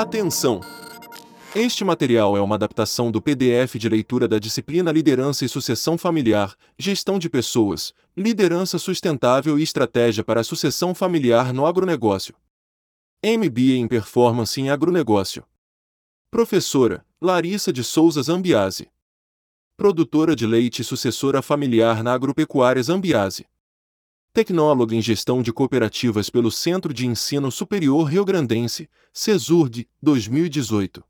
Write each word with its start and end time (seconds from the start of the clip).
Atenção! 0.00 0.60
Este 1.56 1.82
material 1.82 2.36
é 2.36 2.40
uma 2.40 2.54
adaptação 2.54 3.10
do 3.10 3.20
PDF 3.20 3.74
de 3.74 3.88
leitura 3.88 4.28
da 4.28 4.38
disciplina 4.38 4.92
Liderança 4.92 5.44
e 5.44 5.48
Sucessão 5.48 5.98
Familiar, 5.98 6.54
Gestão 6.78 7.18
de 7.18 7.28
Pessoas, 7.28 7.92
Liderança 8.16 8.78
Sustentável 8.78 9.58
e 9.58 9.62
Estratégia 9.64 10.22
para 10.22 10.40
a 10.40 10.44
Sucessão 10.44 10.94
Familiar 10.94 11.52
no 11.52 11.66
Agronegócio. 11.66 12.36
MBA 13.24 13.74
em 13.76 13.88
Performance 13.88 14.60
em 14.60 14.70
Agronegócio. 14.70 15.44
Professora 16.30 17.04
Larissa 17.20 17.72
de 17.72 17.82
Souza 17.82 18.22
Zambiase. 18.22 18.88
Produtora 19.76 20.36
de 20.36 20.46
leite 20.46 20.82
e 20.82 20.84
sucessora 20.84 21.42
familiar 21.42 22.04
na 22.04 22.12
Agropecuária 22.12 22.80
Zambiase. 22.84 23.46
Tecnóloga 24.38 24.94
em 24.94 25.02
Gestão 25.02 25.42
de 25.42 25.52
Cooperativas 25.52 26.30
pelo 26.30 26.48
Centro 26.48 26.94
de 26.94 27.04
Ensino 27.04 27.50
Superior 27.50 28.04
Rio 28.04 28.24
Grandense, 28.24 28.88
CESURD, 29.12 29.88
2018. 30.00 31.02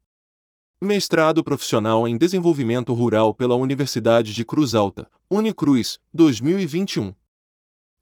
Mestrado 0.80 1.44
Profissional 1.44 2.08
em 2.08 2.16
Desenvolvimento 2.16 2.94
Rural 2.94 3.34
pela 3.34 3.54
Universidade 3.54 4.32
de 4.32 4.46
Cruz 4.46 4.74
Alta, 4.74 5.10
Unicruz, 5.30 6.00
2021. 6.14 7.12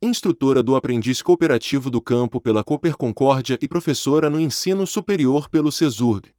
Instrutora 0.01 0.63
do 0.63 0.77
Aprendiz 0.77 1.21
Cooperativo 1.23 1.91
do 1.91 2.01
Campo 2.01 2.41
pela 2.41 2.63
Cooper 2.63 2.97
Concórdia 2.97 3.59
e 3.61 3.67
professora 3.67 4.31
no 4.31 4.39
Ensino 4.39 4.87
Superior 4.87 5.49
pelo 5.49 5.73
CESURG. 5.73 6.36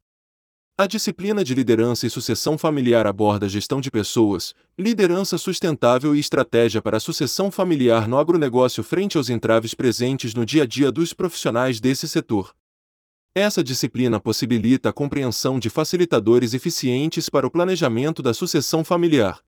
A 0.79 0.85
disciplina 0.85 1.43
de 1.43 1.55
liderança 1.55 2.05
e 2.05 2.09
sucessão 2.09 2.55
familiar 2.55 3.07
aborda 3.07 3.49
gestão 3.49 3.81
de 3.81 3.89
pessoas, 3.89 4.53
liderança 4.77 5.35
sustentável 5.35 6.15
e 6.15 6.19
estratégia 6.19 6.79
para 6.83 6.97
a 6.97 6.99
sucessão 6.99 7.49
familiar 7.49 8.07
no 8.07 8.15
agronegócio 8.15 8.83
frente 8.83 9.17
aos 9.17 9.27
entraves 9.27 9.73
presentes 9.73 10.35
no 10.35 10.45
dia 10.45 10.61
a 10.61 10.65
dia 10.67 10.91
dos 10.91 11.13
profissionais 11.13 11.79
desse 11.79 12.07
setor. 12.07 12.53
Essa 13.33 13.63
disciplina 13.63 14.19
possibilita 14.19 14.89
a 14.89 14.93
compreensão 14.93 15.57
de 15.57 15.67
facilitadores 15.67 16.53
eficientes 16.53 17.27
para 17.27 17.47
o 17.47 17.49
planejamento 17.49 18.21
da 18.21 18.31
sucessão 18.31 18.83
familiar. 18.83 19.46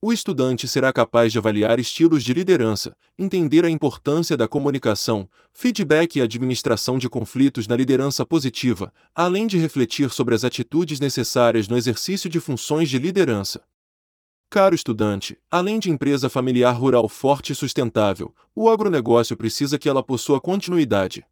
O 0.00 0.12
estudante 0.12 0.68
será 0.68 0.92
capaz 0.92 1.32
de 1.32 1.38
avaliar 1.38 1.78
estilos 1.80 2.22
de 2.22 2.34
liderança, 2.34 2.94
entender 3.18 3.64
a 3.64 3.70
importância 3.70 4.36
da 4.36 4.46
comunicação, 4.46 5.28
feedback 5.52 6.16
e 6.16 6.20
administração 6.20 6.98
de 6.98 7.08
conflitos 7.08 7.66
na 7.66 7.74
liderança 7.74 8.24
positiva, 8.24 8.92
além 9.14 9.46
de 9.46 9.56
refletir 9.56 10.10
sobre 10.10 10.34
as 10.34 10.44
atitudes 10.44 11.00
necessárias 11.00 11.66
no 11.66 11.76
exercício 11.76 12.28
de 12.28 12.38
funções 12.38 12.90
de 12.90 12.98
liderança. 12.98 13.62
Caro 14.50 14.74
estudante, 14.74 15.38
além 15.50 15.78
de 15.78 15.90
empresa 15.90 16.28
familiar 16.28 16.72
rural 16.72 17.08
forte 17.08 17.52
e 17.52 17.56
sustentável, 17.56 18.34
o 18.54 18.68
agronegócio 18.68 19.36
precisa 19.36 19.78
que 19.78 19.88
ela 19.88 20.02
possua 20.02 20.40
continuidade. 20.40 21.24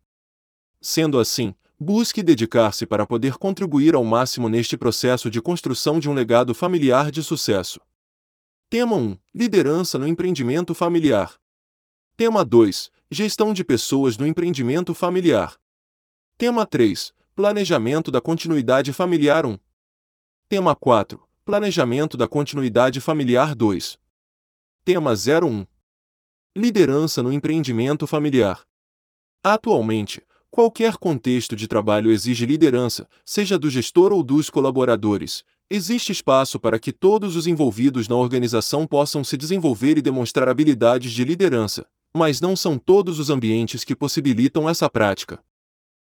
Sendo 0.80 1.18
assim, 1.18 1.54
Busque 1.78 2.22
dedicar-se 2.22 2.86
para 2.86 3.04
poder 3.04 3.34
contribuir 3.34 3.96
ao 3.96 4.04
máximo 4.04 4.48
neste 4.48 4.76
processo 4.76 5.28
de 5.28 5.42
construção 5.42 5.98
de 5.98 6.08
um 6.08 6.14
legado 6.14 6.54
familiar 6.54 7.10
de 7.10 7.20
sucesso. 7.20 7.80
Tema 8.74 8.96
1: 8.96 9.16
Liderança 9.32 10.00
no 10.00 10.08
empreendimento 10.08 10.74
familiar. 10.74 11.38
Tema 12.16 12.44
2: 12.44 12.90
Gestão 13.08 13.54
de 13.54 13.62
pessoas 13.62 14.18
no 14.18 14.26
empreendimento 14.26 14.92
familiar. 14.92 15.56
Tema 16.36 16.66
3: 16.66 17.14
Planejamento 17.36 18.10
da 18.10 18.20
continuidade 18.20 18.92
familiar 18.92 19.46
1. 19.46 19.56
Tema 20.48 20.74
4: 20.74 21.22
Planejamento 21.44 22.16
da 22.16 22.26
continuidade 22.26 23.00
familiar 23.00 23.54
2. 23.54 23.96
Tema 24.84 25.12
01 25.12 25.64
Liderança 26.56 27.22
no 27.22 27.32
empreendimento 27.32 28.08
familiar. 28.08 28.66
Atualmente, 29.40 30.20
Qualquer 30.54 30.98
contexto 30.98 31.56
de 31.56 31.66
trabalho 31.66 32.12
exige 32.12 32.46
liderança, 32.46 33.08
seja 33.24 33.58
do 33.58 33.68
gestor 33.68 34.12
ou 34.12 34.22
dos 34.22 34.48
colaboradores. 34.48 35.44
Existe 35.70 36.12
espaço 36.12 36.60
para 36.60 36.78
que 36.78 36.92
todos 36.92 37.36
os 37.36 37.46
envolvidos 37.46 38.06
na 38.06 38.16
organização 38.16 38.86
possam 38.86 39.24
se 39.24 39.36
desenvolver 39.36 39.96
e 39.96 40.02
demonstrar 40.02 40.46
habilidades 40.46 41.10
de 41.10 41.24
liderança, 41.24 41.86
mas 42.14 42.40
não 42.40 42.54
são 42.54 42.78
todos 42.78 43.18
os 43.18 43.30
ambientes 43.30 43.82
que 43.82 43.96
possibilitam 43.96 44.68
essa 44.68 44.90
prática. 44.90 45.42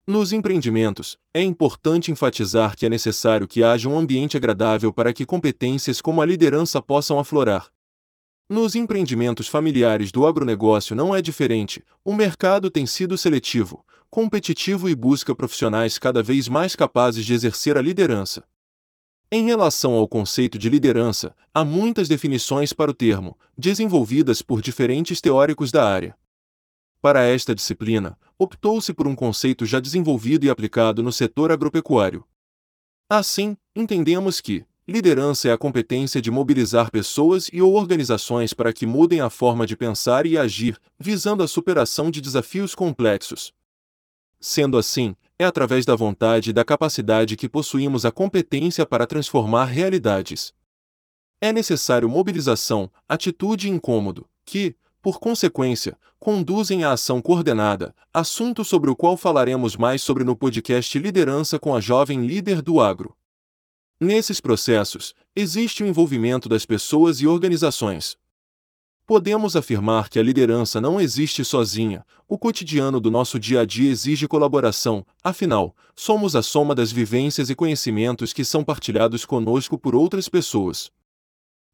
Nos 0.04 0.32
empreendimentos, 0.32 1.16
é 1.32 1.42
importante 1.42 2.10
enfatizar 2.10 2.76
que 2.76 2.86
é 2.86 2.88
necessário 2.88 3.46
que 3.46 3.62
haja 3.62 3.88
um 3.88 3.96
ambiente 3.96 4.36
agradável 4.36 4.92
para 4.92 5.12
que 5.12 5.24
competências 5.24 6.00
como 6.00 6.20
a 6.20 6.26
liderança 6.26 6.82
possam 6.82 7.18
aflorar. 7.18 7.68
Nos 8.48 8.74
empreendimentos 8.74 9.48
familiares 9.48 10.12
do 10.12 10.26
agronegócio 10.26 10.94
não 10.94 11.14
é 11.14 11.22
diferente, 11.22 11.84
o 12.04 12.12
mercado 12.12 12.70
tem 12.70 12.86
sido 12.86 13.16
seletivo, 13.16 13.84
competitivo 14.10 14.88
e 14.88 14.94
busca 14.94 15.34
profissionais 15.34 15.98
cada 15.98 16.22
vez 16.22 16.48
mais 16.48 16.76
capazes 16.76 17.24
de 17.24 17.32
exercer 17.32 17.76
a 17.76 17.82
liderança. 17.82 18.44
Em 19.30 19.44
relação 19.44 19.94
ao 19.94 20.06
conceito 20.06 20.56
de 20.56 20.68
liderança, 20.68 21.34
há 21.52 21.64
muitas 21.64 22.06
definições 22.06 22.72
para 22.72 22.92
o 22.92 22.94
termo, 22.94 23.36
desenvolvidas 23.58 24.40
por 24.40 24.62
diferentes 24.62 25.20
teóricos 25.20 25.72
da 25.72 25.84
área. 25.84 26.16
Para 27.02 27.24
esta 27.24 27.52
disciplina, 27.52 28.16
optou-se 28.38 28.94
por 28.94 29.08
um 29.08 29.16
conceito 29.16 29.66
já 29.66 29.80
desenvolvido 29.80 30.46
e 30.46 30.50
aplicado 30.50 31.02
no 31.02 31.10
setor 31.10 31.50
agropecuário. 31.50 32.24
Assim, 33.10 33.56
entendemos 33.74 34.40
que 34.40 34.64
liderança 34.86 35.48
é 35.48 35.52
a 35.52 35.58
competência 35.58 36.22
de 36.22 36.30
mobilizar 36.30 36.92
pessoas 36.92 37.50
e 37.52 37.60
ou 37.60 37.74
organizações 37.74 38.54
para 38.54 38.72
que 38.72 38.86
mudem 38.86 39.20
a 39.20 39.28
forma 39.28 39.66
de 39.66 39.76
pensar 39.76 40.24
e 40.24 40.38
agir, 40.38 40.78
visando 41.00 41.42
a 41.42 41.48
superação 41.48 42.12
de 42.12 42.20
desafios 42.20 42.76
complexos, 42.76 43.52
Sendo 44.38 44.76
assim, 44.76 45.16
é 45.38 45.44
através 45.44 45.84
da 45.84 45.94
vontade 45.94 46.50
e 46.50 46.52
da 46.52 46.64
capacidade 46.64 47.36
que 47.36 47.48
possuímos 47.48 48.04
a 48.04 48.12
competência 48.12 48.86
para 48.86 49.06
transformar 49.06 49.66
realidades. 49.66 50.54
É 51.40 51.52
necessário 51.52 52.08
mobilização, 52.08 52.90
atitude 53.08 53.68
e 53.68 53.70
incômodo, 53.70 54.26
que, 54.44 54.74
por 55.02 55.20
consequência, 55.20 55.98
conduzem 56.18 56.82
à 56.82 56.92
ação 56.92 57.20
coordenada, 57.20 57.94
assunto 58.12 58.64
sobre 58.64 58.90
o 58.90 58.96
qual 58.96 59.16
falaremos 59.16 59.76
mais 59.76 60.02
sobre 60.02 60.24
no 60.24 60.34
podcast 60.34 60.98
Liderança 60.98 61.58
com 61.58 61.74
a 61.74 61.80
Jovem 61.80 62.26
Líder 62.26 62.62
do 62.62 62.80
Agro. 62.80 63.14
Nesses 64.00 64.40
processos, 64.40 65.14
existe 65.34 65.82
o 65.82 65.86
envolvimento 65.86 66.48
das 66.48 66.66
pessoas 66.66 67.20
e 67.20 67.26
organizações, 67.26 68.16
Podemos 69.06 69.54
afirmar 69.54 70.08
que 70.08 70.18
a 70.18 70.22
liderança 70.22 70.80
não 70.80 71.00
existe 71.00 71.44
sozinha, 71.44 72.04
o 72.28 72.36
cotidiano 72.36 72.98
do 72.98 73.08
nosso 73.08 73.38
dia 73.38 73.60
a 73.60 73.64
dia 73.64 73.88
exige 73.88 74.26
colaboração, 74.26 75.06
afinal, 75.22 75.76
somos 75.94 76.34
a 76.34 76.42
soma 76.42 76.74
das 76.74 76.90
vivências 76.90 77.48
e 77.48 77.54
conhecimentos 77.54 78.32
que 78.32 78.44
são 78.44 78.64
partilhados 78.64 79.24
conosco 79.24 79.78
por 79.78 79.94
outras 79.94 80.28
pessoas. 80.28 80.90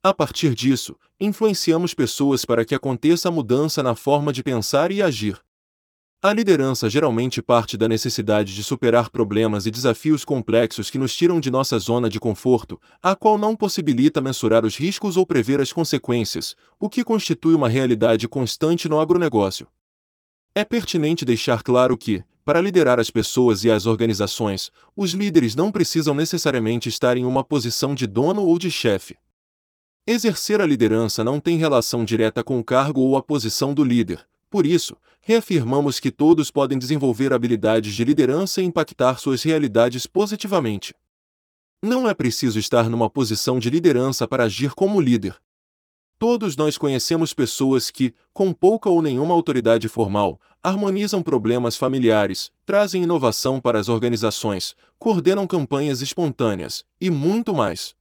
A 0.02 0.12
partir 0.12 0.54
disso, 0.54 0.94
influenciamos 1.18 1.94
pessoas 1.94 2.44
para 2.44 2.66
que 2.66 2.74
aconteça 2.74 3.30
a 3.30 3.32
mudança 3.32 3.82
na 3.82 3.94
forma 3.94 4.30
de 4.30 4.42
pensar 4.42 4.92
e 4.92 5.00
agir. 5.00 5.40
A 6.24 6.32
liderança 6.32 6.88
geralmente 6.88 7.42
parte 7.42 7.76
da 7.76 7.88
necessidade 7.88 8.54
de 8.54 8.62
superar 8.62 9.10
problemas 9.10 9.66
e 9.66 9.72
desafios 9.72 10.24
complexos 10.24 10.88
que 10.88 10.96
nos 10.96 11.16
tiram 11.16 11.40
de 11.40 11.50
nossa 11.50 11.76
zona 11.80 12.08
de 12.08 12.20
conforto, 12.20 12.80
a 13.02 13.16
qual 13.16 13.36
não 13.36 13.56
possibilita 13.56 14.20
mensurar 14.20 14.64
os 14.64 14.76
riscos 14.76 15.16
ou 15.16 15.26
prever 15.26 15.60
as 15.60 15.72
consequências, 15.72 16.54
o 16.78 16.88
que 16.88 17.02
constitui 17.02 17.56
uma 17.56 17.68
realidade 17.68 18.28
constante 18.28 18.88
no 18.88 19.00
agronegócio. 19.00 19.66
É 20.54 20.64
pertinente 20.64 21.24
deixar 21.24 21.60
claro 21.60 21.98
que, 21.98 22.22
para 22.44 22.60
liderar 22.60 23.00
as 23.00 23.10
pessoas 23.10 23.64
e 23.64 23.70
as 23.72 23.84
organizações, 23.84 24.70
os 24.96 25.14
líderes 25.14 25.56
não 25.56 25.72
precisam 25.72 26.14
necessariamente 26.14 26.88
estar 26.88 27.16
em 27.16 27.24
uma 27.24 27.42
posição 27.42 27.96
de 27.96 28.06
dono 28.06 28.44
ou 28.44 28.60
de 28.60 28.70
chefe. 28.70 29.16
Exercer 30.06 30.60
a 30.60 30.66
liderança 30.66 31.24
não 31.24 31.40
tem 31.40 31.58
relação 31.58 32.04
direta 32.04 32.44
com 32.44 32.60
o 32.60 32.64
cargo 32.64 33.00
ou 33.00 33.16
a 33.16 33.22
posição 33.22 33.74
do 33.74 33.82
líder, 33.82 34.24
por 34.52 34.66
isso, 34.66 34.94
reafirmamos 35.22 35.98
que 35.98 36.10
todos 36.10 36.50
podem 36.50 36.78
desenvolver 36.78 37.32
habilidades 37.32 37.94
de 37.94 38.04
liderança 38.04 38.60
e 38.60 38.64
impactar 38.66 39.18
suas 39.18 39.42
realidades 39.42 40.06
positivamente. 40.06 40.94
Não 41.82 42.06
é 42.06 42.12
preciso 42.12 42.58
estar 42.58 42.90
numa 42.90 43.08
posição 43.08 43.58
de 43.58 43.70
liderança 43.70 44.28
para 44.28 44.44
agir 44.44 44.74
como 44.74 45.00
líder. 45.00 45.34
Todos 46.18 46.54
nós 46.54 46.76
conhecemos 46.76 47.32
pessoas 47.32 47.90
que, 47.90 48.12
com 48.34 48.52
pouca 48.52 48.90
ou 48.90 49.00
nenhuma 49.00 49.32
autoridade 49.32 49.88
formal, 49.88 50.38
harmonizam 50.62 51.22
problemas 51.22 51.74
familiares, 51.74 52.52
trazem 52.66 53.04
inovação 53.04 53.58
para 53.58 53.80
as 53.80 53.88
organizações, 53.88 54.76
coordenam 54.98 55.46
campanhas 55.46 56.02
espontâneas 56.02 56.84
e 57.00 57.08
muito 57.08 57.54
mais. 57.54 57.94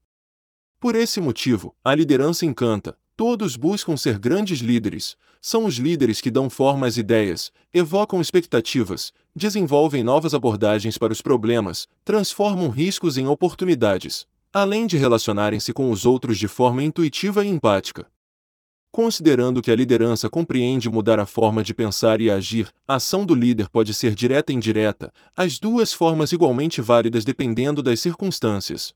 Por 0.81 0.95
esse 0.95 1.21
motivo, 1.21 1.73
a 1.81 1.95
liderança 1.95 2.45
encanta, 2.45 2.97
Todos 3.23 3.55
buscam 3.55 3.95
ser 3.95 4.17
grandes 4.17 4.61
líderes, 4.61 5.15
são 5.41 5.65
os 5.65 5.75
líderes 5.75 6.21
que 6.21 6.29
dão 6.29 6.49
forma 6.49 6.85
às 6.85 6.97
ideias, 6.97 7.51
evocam 7.73 8.21
expectativas, 8.21 9.11
desenvolvem 9.35 10.03
novas 10.03 10.35
abordagens 10.35 10.97
para 10.97 11.11
os 11.11 11.21
problemas, 11.21 11.87
transformam 12.05 12.69
riscos 12.69 13.17
em 13.17 13.27
oportunidades, 13.27 14.27
além 14.53 14.85
de 14.85 14.97
relacionarem-se 14.97 15.73
com 15.73 15.89
os 15.89 16.05
outros 16.05 16.37
de 16.37 16.47
forma 16.47 16.83
intuitiva 16.83 17.43
e 17.43 17.49
empática. 17.49 18.05
Considerando 18.91 19.61
que 19.61 19.71
a 19.71 19.75
liderança 19.75 20.29
compreende 20.29 20.89
mudar 20.89 21.17
a 21.17 21.25
forma 21.25 21.63
de 21.63 21.73
pensar 21.73 22.19
e 22.19 22.29
agir, 22.29 22.69
a 22.85 22.95
ação 22.95 23.25
do 23.25 23.33
líder 23.33 23.69
pode 23.69 23.93
ser 23.93 24.13
direta 24.13 24.51
e 24.51 24.55
indireta, 24.55 25.13
as 25.35 25.57
duas 25.57 25.93
formas 25.93 26.33
igualmente 26.33 26.81
válidas 26.81 27.23
dependendo 27.23 27.81
das 27.81 28.01
circunstâncias. 28.01 28.93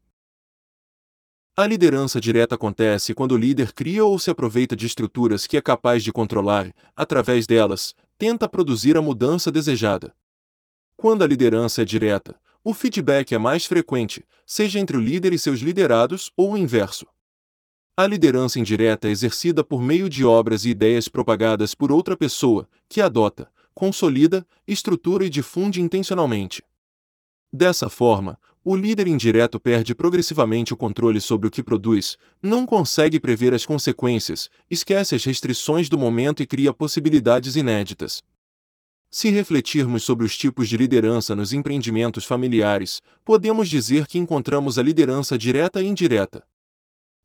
A 1.58 1.66
liderança 1.66 2.20
direta 2.20 2.56
acontece 2.56 3.14
quando 3.14 3.32
o 3.32 3.38
líder 3.38 3.72
cria 3.72 4.04
ou 4.04 4.20
se 4.20 4.30
aproveita 4.30 4.76
de 4.76 4.86
estruturas 4.86 5.48
que 5.48 5.56
é 5.56 5.62
capaz 5.62 6.04
de 6.04 6.12
controlar, 6.12 6.74
através 6.94 7.48
delas, 7.48 7.96
tenta 8.18 8.50
produzir 8.50 8.98
a 8.98 9.02
mudança 9.02 9.50
desejada. 9.50 10.14
Quando 10.98 11.24
a 11.24 11.28
liderança 11.28 11.82
é 11.82 11.86
direta, 11.86 12.36
o 12.62 12.74
feedback 12.74 13.34
é 13.34 13.38
mais 13.38 13.66
frequente, 13.66 14.26
seja 14.46 14.80
entre 14.80 14.98
o 14.98 15.00
líder 15.00 15.32
e 15.32 15.40
seus 15.40 15.62
liderados 15.62 16.30
ou 16.36 16.52
o 16.52 16.58
inverso. 16.58 17.08
A 17.96 18.06
liderança 18.06 18.60
indireta 18.60 19.08
é 19.08 19.12
exercida 19.12 19.64
por 19.64 19.82
meio 19.82 20.10
de 20.10 20.26
obras 20.26 20.66
e 20.66 20.72
ideias 20.72 21.08
propagadas 21.08 21.74
por 21.74 21.90
outra 21.90 22.18
pessoa, 22.18 22.68
que 22.90 23.00
adota, 23.00 23.50
consolida, 23.74 24.46
estrutura 24.68 25.26
e 25.26 25.30
difunde 25.30 25.82
intencionalmente. 25.82 26.62
Dessa 27.54 27.90
forma, 27.90 28.38
o 28.68 28.76
líder 28.76 29.08
indireto 29.08 29.60
perde 29.60 29.94
progressivamente 29.94 30.74
o 30.74 30.78
controle 30.78 31.22
sobre 31.22 31.48
o 31.48 31.52
que 31.52 31.62
produz, 31.62 32.18
não 32.42 32.66
consegue 32.66 33.20
prever 33.20 33.54
as 33.54 33.64
consequências, 33.64 34.50
esquece 34.68 35.14
as 35.14 35.24
restrições 35.24 35.88
do 35.88 36.00
momento 36.00 36.42
e 36.42 36.48
cria 36.48 36.74
possibilidades 36.74 37.56
inéditas. 37.56 38.24
Se 39.12 39.30
refletirmos 39.30 40.04
sobre 40.04 40.26
os 40.26 40.36
tipos 40.36 40.68
de 40.68 40.78
liderança 40.78 41.36
nos 41.36 41.54
empreendimentos 41.54 42.26
familiares, 42.26 43.04
podemos 43.24 43.70
dizer 43.70 44.08
que 44.08 44.18
encontramos 44.18 44.80
a 44.80 44.84
liderança 44.84 45.38
direta 45.38 45.80
e 45.80 45.86
indireta. 45.86 46.44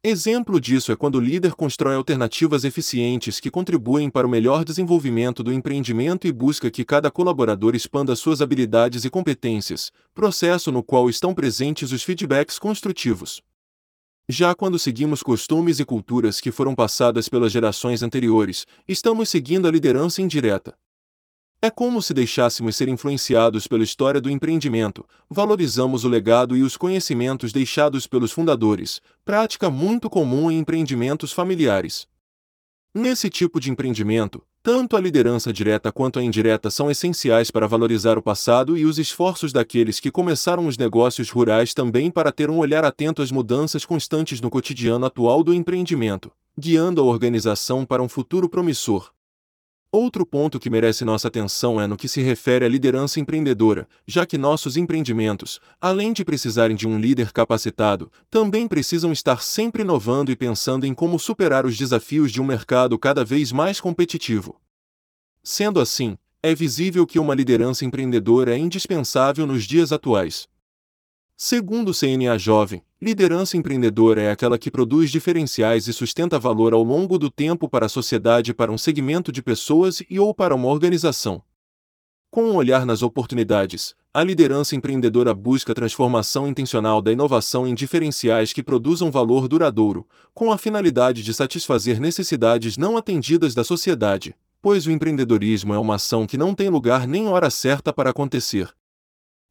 Exemplo 0.03 0.59
disso 0.59 0.91
é 0.91 0.97
quando 0.97 1.17
o 1.17 1.21
líder 1.21 1.53
constrói 1.53 1.95
alternativas 1.95 2.65
eficientes 2.65 3.39
que 3.39 3.51
contribuem 3.51 4.09
para 4.09 4.27
o 4.27 4.31
melhor 4.31 4.65
desenvolvimento 4.65 5.43
do 5.43 5.53
empreendimento 5.53 6.27
e 6.27 6.33
busca 6.33 6.71
que 6.71 6.87
cada 6.87 7.11
colaborador 7.11 7.75
expanda 7.75 8.17
suas 8.17 8.41
habilidades 8.41 9.05
e 9.05 9.11
competências, 9.11 9.93
processo 10.15 10.73
no 10.73 10.83
qual 10.83 11.11
estão 11.11 11.35
presentes 11.35 11.93
os 11.93 12.03
feedbacks 12.03 12.59
construtivos. 12.59 13.43
Já 14.27 14.55
quando 14.55 14.79
seguimos 14.79 15.23
costumes 15.23 15.81
e 15.81 15.85
culturas 15.85 16.41
que 16.41 16.51
foram 16.51 16.75
passadas 16.75 17.29
pelas 17.29 17.53
gerações 17.53 18.03
anteriores, 18.03 18.67
estamos 18.89 19.29
seguindo 19.29 19.69
a 19.69 19.71
liderança 19.71 20.23
indireta. 20.23 20.75
É 21.63 21.69
como 21.69 22.01
se 22.01 22.15
deixássemos 22.15 22.75
ser 22.75 22.89
influenciados 22.89 23.67
pela 23.67 23.85
história 23.85 24.19
do 24.19 24.31
empreendimento, 24.31 25.07
valorizamos 25.29 26.05
o 26.05 26.09
legado 26.09 26.57
e 26.57 26.63
os 26.63 26.75
conhecimentos 26.75 27.53
deixados 27.53 28.07
pelos 28.07 28.33
fundadores, 28.33 29.03
prática 29.27 29.69
muito 29.69 30.09
comum 30.09 30.51
em 30.51 30.59
empreendimentos 30.59 31.33
familiares. 31.33 32.09
Nesse 32.95 33.29
tipo 33.29 33.61
de 33.61 33.71
empreendimento, 33.71 34.43
tanto 34.63 34.97
a 34.97 35.01
liderança 35.01 35.53
direta 35.53 35.93
quanto 35.93 36.19
a 36.19 36.23
indireta 36.23 36.71
são 36.71 36.91
essenciais 36.91 37.51
para 37.51 37.69
valorizar 37.69 38.17
o 38.17 38.23
passado 38.23 38.75
e 38.75 38.87
os 38.87 38.99
esforços 38.99 39.53
daqueles 39.53 40.01
que 40.01 40.11
começaram 40.11 40.67
os 40.67 40.79
negócios 40.79 41.29
rurais 41.29 41.75
também 41.75 42.11
para 42.11 42.33
ter 42.33 42.49
um 42.49 42.57
olhar 42.57 42.87
atento 42.87 43.21
às 43.21 43.31
mudanças 43.31 43.85
constantes 43.85 44.41
no 44.41 44.49
cotidiano 44.49 45.05
atual 45.05 45.45
do 45.45 45.53
empreendimento, 45.53 46.33
guiando 46.59 47.03
a 47.03 47.05
organização 47.05 47.85
para 47.85 48.03
um 48.03 48.09
futuro 48.09 48.49
promissor. 48.49 49.13
Outro 49.93 50.25
ponto 50.25 50.61
que 50.61 50.71
merece 50.71 51.05
nossa 51.05 51.27
atenção 51.27 51.81
é 51.81 51.87
no 51.89 51.97
que 51.97 52.07
se 52.07 52.23
refere 52.23 52.65
à 52.65 52.69
liderança 52.69 53.19
empreendedora, 53.19 53.89
já 54.07 54.25
que 54.25 54.39
nossos 54.39 54.77
empreendimentos, 54.77 55.59
além 55.81 56.13
de 56.13 56.25
precisarem 56.25 56.77
de 56.77 56.87
um 56.87 56.97
líder 56.97 57.33
capacitado, 57.33 58.09
também 58.31 58.69
precisam 58.69 59.11
estar 59.11 59.43
sempre 59.43 59.83
inovando 59.83 60.31
e 60.31 60.37
pensando 60.37 60.87
em 60.87 60.95
como 60.95 61.19
superar 61.19 61.67
os 61.67 61.77
desafios 61.77 62.31
de 62.31 62.41
um 62.41 62.45
mercado 62.45 62.97
cada 62.97 63.25
vez 63.25 63.51
mais 63.51 63.81
competitivo. 63.81 64.61
Sendo 65.43 65.81
assim, 65.81 66.17
é 66.41 66.55
visível 66.55 67.05
que 67.05 67.19
uma 67.19 67.35
liderança 67.35 67.85
empreendedora 67.85 68.55
é 68.55 68.59
indispensável 68.59 69.45
nos 69.45 69.65
dias 69.65 69.91
atuais. 69.91 70.49
Segundo 71.43 71.89
o 71.89 71.95
CNA 71.95 72.37
Jovem, 72.37 72.83
liderança 73.01 73.57
empreendedora 73.57 74.21
é 74.21 74.31
aquela 74.31 74.59
que 74.59 74.71
produz 74.71 75.11
diferenciais 75.11 75.89
e 75.89 75.93
sustenta 75.95 76.39
valor 76.39 76.75
ao 76.75 76.83
longo 76.83 77.19
do 77.19 77.31
tempo 77.31 77.67
para 77.67 77.87
a 77.87 77.89
sociedade 77.89 78.53
para 78.53 78.71
um 78.71 78.77
segmento 78.77 79.33
de 79.33 79.41
pessoas 79.43 80.03
e 80.11 80.21
ou 80.21 80.35
para 80.35 80.55
uma 80.55 80.69
organização. 80.69 81.43
Com 82.31 82.43
um 82.43 82.57
olhar 82.57 82.85
nas 82.85 83.03
oportunidades, 83.03 83.95
a 84.13 84.23
liderança 84.23 84.77
empreendedora 84.77 85.33
busca 85.33 85.73
transformação 85.73 86.47
intencional 86.47 87.01
da 87.01 87.11
inovação 87.11 87.67
em 87.67 87.75
diferenciais 87.75 88.53
que 88.53 88.63
produzam 88.63 89.11
valor 89.11 89.49
duradouro, 89.49 90.07
com 90.35 90.53
a 90.53 90.59
finalidade 90.59 91.23
de 91.23 91.33
satisfazer 91.33 91.99
necessidades 91.99 92.77
não 92.77 92.99
atendidas 92.99 93.55
da 93.55 93.65
sociedade, 93.65 94.37
pois 94.61 94.87
o 94.87 94.91
empreendedorismo 94.91 95.73
é 95.73 95.79
uma 95.79 95.95
ação 95.95 96.27
que 96.27 96.37
não 96.37 96.55
tem 96.55 96.69
lugar 96.69 97.09
nem 97.09 97.29
hora 97.29 97.49
certa 97.49 97.95
para 97.95 98.11
acontecer, 98.11 98.69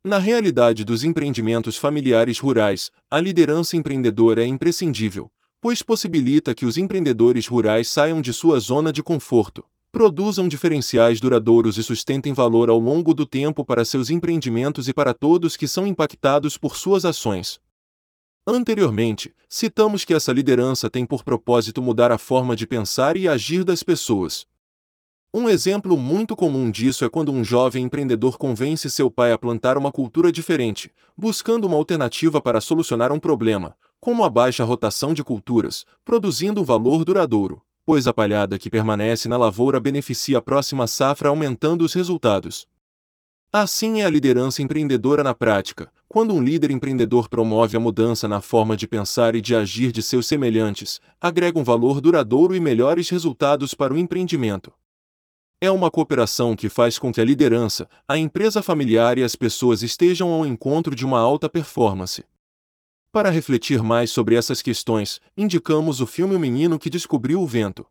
na 0.04 0.18
realidade 0.18 0.86
dos 0.86 1.04
empreendimentos 1.04 1.76
familiares 1.76 2.40
rurais, 2.40 2.90
a 3.12 3.20
liderança 3.20 3.76
empreendedora 3.76 4.42
é 4.42 4.48
imprescindível, 4.48 5.30
pois 5.60 5.82
possibilita 5.82 6.56
que 6.56 6.66
os 6.66 6.78
empreendedores 6.78 7.48
rurais 7.48 7.90
saiam 7.90 8.22
de 8.22 8.32
sua 8.32 8.60
zona 8.60 8.94
de 8.94 9.04
conforto, 9.04 9.66
produzam 9.92 10.48
diferenciais 10.48 11.20
duradouros 11.20 11.78
e 11.78 11.84
sustentem 11.84 12.32
valor 12.32 12.70
ao 12.70 12.80
longo 12.80 13.14
do 13.14 13.26
tempo 13.26 13.66
para 13.66 13.84
seus 13.84 14.10
empreendimentos 14.10 14.88
e 14.88 14.94
para 14.94 15.14
todos 15.14 15.58
que 15.58 15.68
são 15.68 15.86
impactados 15.86 16.58
por 16.58 16.78
suas 16.78 17.04
ações. 17.04 17.60
Anteriormente, 18.48 19.34
citamos 19.50 20.06
que 20.06 20.14
essa 20.14 20.32
liderança 20.32 20.90
tem 20.90 21.06
por 21.06 21.24
propósito 21.24 21.82
mudar 21.82 22.12
a 22.12 22.18
forma 22.18 22.56
de 22.56 22.66
pensar 22.66 23.18
e 23.18 23.28
agir 23.28 23.66
das 23.66 23.84
pessoas, 23.84 24.46
um 25.32 25.48
exemplo 25.48 25.96
muito 25.96 26.36
comum 26.36 26.72
disso 26.72 27.06
é 27.06 27.10
quando 27.10 27.32
um 27.32 27.44
jovem 27.44 27.84
empreendedor 27.84 28.38
convence 28.38 28.90
seu 28.90 29.12
pai 29.12 29.32
a 29.32 29.38
plantar 29.38 29.78
uma 29.78 29.92
cultura 29.92 30.32
diferente, 30.32 30.92
buscando 31.16 31.66
uma 31.66 31.78
alternativa 31.78 32.42
para 32.42 32.60
solucionar 32.60 33.12
um 33.12 33.20
problema, 33.20 33.76
como 34.00 34.24
a 34.24 34.30
baixa 34.30 34.64
rotação 34.64 35.14
de 35.14 35.24
culturas, 35.24 35.86
produzindo 36.04 36.64
valor 36.64 37.06
duradouro, 37.06 37.62
pois 37.86 38.08
a 38.08 38.14
palhada 38.14 38.58
que 38.58 38.72
permanece 38.72 39.30
na 39.30 39.38
lavoura 39.38 39.80
beneficia 39.80 40.40
a 40.40 40.42
próxima 40.42 40.88
safra 40.88 41.30
aumentando 41.30 41.86
os 41.86 41.94
resultados. 41.94 42.68
Assim 43.54 44.02
é 44.02 44.06
a 44.06 44.10
liderança 44.10 44.64
empreendedora 44.64 45.24
na 45.24 45.36
prática, 45.36 45.92
quando 46.08 46.34
um 46.34 46.42
líder 46.42 46.72
empreendedor 46.72 47.30
promove 47.30 47.78
a 47.78 47.80
mudança 47.80 48.28
na 48.28 48.42
forma 48.42 48.76
de 48.76 48.88
pensar 48.88 49.36
e 49.36 49.42
de 49.42 49.56
agir 49.56 49.92
de 49.92 50.02
seus 50.02 50.28
semelhantes, 50.28 51.00
agrega 51.22 51.60
um 51.60 51.64
valor 51.64 52.02
duradouro 52.02 52.56
e 52.56 52.60
melhores 52.60 53.10
resultados 53.10 53.76
para 53.76 53.94
o 53.94 53.98
empreendimento. 53.98 54.72
É 55.62 55.70
uma 55.70 55.92
cooperação 55.92 56.56
que 56.56 56.70
faz 56.70 56.98
com 56.98 57.12
que 57.12 57.20
a 57.20 57.26
liderança, 57.26 57.90
a 58.08 58.18
empresa 58.18 58.64
familiar 58.64 59.18
e 59.18 59.24
as 59.24 59.36
pessoas 59.36 59.84
estejam 59.84 60.32
ao 60.32 60.46
encontro 60.46 60.96
de 60.96 61.06
uma 61.06 61.20
alta 61.20 61.50
performance. 61.50 62.24
Para 63.12 63.30
refletir 63.30 63.84
mais 63.84 64.10
sobre 64.10 64.36
essas 64.36 64.62
questões, 64.62 65.20
indicamos 65.36 66.00
o 66.00 66.08
filme 66.08 66.34
O 66.34 66.40
Menino 66.40 66.80
que 66.80 66.90
Descobriu 66.90 67.42
o 67.42 67.46
Vento. 67.46 67.86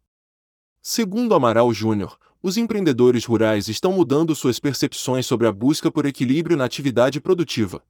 Segundo 0.81 1.35
Amaral 1.35 1.71
Júnior, 1.75 2.19
os 2.43 2.57
empreendedores 2.57 3.27
rurais 3.27 3.69
estão 3.69 3.93
mudando 3.93 4.35
suas 4.35 4.59
percepções 4.59 5.27
sobre 5.27 5.47
a 5.47 5.53
busca 5.53 5.91
por 5.91 6.07
equilíbrio 6.07 6.57
na 6.57 6.65
atividade 6.65 7.21
produtiva. 7.21 7.83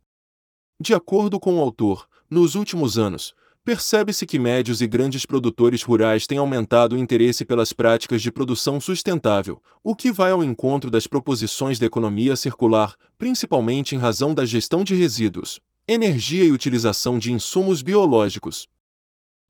De 0.80 0.92
acordo 0.92 1.38
com 1.38 1.56
o 1.56 1.60
autor, 1.60 2.08
nos 2.28 2.56
últimos 2.56 2.98
anos, 2.98 3.32
percebe-se 3.68 4.24
que 4.24 4.38
médios 4.38 4.80
e 4.80 4.86
grandes 4.86 5.26
produtores 5.26 5.82
rurais 5.82 6.26
têm 6.26 6.38
aumentado 6.38 6.96
o 6.96 6.98
interesse 6.98 7.44
pelas 7.44 7.70
práticas 7.70 8.22
de 8.22 8.32
produção 8.32 8.80
sustentável, 8.80 9.60
o 9.84 9.94
que 9.94 10.10
vai 10.10 10.30
ao 10.30 10.42
encontro 10.42 10.90
das 10.90 11.06
proposições 11.06 11.78
da 11.78 11.84
economia 11.84 12.34
circular, 12.34 12.94
principalmente 13.18 13.94
em 13.94 13.98
razão 13.98 14.32
da 14.32 14.46
gestão 14.46 14.82
de 14.82 14.94
resíduos, 14.94 15.60
energia 15.86 16.44
e 16.44 16.50
utilização 16.50 17.18
de 17.18 17.30
insumos 17.30 17.82
biológicos. 17.82 18.66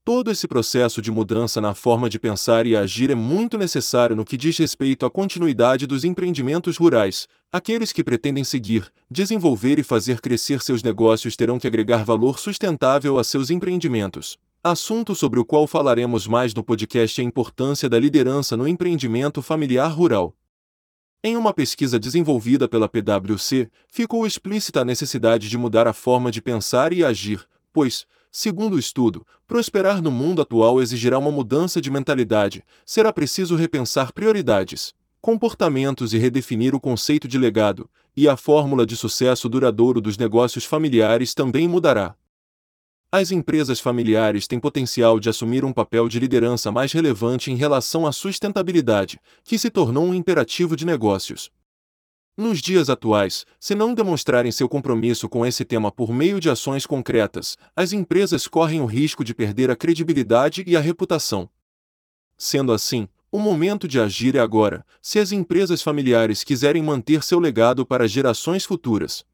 Todo 0.09 0.31
esse 0.31 0.49
processo 0.49 1.03
de 1.03 1.11
mudança 1.11 1.61
na 1.61 1.75
forma 1.75 2.09
de 2.09 2.19
pensar 2.19 2.67
e 2.67 2.75
agir 2.75 3.11
é 3.11 3.15
muito 3.15 3.59
necessário 3.59 4.17
no 4.17 4.25
que 4.25 4.39
diz 4.39 4.57
respeito 4.57 5.05
à 5.05 5.11
continuidade 5.11 5.87
dos 5.87 6.03
empreendimentos 6.03 6.79
rurais. 6.79 7.29
Aqueles 7.53 7.93
que 7.93 8.03
pretendem 8.03 8.43
seguir, 8.43 8.91
desenvolver 9.11 9.79
e 9.79 9.83
fazer 9.83 10.23
crescer 10.23 10.63
seus 10.63 10.83
negócios 10.83 11.37
terão 11.37 11.59
que 11.59 11.67
agregar 11.67 12.07
valor 12.07 12.39
sustentável 12.39 13.19
a 13.19 13.23
seus 13.23 13.51
empreendimentos. 13.51 14.39
Assunto 14.65 15.15
sobre 15.15 15.41
o 15.41 15.45
qual 15.45 15.67
falaremos 15.67 16.27
mais 16.27 16.55
no 16.55 16.65
podcast 16.65 17.21
é 17.21 17.23
a 17.23 17.27
importância 17.27 17.87
da 17.87 17.99
liderança 17.99 18.57
no 18.57 18.67
empreendimento 18.67 19.43
familiar 19.43 19.93
rural. 19.93 20.35
Em 21.23 21.37
uma 21.37 21.53
pesquisa 21.53 21.99
desenvolvida 21.99 22.67
pela 22.67 22.89
PwC, 22.89 23.71
ficou 23.87 24.27
explícita 24.27 24.81
a 24.81 24.87
necessidade 24.87 25.51
de 25.51 25.59
mudar 25.59 25.87
a 25.87 25.93
forma 25.93 26.31
de 26.31 26.41
pensar 26.41 26.95
e 26.95 27.05
agir, 27.05 27.47
pois, 27.75 28.07
Segundo 28.31 28.75
o 28.75 28.79
estudo, 28.79 29.27
prosperar 29.49 30.03
no 30.03 30.11
mundo 30.11 30.43
atual 30.43 30.81
exigirá 30.81 31.19
uma 31.19 31.33
mudança 31.33 31.81
de 31.81 31.91
mentalidade, 31.91 32.63
será 32.85 33.11
preciso 33.11 33.57
repensar 33.57 34.13
prioridades, 34.13 34.95
comportamentos 35.23 36.13
e 36.13 36.19
redefinir 36.19 36.75
o 36.75 36.81
conceito 36.81 37.27
de 37.27 37.39
legado, 37.39 37.89
e 38.15 38.29
a 38.29 38.37
fórmula 38.37 38.85
de 38.85 38.95
sucesso 38.95 39.49
duradouro 39.49 40.03
dos 40.03 40.19
negócios 40.19 40.67
familiares 40.67 41.33
também 41.33 41.67
mudará. 41.67 42.15
as 43.11 43.33
empresas 43.33 43.81
familiares 43.81 44.47
têm 44.47 44.61
potencial 44.61 45.19
de 45.19 45.31
assumir 45.31 45.65
um 45.65 45.73
papel 45.73 46.11
de 46.11 46.21
liderança 46.21 46.71
mais 46.71 46.93
relevante 46.93 47.51
em 47.51 47.57
relação 47.57 48.07
à 48.07 48.13
sustentabilidade, 48.13 49.19
que 49.43 49.59
se 49.59 49.71
tornou 49.71 50.05
um 50.05 50.13
imperativo 50.13 50.77
de 50.77 50.85
negócios. 50.85 51.51
Nos 52.39 52.61
dias 52.61 52.89
atuais, 52.89 53.45
se 53.59 53.75
não 53.75 53.93
demonstrarem 53.93 54.53
seu 54.53 54.69
compromisso 54.69 55.29
com 55.29 55.45
esse 55.45 55.65
tema 55.65 55.91
por 55.91 56.13
meio 56.13 56.39
de 56.39 56.49
ações 56.49 56.87
concretas, 56.87 57.59
as 57.75 57.93
empresas 57.93 58.47
correm 58.47 58.81
o 58.81 58.87
risco 58.87 59.25
de 59.25 59.35
perder 59.35 59.73
a 59.73 59.75
credibilidade 59.75 60.63
e 60.65 60.77
a 60.77 60.81
reputação. 60.81 61.51
Sendo 62.37 62.73
assim, 62.73 63.09
o 63.33 63.41
momento 63.41 63.89
de 63.89 63.99
agir 63.99 64.37
é 64.37 64.39
agora, 64.39 64.87
se 65.03 65.19
as 65.19 65.33
empresas 65.33 65.83
familiares 65.83 66.45
quiserem 66.45 66.81
manter 66.81 67.25
seu 67.25 67.41
legado 67.41 67.85
para 67.85 68.07
gerações 68.07 68.65
futuras. 68.65 69.25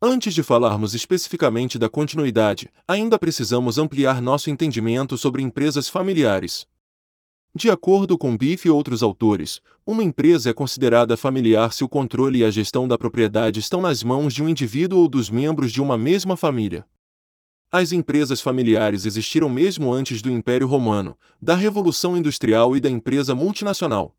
Antes 0.00 0.34
de 0.34 0.42
falarmos 0.42 0.94
especificamente 0.94 1.78
da 1.78 1.88
continuidade, 1.88 2.68
ainda 2.86 3.18
precisamos 3.18 3.78
ampliar 3.78 4.20
nosso 4.20 4.50
entendimento 4.50 5.16
sobre 5.16 5.40
empresas 5.40 5.88
familiares. 5.88 6.66
De 7.54 7.70
acordo 7.70 8.16
com 8.16 8.36
Biff 8.36 8.68
e 8.68 8.70
outros 8.70 9.02
autores, 9.02 9.60
uma 9.86 10.04
empresa 10.04 10.50
é 10.50 10.52
considerada 10.52 11.16
familiar 11.16 11.72
se 11.72 11.82
o 11.82 11.88
controle 11.88 12.40
e 12.40 12.44
a 12.44 12.50
gestão 12.50 12.86
da 12.86 12.98
propriedade 12.98 13.58
estão 13.58 13.80
nas 13.80 14.02
mãos 14.02 14.34
de 14.34 14.42
um 14.42 14.48
indivíduo 14.48 15.00
ou 15.00 15.08
dos 15.08 15.30
membros 15.30 15.72
de 15.72 15.80
uma 15.80 15.96
mesma 15.96 16.36
família. 16.36 16.86
As 17.70 17.92
empresas 17.92 18.40
familiares 18.40 19.04
existiram 19.04 19.48
mesmo 19.48 19.92
antes 19.92 20.22
do 20.22 20.30
Império 20.30 20.66
Romano, 20.66 21.16
da 21.40 21.54
Revolução 21.54 22.16
Industrial 22.16 22.76
e 22.76 22.80
da 22.80 22.88
empresa 22.88 23.34
multinacional. 23.34 24.14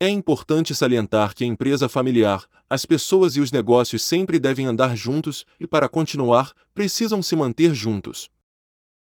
É 0.00 0.08
importante 0.08 0.74
salientar 0.74 1.34
que 1.34 1.44
a 1.44 1.46
empresa 1.46 1.88
familiar, 1.88 2.44
as 2.68 2.86
pessoas 2.86 3.36
e 3.36 3.40
os 3.40 3.50
negócios 3.50 4.02
sempre 4.02 4.38
devem 4.38 4.66
andar 4.66 4.96
juntos 4.96 5.44
e, 5.58 5.66
para 5.66 5.88
continuar, 5.88 6.52
precisam 6.74 7.22
se 7.22 7.34
manter 7.34 7.74
juntos. 7.74 8.30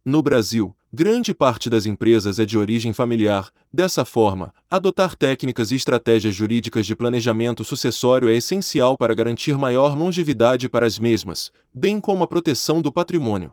No 0.05 0.23
Brasil, 0.23 0.77
grande 0.97 1.35
parte 1.35 1.69
das 1.69 1.85
empresas 1.85 2.39
é 2.39 2.47
de 2.47 2.57
origem 2.57 2.91
familiar, 2.91 3.51
dessa 3.71 4.03
forma, 4.03 4.51
adotar 4.71 5.15
técnicas 5.15 5.71
e 5.71 5.77
estratégias 5.77 6.35
jurídicas 6.35 6.87
de 6.87 6.97
planejamento 6.97 7.63
sucessório 7.65 8.31
é 8.31 8.35
essencial 8.35 8.97
para 8.97 9.15
garantir 9.15 9.59
maior 9.59 9.95
longevidade 9.95 10.71
para 10.71 10.87
as 10.87 10.99
mesmas, 10.99 11.53
bem 11.75 12.01
como 12.01 12.25
a 12.25 12.27
proteção 12.27 12.81
do 12.81 12.91
patrimônio. 12.91 13.53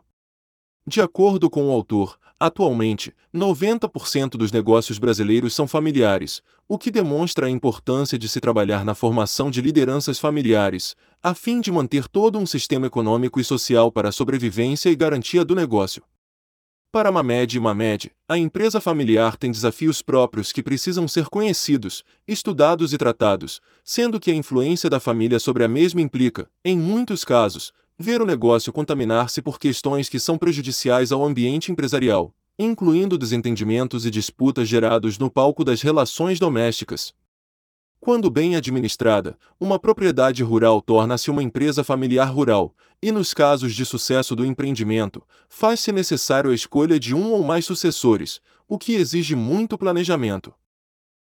De 0.86 1.02
acordo 1.02 1.50
com 1.50 1.68
o 1.68 1.70
autor, 1.70 2.18
atualmente, 2.40 3.12
90% 3.34 4.38
dos 4.38 4.50
negócios 4.50 4.98
brasileiros 4.98 5.52
são 5.52 5.68
familiares, 5.68 6.40
o 6.66 6.78
que 6.78 6.90
demonstra 6.90 7.46
a 7.46 7.50
importância 7.50 8.18
de 8.18 8.26
se 8.26 8.40
trabalhar 8.40 8.86
na 8.86 8.94
formação 8.94 9.50
de 9.50 9.60
lideranças 9.60 10.18
familiares, 10.18 10.96
a 11.22 11.34
fim 11.34 11.60
de 11.60 11.70
manter 11.70 12.08
todo 12.08 12.38
um 12.38 12.46
sistema 12.46 12.86
econômico 12.86 13.38
e 13.38 13.44
social 13.44 13.92
para 13.92 14.08
a 14.08 14.12
sobrevivência 14.12 14.88
e 14.88 14.96
garantia 14.96 15.44
do 15.44 15.54
negócio. 15.54 16.02
Para 16.94 17.10
Mamed 17.10 17.56
e 17.56 17.58
Mamed, 17.58 18.12
a 18.28 18.38
empresa 18.38 18.80
familiar 18.80 19.36
tem 19.36 19.50
desafios 19.50 20.00
próprios 20.00 20.52
que 20.52 20.62
precisam 20.62 21.08
ser 21.08 21.26
conhecidos, 21.26 22.04
estudados 22.24 22.92
e 22.92 22.96
tratados, 22.96 23.60
sendo 23.82 24.20
que 24.20 24.30
a 24.30 24.34
influência 24.34 24.88
da 24.88 25.00
família 25.00 25.40
sobre 25.40 25.64
a 25.64 25.68
mesma 25.68 26.00
implica, 26.00 26.48
em 26.64 26.78
muitos 26.78 27.24
casos, 27.24 27.72
ver 27.98 28.22
o 28.22 28.24
negócio 28.24 28.72
contaminar-se 28.72 29.42
por 29.42 29.58
questões 29.58 30.08
que 30.08 30.20
são 30.20 30.38
prejudiciais 30.38 31.10
ao 31.10 31.24
ambiente 31.24 31.72
empresarial, 31.72 32.32
incluindo 32.56 33.18
desentendimentos 33.18 34.06
e 34.06 34.10
disputas 34.10 34.68
gerados 34.68 35.18
no 35.18 35.28
palco 35.28 35.64
das 35.64 35.82
relações 35.82 36.38
domésticas, 36.38 37.12
quando 38.04 38.28
bem 38.28 38.54
administrada, 38.54 39.34
uma 39.58 39.78
propriedade 39.78 40.42
rural 40.42 40.82
torna-se 40.82 41.30
uma 41.30 41.42
empresa 41.42 41.82
familiar 41.82 42.30
rural, 42.30 42.76
e 43.00 43.10
nos 43.10 43.32
casos 43.32 43.74
de 43.74 43.82
sucesso 43.82 44.36
do 44.36 44.44
empreendimento, 44.44 45.22
faz-se 45.48 45.90
necessário 45.90 46.50
a 46.50 46.54
escolha 46.54 47.00
de 47.00 47.14
um 47.14 47.32
ou 47.32 47.42
mais 47.42 47.64
sucessores, 47.64 48.42
o 48.68 48.76
que 48.76 48.92
exige 48.92 49.34
muito 49.34 49.78
planejamento. 49.78 50.52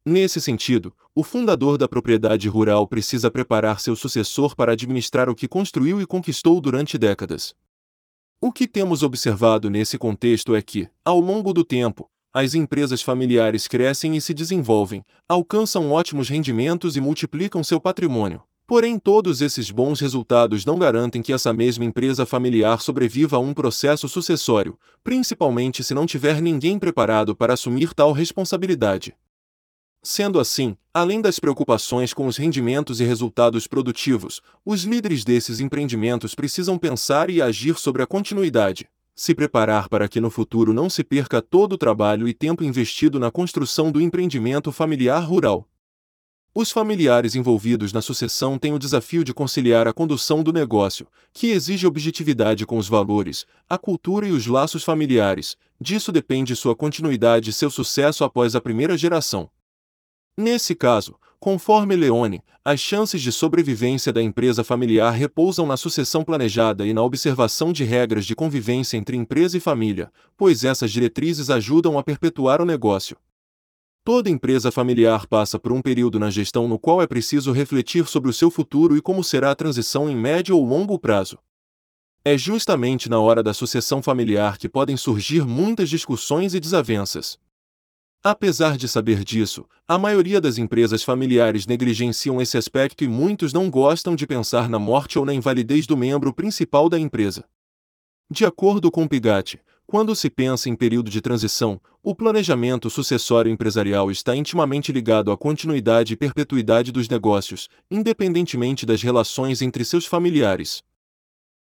Nesse 0.04 0.42
sentido, 0.42 0.92
o 1.14 1.22
fundador 1.22 1.78
da 1.78 1.88
propriedade 1.88 2.50
rural 2.50 2.86
precisa 2.86 3.30
preparar 3.30 3.80
seu 3.80 3.96
sucessor 3.96 4.54
para 4.54 4.72
administrar 4.72 5.30
o 5.30 5.34
que 5.34 5.48
construiu 5.48 6.02
e 6.02 6.06
conquistou 6.06 6.60
durante 6.60 6.98
décadas. 6.98 7.54
O 8.42 8.52
que 8.52 8.68
temos 8.68 9.02
observado 9.02 9.70
nesse 9.70 9.96
contexto 9.96 10.54
é 10.54 10.60
que, 10.60 10.86
ao 11.02 11.18
longo 11.18 11.54
do 11.54 11.64
tempo, 11.64 12.10
as 12.32 12.54
empresas 12.54 13.02
familiares 13.02 13.66
crescem 13.66 14.16
e 14.16 14.20
se 14.20 14.34
desenvolvem, 14.34 15.04
alcançam 15.28 15.90
ótimos 15.90 16.28
rendimentos 16.28 16.96
e 16.96 17.00
multiplicam 17.00 17.64
seu 17.64 17.80
patrimônio. 17.80 18.42
Porém, 18.66 18.98
todos 18.98 19.40
esses 19.40 19.70
bons 19.70 19.98
resultados 19.98 20.66
não 20.66 20.78
garantem 20.78 21.22
que 21.22 21.32
essa 21.32 21.54
mesma 21.54 21.86
empresa 21.86 22.26
familiar 22.26 22.82
sobreviva 22.82 23.38
a 23.38 23.40
um 23.40 23.54
processo 23.54 24.06
sucessório, 24.10 24.78
principalmente 25.02 25.82
se 25.82 25.94
não 25.94 26.04
tiver 26.04 26.42
ninguém 26.42 26.78
preparado 26.78 27.34
para 27.34 27.54
assumir 27.54 27.94
tal 27.94 28.12
responsabilidade. 28.12 29.16
Sendo 30.02 30.38
assim, 30.38 30.76
além 30.92 31.22
das 31.22 31.38
preocupações 31.38 32.12
com 32.12 32.26
os 32.26 32.36
rendimentos 32.36 33.00
e 33.00 33.04
resultados 33.04 33.66
produtivos, 33.66 34.42
os 34.64 34.84
líderes 34.84 35.24
desses 35.24 35.60
empreendimentos 35.60 36.34
precisam 36.34 36.76
pensar 36.76 37.30
e 37.30 37.40
agir 37.40 37.78
sobre 37.78 38.02
a 38.02 38.06
continuidade, 38.06 38.86
se 39.18 39.34
preparar 39.34 39.88
para 39.88 40.08
que 40.08 40.20
no 40.20 40.30
futuro 40.30 40.72
não 40.72 40.88
se 40.88 41.02
perca 41.02 41.42
todo 41.42 41.72
o 41.72 41.76
trabalho 41.76 42.28
e 42.28 42.32
tempo 42.32 42.62
investido 42.62 43.18
na 43.18 43.32
construção 43.32 43.90
do 43.90 44.00
empreendimento 44.00 44.70
familiar 44.70 45.18
rural. 45.24 45.68
Os 46.54 46.70
familiares 46.70 47.34
envolvidos 47.34 47.92
na 47.92 48.00
sucessão 48.00 48.56
têm 48.56 48.72
o 48.72 48.78
desafio 48.78 49.24
de 49.24 49.34
conciliar 49.34 49.88
a 49.88 49.92
condução 49.92 50.40
do 50.40 50.52
negócio, 50.52 51.08
que 51.32 51.48
exige 51.48 51.84
objetividade 51.84 52.64
com 52.64 52.78
os 52.78 52.88
valores, 52.88 53.44
a 53.68 53.76
cultura 53.76 54.28
e 54.28 54.30
os 54.30 54.46
laços 54.46 54.84
familiares, 54.84 55.56
disso 55.80 56.12
depende 56.12 56.54
sua 56.54 56.76
continuidade 56.76 57.50
e 57.50 57.52
seu 57.52 57.70
sucesso 57.70 58.22
após 58.22 58.54
a 58.54 58.60
primeira 58.60 58.96
geração. 58.96 59.50
Nesse 60.40 60.72
caso, 60.72 61.16
conforme 61.40 61.96
Leone, 61.96 62.44
as 62.64 62.78
chances 62.78 63.20
de 63.20 63.32
sobrevivência 63.32 64.12
da 64.12 64.22
empresa 64.22 64.62
familiar 64.62 65.10
repousam 65.10 65.66
na 65.66 65.76
sucessão 65.76 66.22
planejada 66.22 66.86
e 66.86 66.94
na 66.94 67.02
observação 67.02 67.72
de 67.72 67.82
regras 67.82 68.24
de 68.24 68.36
convivência 68.36 68.96
entre 68.96 69.16
empresa 69.16 69.56
e 69.56 69.60
família, 69.60 70.12
pois 70.36 70.62
essas 70.62 70.92
diretrizes 70.92 71.50
ajudam 71.50 71.98
a 71.98 72.04
perpetuar 72.04 72.62
o 72.62 72.64
negócio. 72.64 73.16
Toda 74.04 74.30
empresa 74.30 74.70
familiar 74.70 75.26
passa 75.26 75.58
por 75.58 75.72
um 75.72 75.82
período 75.82 76.20
na 76.20 76.30
gestão 76.30 76.68
no 76.68 76.78
qual 76.78 77.02
é 77.02 77.06
preciso 77.08 77.50
refletir 77.50 78.06
sobre 78.06 78.30
o 78.30 78.32
seu 78.32 78.48
futuro 78.48 78.96
e 78.96 79.02
como 79.02 79.24
será 79.24 79.50
a 79.50 79.56
transição 79.56 80.08
em 80.08 80.14
médio 80.14 80.56
ou 80.56 80.64
longo 80.64 81.00
prazo. 81.00 81.36
É 82.24 82.38
justamente 82.38 83.10
na 83.10 83.18
hora 83.18 83.42
da 83.42 83.52
sucessão 83.52 84.00
familiar 84.00 84.56
que 84.56 84.68
podem 84.68 84.96
surgir 84.96 85.44
muitas 85.44 85.90
discussões 85.90 86.54
e 86.54 86.60
desavenças. 86.60 87.40
Apesar 88.22 88.76
de 88.76 88.88
saber 88.88 89.22
disso, 89.22 89.64
a 89.86 89.96
maioria 89.96 90.40
das 90.40 90.58
empresas 90.58 91.04
familiares 91.04 91.66
negligenciam 91.66 92.40
esse 92.40 92.58
aspecto 92.58 93.04
e 93.04 93.08
muitos 93.08 93.52
não 93.52 93.70
gostam 93.70 94.16
de 94.16 94.26
pensar 94.26 94.68
na 94.68 94.78
morte 94.78 95.18
ou 95.18 95.24
na 95.24 95.32
invalidez 95.32 95.86
do 95.86 95.96
membro 95.96 96.34
principal 96.34 96.88
da 96.88 96.98
empresa. 96.98 97.44
De 98.28 98.44
acordo 98.44 98.90
com 98.90 99.06
Pigat, 99.06 99.58
quando 99.86 100.14
se 100.16 100.28
pensa 100.28 100.68
em 100.68 100.74
período 100.74 101.10
de 101.10 101.20
transição, 101.20 101.80
o 102.02 102.14
planejamento 102.14 102.90
sucessório 102.90 103.50
empresarial 103.50 104.10
está 104.10 104.34
intimamente 104.34 104.92
ligado 104.92 105.30
à 105.30 105.36
continuidade 105.36 106.12
e 106.12 106.16
perpetuidade 106.16 106.90
dos 106.90 107.08
negócios, 107.08 107.68
independentemente 107.90 108.84
das 108.84 109.00
relações 109.00 109.62
entre 109.62 109.84
seus 109.84 110.04
familiares. 110.04 110.82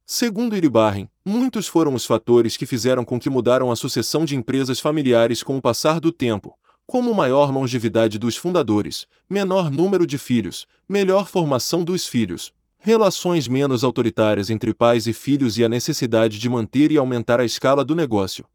Segundo 0.06 0.56
Iribarren, 0.56 1.10
muitos 1.26 1.66
foram 1.66 1.94
os 1.94 2.06
fatores 2.06 2.58
que 2.58 2.66
fizeram 2.66 3.06
com 3.06 3.18
que 3.18 3.30
mudaram 3.30 3.72
a 3.72 3.76
sucessão 3.76 4.26
de 4.26 4.36
empresas 4.36 4.80
familiares 4.80 5.42
com 5.42 5.56
o 5.56 5.62
passar 5.62 6.02
do 6.02 6.12
tempo, 6.12 6.58
como 6.86 7.14
maior 7.14 7.50
longevidade 7.50 8.20
dos 8.20 8.36
fundadores, 8.36 9.08
menor 9.30 9.72
número 9.72 10.06
de 10.06 10.18
filhos, 10.18 10.68
melhor 10.90 11.30
formação 11.30 11.86
dos 11.86 12.06
filhos, 12.06 12.52
relações 12.78 13.48
menos 13.48 13.82
autoritárias 13.82 14.50
entre 14.50 14.74
pais 14.74 15.08
e 15.08 15.14
filhos 15.14 15.58
e 15.58 15.64
a 15.64 15.70
necessidade 15.70 16.38
de 16.38 16.50
manter 16.50 16.92
e 16.92 16.98
aumentar 16.98 17.40
a 17.40 17.46
escala 17.46 17.86
do 17.86 17.96
negócio. 17.96 18.46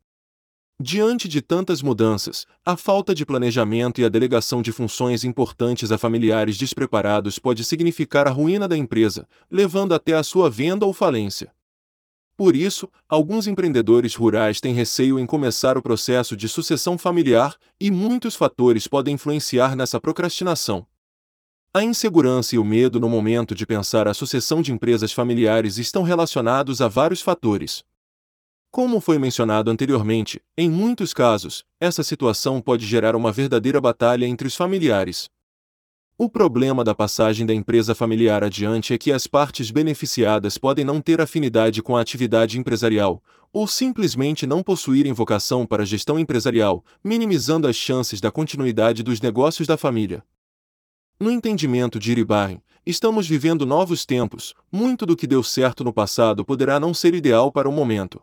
Diante 0.80 1.26
de 1.26 1.42
tantas 1.42 1.82
mudanças, 1.82 2.46
a 2.64 2.76
falta 2.76 3.12
de 3.12 3.26
planejamento 3.26 4.00
e 4.00 4.04
a 4.04 4.08
delegação 4.08 4.62
de 4.62 4.70
funções 4.70 5.24
importantes 5.24 5.90
a 5.90 5.98
familiares 5.98 6.56
despreparados 6.56 7.36
pode 7.36 7.64
significar 7.64 8.28
a 8.28 8.30
ruína 8.30 8.68
da 8.68 8.76
empresa, 8.76 9.26
levando 9.50 9.92
até 9.92 10.14
a 10.14 10.22
sua 10.22 10.48
venda 10.48 10.86
ou 10.86 10.92
falência. 10.92 11.52
Por 12.36 12.54
isso, 12.54 12.88
alguns 13.08 13.48
empreendedores 13.48 14.14
rurais 14.14 14.60
têm 14.60 14.72
receio 14.72 15.18
em 15.18 15.26
começar 15.26 15.76
o 15.76 15.82
processo 15.82 16.36
de 16.36 16.48
sucessão 16.48 16.96
familiar, 16.96 17.56
e 17.80 17.90
muitos 17.90 18.36
fatores 18.36 18.86
podem 18.86 19.14
influenciar 19.14 19.74
nessa 19.74 20.00
procrastinação. 20.00 20.86
A 21.74 21.82
insegurança 21.82 22.54
e 22.54 22.58
o 22.58 22.64
medo 22.64 23.00
no 23.00 23.08
momento 23.08 23.52
de 23.52 23.66
pensar 23.66 24.06
a 24.06 24.14
sucessão 24.14 24.62
de 24.62 24.72
empresas 24.72 25.12
familiares 25.12 25.76
estão 25.76 26.04
relacionados 26.04 26.80
a 26.80 26.86
vários 26.86 27.20
fatores. 27.20 27.82
Como 28.70 29.00
foi 29.00 29.18
mencionado 29.18 29.70
anteriormente, 29.70 30.40
em 30.56 30.70
muitos 30.70 31.14
casos, 31.14 31.64
essa 31.80 32.02
situação 32.02 32.60
pode 32.60 32.86
gerar 32.86 33.16
uma 33.16 33.32
verdadeira 33.32 33.80
batalha 33.80 34.26
entre 34.26 34.46
os 34.46 34.54
familiares. 34.54 35.30
O 36.18 36.28
problema 36.28 36.84
da 36.84 36.94
passagem 36.94 37.46
da 37.46 37.54
empresa 37.54 37.94
familiar 37.94 38.44
adiante 38.44 38.92
é 38.92 38.98
que 38.98 39.10
as 39.10 39.26
partes 39.26 39.70
beneficiadas 39.70 40.58
podem 40.58 40.84
não 40.84 41.00
ter 41.00 41.20
afinidade 41.20 41.80
com 41.80 41.96
a 41.96 42.00
atividade 42.00 42.58
empresarial, 42.58 43.22
ou 43.52 43.66
simplesmente 43.66 44.46
não 44.46 44.62
possuírem 44.62 45.12
vocação 45.12 45.64
para 45.64 45.84
a 45.84 45.86
gestão 45.86 46.18
empresarial, 46.18 46.84
minimizando 47.02 47.66
as 47.66 47.76
chances 47.76 48.20
da 48.20 48.30
continuidade 48.30 49.02
dos 49.02 49.20
negócios 49.20 49.66
da 49.66 49.78
família. 49.78 50.22
No 51.18 51.30
entendimento 51.30 51.98
de 51.98 52.12
Iribarren, 52.12 52.60
estamos 52.84 53.26
vivendo 53.26 53.64
novos 53.64 54.04
tempos, 54.04 54.54
muito 54.70 55.06
do 55.06 55.16
que 55.16 55.26
deu 55.26 55.42
certo 55.42 55.82
no 55.82 55.92
passado 55.92 56.44
poderá 56.44 56.78
não 56.78 56.92
ser 56.92 57.14
ideal 57.14 57.50
para 57.50 57.68
o 57.68 57.72
momento. 57.72 58.20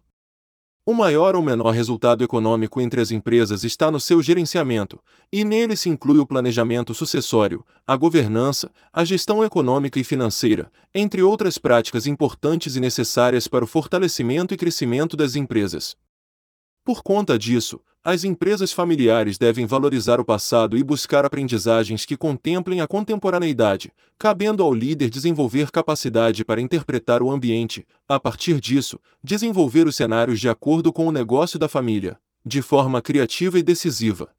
O 0.87 0.93
maior 0.93 1.35
ou 1.35 1.41
menor 1.41 1.71
resultado 1.71 2.23
econômico 2.23 2.79
entre 2.79 3.01
as 3.01 3.09
empresas 3.09 3.63
está 3.63 3.89
no 3.89 3.99
seu 3.99 4.21
gerenciamento, 4.21 4.99
e 5.33 5.43
nele 5.43 5.75
se 5.75 5.89
inclui 5.89 6.19
o 6.19 6.27
planejamento 6.27 6.93
sucessório, 6.93 7.65
a 7.87 7.95
governança, 7.95 8.71
a 8.93 9.03
gestão 9.03 9.43
econômica 9.43 9.99
e 9.99 10.03
financeira, 10.03 10.71
entre 10.93 11.23
outras 11.23 11.57
práticas 11.57 12.05
importantes 12.05 12.75
e 12.75 12.79
necessárias 12.79 13.47
para 13.47 13.63
o 13.63 13.67
fortalecimento 13.67 14.53
e 14.53 14.57
crescimento 14.57 15.17
das 15.17 15.35
empresas. 15.35 15.97
Por 16.83 17.01
conta 17.01 17.35
disso, 17.35 17.81
as 18.07 18.23
empresas 18.23 18.71
familiares 18.71 19.35
devem 19.35 19.65
valorizar 19.65 20.19
o 20.19 20.23
passado 20.23 20.77
e 20.77 20.83
buscar 20.83 21.25
aprendizagens 21.25 22.05
que 22.05 22.15
contemplem 22.15 22.79
a 22.79 22.85
contemporaneidade, 22.85 23.91
cabendo 24.15 24.61
ao 24.61 24.71
líder 24.71 25.09
desenvolver 25.09 25.71
capacidade 25.71 26.45
para 26.45 26.61
interpretar 26.61 27.23
o 27.23 27.31
ambiente, 27.31 27.83
a 28.07 28.19
partir 28.19 28.61
disso, 28.61 28.99
desenvolver 29.23 29.87
os 29.87 29.95
cenários 29.95 30.39
de 30.39 30.47
acordo 30.47 30.93
com 30.93 31.07
o 31.07 31.11
negócio 31.11 31.57
da 31.57 31.67
família, 31.67 32.15
de 32.45 32.61
forma 32.61 33.01
criativa 33.01 33.57
e 33.57 33.63
decisiva. 33.63 34.29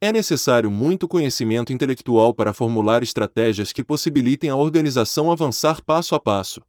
É 0.00 0.10
necessário 0.10 0.70
muito 0.70 1.06
conhecimento 1.06 1.74
intelectual 1.74 2.32
para 2.32 2.54
formular 2.54 3.02
estratégias 3.02 3.70
que 3.70 3.84
possibilitem 3.84 4.48
a 4.48 4.56
organização 4.56 5.30
avançar 5.30 5.84
passo 5.84 6.14
a 6.14 6.20
passo. 6.20 6.62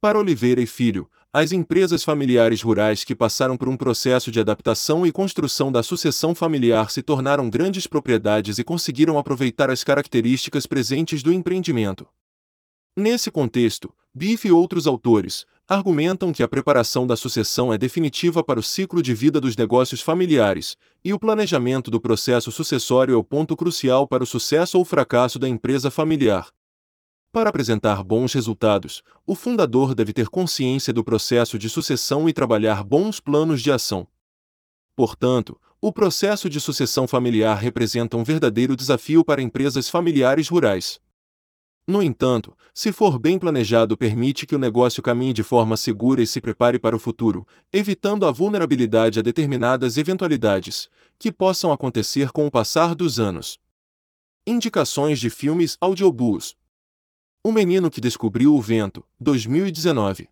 Para 0.00 0.18
Oliveira 0.18 0.60
e 0.60 0.66
Filho, 0.66 1.08
as 1.32 1.52
empresas 1.52 2.02
familiares 2.02 2.62
rurais 2.62 3.04
que 3.04 3.14
passaram 3.14 3.56
por 3.56 3.68
um 3.68 3.76
processo 3.76 4.30
de 4.30 4.40
adaptação 4.40 5.06
e 5.06 5.12
construção 5.12 5.70
da 5.70 5.82
sucessão 5.82 6.34
familiar 6.34 6.90
se 6.90 7.02
tornaram 7.02 7.50
grandes 7.50 7.86
propriedades 7.86 8.58
e 8.58 8.64
conseguiram 8.64 9.18
aproveitar 9.18 9.70
as 9.70 9.84
características 9.84 10.64
presentes 10.64 11.22
do 11.22 11.30
empreendimento. 11.30 12.06
Nesse 12.96 13.30
contexto, 13.30 13.92
Biff 14.14 14.48
e 14.48 14.50
outros 14.50 14.86
autores 14.86 15.44
argumentam 15.68 16.32
que 16.32 16.42
a 16.42 16.48
preparação 16.48 17.06
da 17.06 17.14
sucessão 17.14 17.70
é 17.70 17.76
definitiva 17.76 18.42
para 18.42 18.58
o 18.58 18.62
ciclo 18.62 19.02
de 19.02 19.12
vida 19.12 19.38
dos 19.38 19.54
negócios 19.54 20.00
familiares, 20.00 20.76
e 21.04 21.12
o 21.12 21.18
planejamento 21.18 21.90
do 21.90 22.00
processo 22.00 22.50
sucessório 22.50 23.14
é 23.14 23.16
o 23.16 23.22
ponto 23.22 23.54
crucial 23.54 24.08
para 24.08 24.24
o 24.24 24.26
sucesso 24.26 24.78
ou 24.78 24.84
fracasso 24.84 25.38
da 25.38 25.46
empresa 25.46 25.90
familiar. 25.90 26.48
Para 27.38 27.50
apresentar 27.50 28.02
bons 28.02 28.32
resultados, 28.32 29.00
o 29.24 29.32
fundador 29.32 29.94
deve 29.94 30.12
ter 30.12 30.28
consciência 30.28 30.92
do 30.92 31.04
processo 31.04 31.56
de 31.56 31.70
sucessão 31.70 32.28
e 32.28 32.32
trabalhar 32.32 32.82
bons 32.82 33.20
planos 33.20 33.62
de 33.62 33.70
ação. 33.70 34.08
Portanto, 34.96 35.56
o 35.80 35.92
processo 35.92 36.50
de 36.50 36.60
sucessão 36.60 37.06
familiar 37.06 37.56
representa 37.56 38.16
um 38.16 38.24
verdadeiro 38.24 38.74
desafio 38.74 39.24
para 39.24 39.40
empresas 39.40 39.88
familiares 39.88 40.48
rurais. 40.48 41.00
No 41.86 42.02
entanto, 42.02 42.56
se 42.74 42.90
for 42.90 43.20
bem 43.20 43.38
planejado, 43.38 43.96
permite 43.96 44.44
que 44.44 44.56
o 44.56 44.58
negócio 44.58 45.00
caminhe 45.00 45.32
de 45.32 45.44
forma 45.44 45.76
segura 45.76 46.20
e 46.20 46.26
se 46.26 46.40
prepare 46.40 46.76
para 46.76 46.96
o 46.96 46.98
futuro, 46.98 47.46
evitando 47.72 48.26
a 48.26 48.32
vulnerabilidade 48.32 49.20
a 49.20 49.22
determinadas 49.22 49.96
eventualidades, 49.96 50.88
que 51.16 51.30
possam 51.30 51.70
acontecer 51.70 52.32
com 52.32 52.48
o 52.48 52.50
passar 52.50 52.96
dos 52.96 53.20
anos. 53.20 53.60
Indicações 54.44 55.20
de 55.20 55.30
filmes 55.30 55.76
audiobooks. 55.80 56.57
O 57.40 57.52
Menino 57.52 57.88
que 57.88 58.00
Descobriu 58.00 58.52
o 58.52 58.60
Vento, 58.60 59.04
2019. 59.20 60.28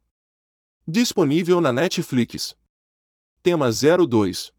Disponível 0.87 1.61
na 1.61 1.73
Netflix. 1.73 2.57
Tema 3.45 3.69
02. 3.71 4.53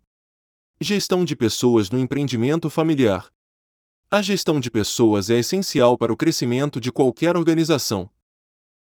Gestão 0.79 1.25
de 1.25 1.35
pessoas 1.35 1.89
no 1.89 1.99
empreendimento 1.99 2.69
familiar. 2.69 3.29
A 4.09 4.21
gestão 4.21 4.61
de 4.61 4.71
pessoas 4.71 5.29
é 5.29 5.39
essencial 5.39 5.97
para 5.97 6.13
o 6.13 6.15
crescimento 6.15 6.79
de 6.79 6.89
qualquer 6.89 7.35
organização. 7.35 8.09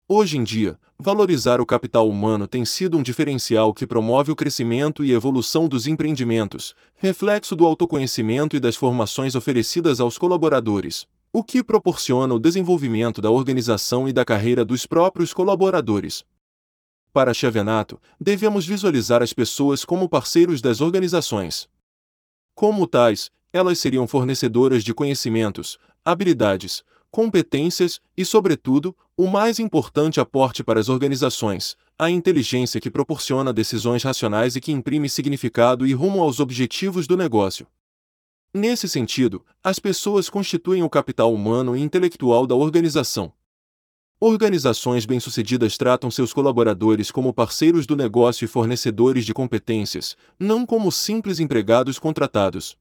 Hoje 0.07 0.39
em 0.39 0.45
dia, 0.45 0.79
valorizar 0.97 1.61
o 1.61 1.67
capital 1.67 2.09
humano 2.09 2.47
tem 2.47 2.65
sido 2.65 2.97
um 2.97 3.03
diferencial 3.03 3.75
que 3.75 3.89
promove 3.89 4.31
o 4.31 4.37
crescimento 4.37 5.05
e 5.05 5.13
evolução 5.13 5.69
dos 5.69 5.89
empreendimentos, 5.89 6.77
reflexo 6.95 7.57
do 7.57 7.67
autoconhecimento 7.67 8.57
e 8.57 8.61
das 8.61 8.77
formações 8.77 9.35
oferecidas 9.35 9.99
aos 9.99 10.17
colaboradores 10.17 11.09
o 11.33 11.45
que 11.45 11.63
proporciona 11.63 12.35
o 12.35 12.39
desenvolvimento 12.39 13.21
da 13.21 13.31
organização 13.31 14.09
e 14.09 14.13
da 14.13 14.25
carreira 14.25 14.65
dos 14.65 14.87
próprios 14.87 15.35
colaboradores. 15.35 16.25
Para 17.13 17.35
Chavenato, 17.35 18.01
devemos 18.21 18.67
visualizar 18.67 19.23
as 19.23 19.33
pessoas 19.33 19.85
como 19.85 20.09
parceiros 20.09 20.61
das 20.61 20.81
organizações. 20.81 21.69
Como 22.55 22.87
tais, 22.87 23.31
elas 23.53 23.79
seriam 23.79 24.07
fornecedoras 24.07 24.85
de 24.85 24.95
conhecimentos, 24.95 25.79
habilidades, 26.05 26.83
competências 27.11 28.01
e, 28.17 28.25
sobretudo, 28.25 28.97
o 29.17 29.27
mais 29.27 29.59
importante 29.59 30.21
aporte 30.21 30.63
para 30.63 30.79
as 30.79 30.89
organizações, 30.89 31.77
a 31.99 32.11
inteligência 32.11 32.81
que 32.81 32.91
proporciona 32.91 33.53
decisões 33.53 34.03
racionais 34.03 34.55
e 34.55 34.61
que 34.61 34.73
imprime 34.73 35.09
significado 35.09 35.87
e 35.87 35.93
rumo 35.93 36.23
aos 36.23 36.41
objetivos 36.41 37.07
do 37.07 37.17
negócio. 37.17 37.67
Nesse 38.53 38.89
sentido, 38.89 39.45
as 39.63 39.79
pessoas 39.79 40.31
constituem 40.31 40.83
o 40.83 40.89
capital 40.89 41.35
humano 41.35 41.77
e 41.77 41.83
intelectual 41.83 42.47
da 42.47 42.55
organização. 42.55 43.31
Organizações 44.19 45.05
bem-sucedidas 45.05 45.77
tratam 45.77 46.11
seus 46.11 46.33
colaboradores 46.33 47.11
como 47.11 47.33
parceiros 47.33 47.87
do 47.87 47.95
negócio 47.95 48.47
e 48.47 48.49
fornecedores 48.49 49.27
de 49.27 49.35
competências, 49.35 50.17
não 50.41 50.65
como 50.65 50.91
simples 50.91 51.39
empregados 51.39 51.99
contratados. 51.99 52.77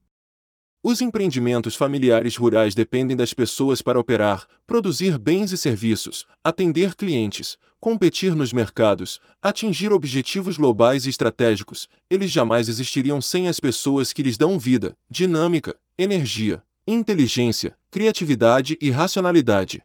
Os 0.89 1.02
empreendimentos 1.02 1.76
familiares 1.76 2.38
rurais 2.38 2.73
dependem 2.73 3.17
das 3.17 3.34
pessoas 3.34 3.82
para 3.82 4.00
operar, 4.00 4.47
produzir 4.65 5.17
bens 5.17 5.52
e 5.52 5.58
serviços, 5.58 6.26
atender 6.41 6.95
clientes, 6.95 7.58
competir 7.78 8.34
nos 8.34 8.54
mercados, 8.54 9.19
atingir 9.41 9.91
objetivos 9.91 10.56
globais 10.56 11.06
e 11.06 11.10
estratégicos. 11.10 11.89
Eles 12.10 12.32
jamais 12.32 12.69
existiriam 12.69 13.19
sem 13.21 13.50
as 13.50 13.60
pessoas 13.60 14.13
que 14.13 14.23
lhes 14.23 14.38
dão 14.38 14.58
vida, 14.58 14.95
dinâmica, 15.10 15.76
energia, 15.97 16.63
inteligência, 16.88 17.78
criatividade 17.91 18.78
e 18.80 18.89
racionalidade. 18.89 19.84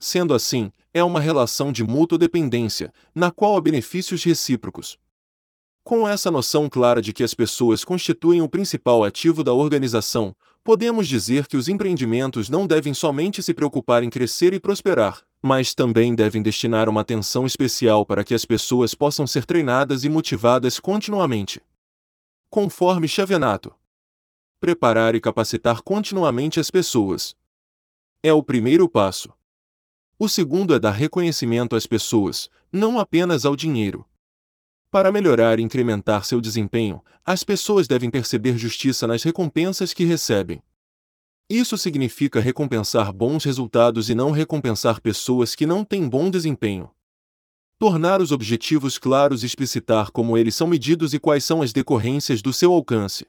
Sendo 0.00 0.32
assim, 0.32 0.72
é 0.94 1.04
uma 1.04 1.20
relação 1.20 1.70
de 1.70 1.84
mútua 1.84 2.16
dependência, 2.16 2.90
na 3.14 3.30
qual 3.30 3.54
há 3.54 3.60
benefícios 3.60 4.24
recíprocos. 4.24 4.98
Com 5.86 6.08
essa 6.08 6.32
noção 6.32 6.68
clara 6.68 7.00
de 7.00 7.12
que 7.12 7.22
as 7.22 7.32
pessoas 7.32 7.84
constituem 7.84 8.42
o 8.42 8.48
principal 8.48 9.04
ativo 9.04 9.44
da 9.44 9.52
organização, 9.52 10.34
podemos 10.64 11.06
dizer 11.06 11.46
que 11.46 11.56
os 11.56 11.68
empreendimentos 11.68 12.48
não 12.48 12.66
devem 12.66 12.92
somente 12.92 13.40
se 13.40 13.54
preocupar 13.54 14.02
em 14.02 14.10
crescer 14.10 14.52
e 14.52 14.58
prosperar, 14.58 15.22
mas 15.40 15.76
também 15.76 16.12
devem 16.12 16.42
destinar 16.42 16.88
uma 16.88 17.02
atenção 17.02 17.46
especial 17.46 18.04
para 18.04 18.24
que 18.24 18.34
as 18.34 18.44
pessoas 18.44 18.96
possam 18.96 19.28
ser 19.28 19.44
treinadas 19.44 20.02
e 20.02 20.08
motivadas 20.08 20.80
continuamente. 20.80 21.62
Conforme 22.50 23.06
Chavenato. 23.06 23.72
Preparar 24.58 25.14
e 25.14 25.20
capacitar 25.20 25.82
continuamente 25.82 26.58
as 26.58 26.68
pessoas. 26.68 27.36
É 28.24 28.32
o 28.32 28.42
primeiro 28.42 28.88
passo. 28.88 29.32
O 30.18 30.28
segundo 30.28 30.74
é 30.74 30.80
dar 30.80 30.90
reconhecimento 30.90 31.76
às 31.76 31.86
pessoas, 31.86 32.50
não 32.72 32.98
apenas 32.98 33.44
ao 33.46 33.54
dinheiro. 33.54 34.04
Para 34.90 35.10
melhorar 35.10 35.58
e 35.58 35.62
incrementar 35.62 36.24
seu 36.24 36.40
desempenho, 36.40 37.02
as 37.24 37.42
pessoas 37.42 37.88
devem 37.88 38.08
perceber 38.08 38.56
justiça 38.56 39.06
nas 39.06 39.22
recompensas 39.22 39.92
que 39.92 40.04
recebem. 40.04 40.62
Isso 41.50 41.76
significa 41.76 42.40
recompensar 42.40 43.12
bons 43.12 43.44
resultados 43.44 44.08
e 44.10 44.14
não 44.14 44.30
recompensar 44.30 45.00
pessoas 45.00 45.54
que 45.54 45.66
não 45.66 45.84
têm 45.84 46.08
bom 46.08 46.30
desempenho. 46.30 46.90
Tornar 47.78 48.20
os 48.20 48.32
objetivos 48.32 48.96
claros 48.96 49.42
e 49.42 49.46
explicitar 49.46 50.10
como 50.10 50.38
eles 50.38 50.54
são 50.54 50.66
medidos 50.66 51.14
e 51.14 51.18
quais 51.18 51.44
são 51.44 51.62
as 51.62 51.72
decorrências 51.72 52.40
do 52.40 52.52
seu 52.52 52.72
alcance. 52.72 53.26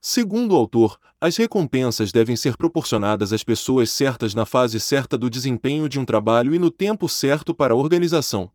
Segundo 0.00 0.52
o 0.52 0.56
autor, 0.56 0.98
as 1.20 1.36
recompensas 1.36 2.10
devem 2.10 2.34
ser 2.34 2.56
proporcionadas 2.56 3.32
às 3.32 3.44
pessoas 3.44 3.90
certas 3.90 4.34
na 4.34 4.46
fase 4.46 4.80
certa 4.80 5.18
do 5.18 5.28
desempenho 5.28 5.88
de 5.88 6.00
um 6.00 6.06
trabalho 6.06 6.54
e 6.54 6.58
no 6.58 6.70
tempo 6.70 7.08
certo 7.08 7.54
para 7.54 7.74
a 7.74 7.76
organização. 7.76 8.50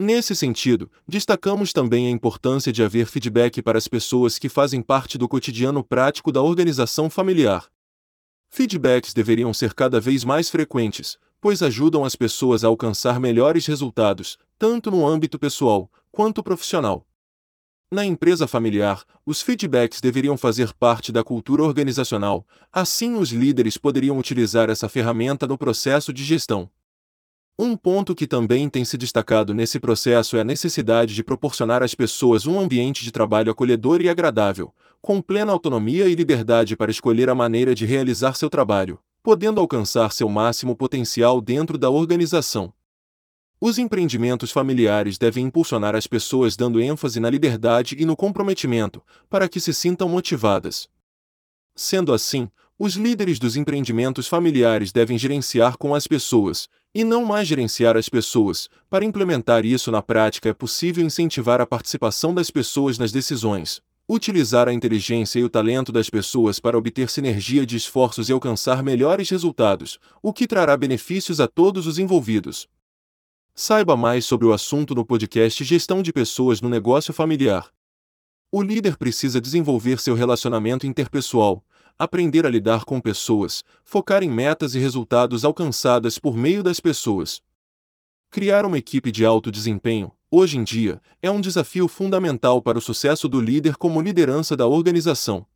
Nesse 0.00 0.34
sentido, 0.34 0.90
destacamos 1.06 1.72
também 1.72 2.06
a 2.06 2.10
importância 2.10 2.72
de 2.72 2.82
haver 2.82 3.06
feedback 3.06 3.62
para 3.62 3.78
as 3.78 3.86
pessoas 3.86 4.38
que 4.38 4.48
fazem 4.48 4.82
parte 4.82 5.16
do 5.16 5.28
cotidiano 5.28 5.84
prático 5.84 6.32
da 6.32 6.42
organização 6.42 7.08
familiar. 7.08 7.70
Feedbacks 8.48 9.14
deveriam 9.14 9.54
ser 9.54 9.74
cada 9.74 10.00
vez 10.00 10.24
mais 10.24 10.50
frequentes, 10.50 11.16
pois 11.40 11.62
ajudam 11.62 12.04
as 12.04 12.14
pessoas 12.14 12.64
a 12.64 12.68
alcançar 12.68 13.18
melhores 13.18 13.66
resultados, 13.66 14.38
tanto 14.58 14.90
no 14.90 15.06
âmbito 15.06 15.38
pessoal 15.38 15.90
quanto 16.10 16.42
profissional. 16.42 17.06
Na 17.90 18.04
empresa 18.04 18.46
familiar, 18.46 19.04
os 19.26 19.42
feedbacks 19.42 20.00
deveriam 20.00 20.36
fazer 20.36 20.72
parte 20.72 21.12
da 21.12 21.22
cultura 21.22 21.62
organizacional, 21.62 22.46
assim 22.72 23.16
os 23.16 23.30
líderes 23.32 23.76
poderiam 23.76 24.18
utilizar 24.18 24.70
essa 24.70 24.88
ferramenta 24.88 25.46
no 25.46 25.58
processo 25.58 26.12
de 26.12 26.24
gestão. 26.24 26.70
Um 27.58 27.76
ponto 27.76 28.14
que 28.14 28.26
também 28.26 28.68
tem 28.68 28.84
se 28.84 28.96
destacado 28.96 29.52
nesse 29.52 29.78
processo 29.78 30.36
é 30.36 30.40
a 30.40 30.44
necessidade 30.44 31.14
de 31.14 31.22
proporcionar 31.22 31.82
às 31.82 31.94
pessoas 31.94 32.46
um 32.46 32.58
ambiente 32.58 33.04
de 33.04 33.12
trabalho 33.12 33.52
acolhedor 33.52 34.00
e 34.00 34.08
agradável, 34.08 34.74
com 35.02 35.20
plena 35.20 35.52
autonomia 35.52 36.08
e 36.08 36.14
liberdade 36.14 36.76
para 36.76 36.90
escolher 36.90 37.28
a 37.28 37.34
maneira 37.34 37.74
de 37.74 37.84
realizar 37.84 38.34
seu 38.34 38.48
trabalho, 38.48 38.98
podendo 39.22 39.60
alcançar 39.60 40.12
seu 40.12 40.28
máximo 40.28 40.74
potencial 40.74 41.40
dentro 41.40 41.76
da 41.76 41.90
organização. 41.90 42.72
Os 43.60 43.78
empreendimentos 43.78 44.50
familiares 44.50 45.18
devem 45.18 45.44
impulsionar 45.44 45.94
as 45.94 46.06
pessoas 46.06 46.56
dando 46.56 46.80
ênfase 46.80 47.20
na 47.20 47.30
liberdade 47.30 47.94
e 47.98 48.04
no 48.04 48.16
comprometimento, 48.16 49.02
para 49.28 49.48
que 49.48 49.60
se 49.60 49.72
sintam 49.72 50.08
motivadas. 50.08 50.88
Sendo 51.76 52.12
assim, 52.12 52.50
os 52.78 52.94
líderes 52.94 53.38
dos 53.38 53.56
empreendimentos 53.56 54.26
familiares 54.26 54.90
devem 54.90 55.16
gerenciar 55.16 55.76
com 55.76 55.94
as 55.94 56.08
pessoas, 56.08 56.68
e 56.94 57.04
não 57.04 57.24
mais 57.24 57.48
gerenciar 57.48 57.96
as 57.96 58.08
pessoas. 58.08 58.68
Para 58.90 59.04
implementar 59.04 59.64
isso 59.64 59.90
na 59.90 60.02
prática, 60.02 60.48
é 60.48 60.52
possível 60.52 61.04
incentivar 61.04 61.60
a 61.60 61.66
participação 61.66 62.34
das 62.34 62.50
pessoas 62.50 62.98
nas 62.98 63.12
decisões, 63.12 63.80
utilizar 64.08 64.68
a 64.68 64.72
inteligência 64.72 65.38
e 65.38 65.44
o 65.44 65.48
talento 65.48 65.90
das 65.90 66.10
pessoas 66.10 66.60
para 66.60 66.76
obter 66.76 67.08
sinergia 67.08 67.64
de 67.64 67.76
esforços 67.76 68.28
e 68.28 68.32
alcançar 68.32 68.82
melhores 68.82 69.30
resultados, 69.30 69.98
o 70.22 70.32
que 70.32 70.46
trará 70.46 70.76
benefícios 70.76 71.40
a 71.40 71.48
todos 71.48 71.86
os 71.86 71.98
envolvidos. 71.98 72.68
Saiba 73.54 73.96
mais 73.96 74.24
sobre 74.24 74.46
o 74.46 74.52
assunto 74.52 74.94
no 74.94 75.04
podcast 75.04 75.62
Gestão 75.62 76.02
de 76.02 76.12
Pessoas 76.12 76.60
no 76.60 76.68
Negócio 76.68 77.12
Familiar. 77.12 77.70
O 78.50 78.62
líder 78.62 78.96
precisa 78.96 79.40
desenvolver 79.40 79.98
seu 79.98 80.14
relacionamento 80.14 80.86
interpessoal, 80.86 81.64
aprender 82.02 82.44
a 82.44 82.50
lidar 82.50 82.84
com 82.84 83.00
pessoas, 83.00 83.62
focar 83.84 84.24
em 84.24 84.28
metas 84.28 84.74
e 84.74 84.78
resultados 84.80 85.44
alcançadas 85.44 86.18
por 86.18 86.36
meio 86.36 86.60
das 86.60 86.80
pessoas. 86.80 87.40
Criar 88.28 88.66
uma 88.66 88.76
equipe 88.76 89.12
de 89.12 89.24
alto 89.24 89.52
desempenho, 89.52 90.10
hoje 90.28 90.58
em 90.58 90.64
dia, 90.64 91.00
é 91.22 91.30
um 91.30 91.40
desafio 91.40 91.86
fundamental 91.86 92.60
para 92.60 92.76
o 92.76 92.80
sucesso 92.80 93.28
do 93.28 93.40
líder 93.40 93.76
como 93.76 94.00
liderança 94.00 94.56
da 94.56 94.66
organização. 94.66 95.46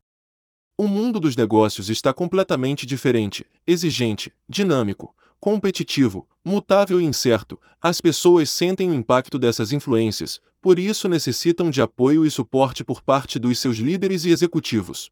O 0.79 0.87
mundo 0.87 1.19
dos 1.19 1.35
negócios 1.35 1.91
está 1.91 2.15
completamente 2.15 2.87
diferente, 2.87 3.45
exigente, 3.67 4.33
dinâmico, 4.49 5.13
competitivo, 5.41 6.29
mutável 6.45 7.01
e 7.01 7.05
incerto, 7.05 7.59
as 7.83 8.01
pessoas 8.01 8.51
sentem 8.51 8.89
o 8.89 8.95
impacto 8.95 9.37
dessas 9.37 9.73
influências, 9.73 10.41
por 10.63 10.79
isso 10.79 11.09
necessitam 11.09 11.71
de 11.71 11.83
apoio 11.83 12.25
e 12.25 12.31
suporte 12.31 12.85
por 12.85 13.03
parte 13.03 13.37
dos 13.37 13.59
seus 13.59 13.79
líderes 13.79 14.25
e 14.25 14.31
executivos. 14.31 15.11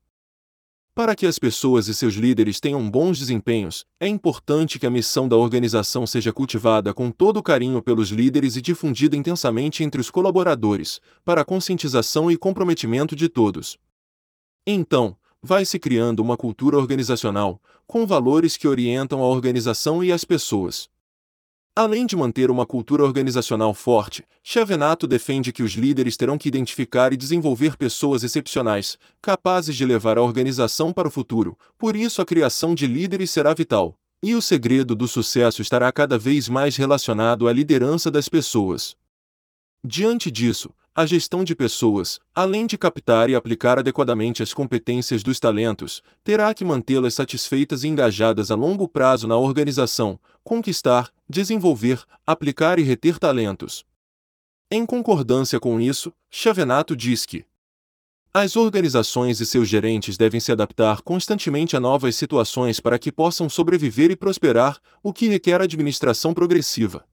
Para 0.94 1.16
que 1.16 1.26
as 1.26 1.40
pessoas 1.40 1.88
e 1.88 1.94
seus 1.94 2.14
líderes 2.14 2.60
tenham 2.60 2.88
bons 2.88 3.18
desempenhos, 3.18 3.84
é 3.98 4.06
importante 4.06 4.78
que 4.78 4.86
a 4.86 4.90
missão 4.90 5.26
da 5.26 5.36
organização 5.36 6.06
seja 6.06 6.32
cultivada 6.32 6.94
com 6.94 7.10
todo 7.10 7.42
carinho 7.42 7.82
pelos 7.82 8.10
líderes 8.10 8.54
e 8.54 8.62
difundida 8.62 9.16
intensamente 9.16 9.82
entre 9.82 10.00
os 10.00 10.08
colaboradores, 10.08 11.00
para 11.24 11.40
a 11.40 11.44
conscientização 11.44 12.30
e 12.30 12.36
comprometimento 12.36 13.16
de 13.16 13.28
todos. 13.28 13.76
Então, 14.64 15.16
vai 15.42 15.64
se 15.64 15.80
criando 15.80 16.20
uma 16.20 16.36
cultura 16.36 16.78
organizacional, 16.78 17.60
com 17.88 18.06
valores 18.06 18.56
que 18.56 18.68
orientam 18.68 19.20
a 19.20 19.26
organização 19.26 20.02
e 20.02 20.12
as 20.12 20.24
pessoas. 20.24 20.88
Além 21.76 22.06
de 22.06 22.14
manter 22.14 22.52
uma 22.52 22.64
cultura 22.64 23.02
organizacional 23.02 23.74
forte, 23.74 24.24
Chavenato 24.44 25.08
defende 25.08 25.52
que 25.52 25.62
os 25.62 25.72
líderes 25.72 26.16
terão 26.16 26.38
que 26.38 26.46
identificar 26.46 27.12
e 27.12 27.16
desenvolver 27.16 27.76
pessoas 27.76 28.22
excepcionais, 28.22 28.96
capazes 29.20 29.74
de 29.74 29.84
levar 29.84 30.16
a 30.16 30.22
organização 30.22 30.92
para 30.92 31.08
o 31.08 31.10
futuro, 31.10 31.58
por 31.76 31.96
isso 31.96 32.22
a 32.22 32.24
criação 32.24 32.76
de 32.76 32.86
líderes 32.86 33.32
será 33.32 33.52
vital. 33.52 33.98
E 34.22 34.36
o 34.36 34.40
segredo 34.40 34.94
do 34.94 35.08
sucesso 35.08 35.62
estará 35.62 35.90
cada 35.90 36.16
vez 36.16 36.48
mais 36.48 36.76
relacionado 36.76 37.48
à 37.48 37.52
liderança 37.52 38.08
das 38.08 38.28
pessoas. 38.28 38.94
Diante 39.84 40.30
disso, 40.30 40.70
a 40.94 41.04
gestão 41.04 41.42
de 41.42 41.56
pessoas, 41.56 42.20
além 42.32 42.66
de 42.66 42.78
captar 42.78 43.28
e 43.28 43.34
aplicar 43.34 43.78
adequadamente 43.78 44.42
as 44.42 44.54
competências 44.54 45.24
dos 45.24 45.40
talentos, 45.40 46.02
terá 46.22 46.54
que 46.54 46.64
mantê-las 46.64 47.14
satisfeitas 47.14 47.82
e 47.82 47.88
engajadas 47.88 48.50
a 48.50 48.54
longo 48.54 48.86
prazo 48.86 49.26
na 49.26 49.36
organização, 49.36 50.20
conquistar, 50.44 51.10
desenvolver, 51.28 52.04
aplicar 52.24 52.78
e 52.78 52.82
reter 52.82 53.18
talentos. 53.18 53.84
Em 54.70 54.86
concordância 54.86 55.58
com 55.58 55.80
isso, 55.80 56.12
Chavenato 56.30 56.96
diz 56.96 57.26
que 57.26 57.44
as 58.32 58.56
organizações 58.56 59.40
e 59.40 59.46
seus 59.46 59.68
gerentes 59.68 60.16
devem 60.16 60.40
se 60.40 60.50
adaptar 60.50 61.02
constantemente 61.02 61.76
a 61.76 61.80
novas 61.80 62.16
situações 62.16 62.80
para 62.80 62.98
que 62.98 63.12
possam 63.12 63.48
sobreviver 63.48 64.10
e 64.10 64.16
prosperar, 64.16 64.80
o 65.02 65.12
que 65.12 65.28
requer 65.28 65.60
administração 65.60 66.34
progressiva. 66.34 67.04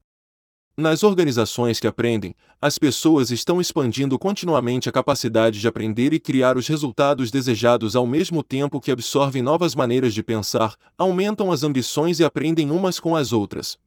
Nas 0.74 1.02
organizações 1.02 1.78
que 1.78 1.86
aprendem, 1.86 2.34
as 2.58 2.78
pessoas 2.78 3.30
estão 3.30 3.60
expandindo 3.60 4.18
continuamente 4.18 4.88
a 4.88 4.92
capacidade 4.92 5.60
de 5.60 5.68
aprender 5.68 6.14
e 6.14 6.18
criar 6.18 6.56
os 6.56 6.66
resultados 6.66 7.30
desejados 7.30 7.94
ao 7.94 8.06
mesmo 8.06 8.42
tempo 8.42 8.80
que 8.80 8.90
absorvem 8.90 9.42
novas 9.42 9.74
maneiras 9.74 10.14
de 10.14 10.22
pensar, 10.22 10.74
aumentam 10.96 11.52
as 11.52 11.62
ambições 11.62 12.20
e 12.20 12.24
aprendem 12.24 12.70
umas 12.70 12.98
com 12.98 13.14
as 13.14 13.34
outras. 13.34 13.78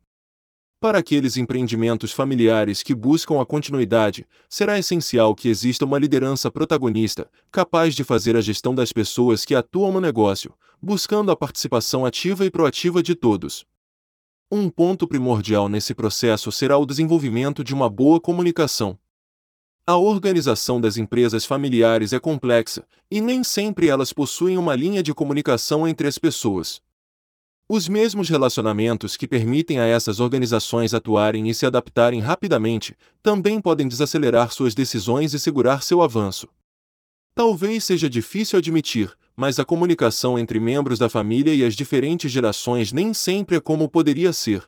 Para 0.80 1.00
aqueles 1.00 1.38
empreendimentos 1.38 2.12
familiares 2.12 2.84
que 2.84 2.93
buscam 2.93 3.41
a 3.41 3.45
continuidade, 3.48 4.24
será 4.48 4.78
essencial 4.78 5.34
que 5.34 5.50
exista 5.50 5.86
uma 5.86 5.98
liderança 5.98 6.52
protagonista, 6.52 7.28
capaz 7.52 7.95
de 7.95 8.04
fazer 8.04 8.36
a 8.36 8.41
gestão 8.41 8.76
das 8.76 8.93
pessoas 8.93 9.43
que 9.43 9.56
atuam 9.56 9.91
no 9.91 10.00
negócio, 10.00 10.54
buscando 10.80 11.32
a 11.32 11.36
participação 11.36 12.06
ativa 12.06 12.45
e 12.45 12.52
proativa 12.52 13.02
de 13.02 13.15
todos. 13.15 13.65
Um 14.58 14.70
ponto 14.70 15.06
primordial 15.06 15.68
nesse 15.68 15.94
processo 15.94 16.50
será 16.50 16.78
o 16.78 16.86
desenvolvimento 16.86 17.62
de 17.62 17.74
uma 17.74 17.89
boa 17.89 18.22
comunicação. 18.22 18.98
A 19.86 19.98
organização 19.98 20.80
das 20.80 20.96
empresas 20.96 21.44
familiares 21.44 22.13
é 22.13 22.22
complexa, 22.22 22.88
e 23.12 23.20
nem 23.20 23.44
sempre 23.44 23.89
elas 23.89 24.13
possuem 24.13 24.58
uma 24.58 24.74
linha 24.74 25.04
de 25.04 25.13
comunicação 25.13 25.86
entre 25.86 26.08
as 26.08 26.18
pessoas. 26.18 26.82
Os 27.68 27.89
mesmos 27.89 28.30
relacionamentos 28.30 29.18
que 29.18 29.28
permitem 29.28 29.78
a 29.78 29.86
essas 29.88 30.22
organizações 30.22 30.94
atuarem 30.94 31.50
e 31.50 31.54
se 31.54 31.65
adaptarem 31.65 32.22
rapidamente 32.22 32.96
também 33.22 33.60
podem 33.60 33.89
desacelerar 33.89 34.54
suas 34.54 34.74
decisões 34.74 35.34
e 35.34 35.39
segurar 35.39 35.84
seu 35.84 36.02
avanço. 36.02 36.48
Talvez 37.36 37.84
seja 37.84 38.10
difícil 38.10 38.58
admitir, 38.58 39.12
mas 39.36 39.60
a 39.60 39.65
comunicação 39.65 40.39
entre 40.39 40.58
membros 40.58 40.98
da 40.98 41.10
família 41.10 41.54
e 41.54 41.65
as 41.65 41.76
diferentes 41.76 42.32
gerações 42.32 42.93
nem 42.93 43.13
sempre 43.13 43.58
é 43.58 43.60
como 43.60 43.89
poderia 43.89 44.32
ser. 44.32 44.63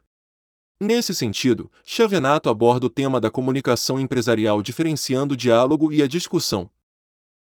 Nesse 0.77 1.15
sentido, 1.15 1.71
Chavenato 1.85 2.49
aborda 2.49 2.85
o 2.85 2.89
tema 2.89 3.21
da 3.21 3.31
comunicação 3.31 3.97
empresarial 3.97 4.61
diferenciando 4.61 5.33
o 5.33 5.37
diálogo 5.37 5.93
e 5.93 6.03
a 6.03 6.07
discussão. 6.07 6.69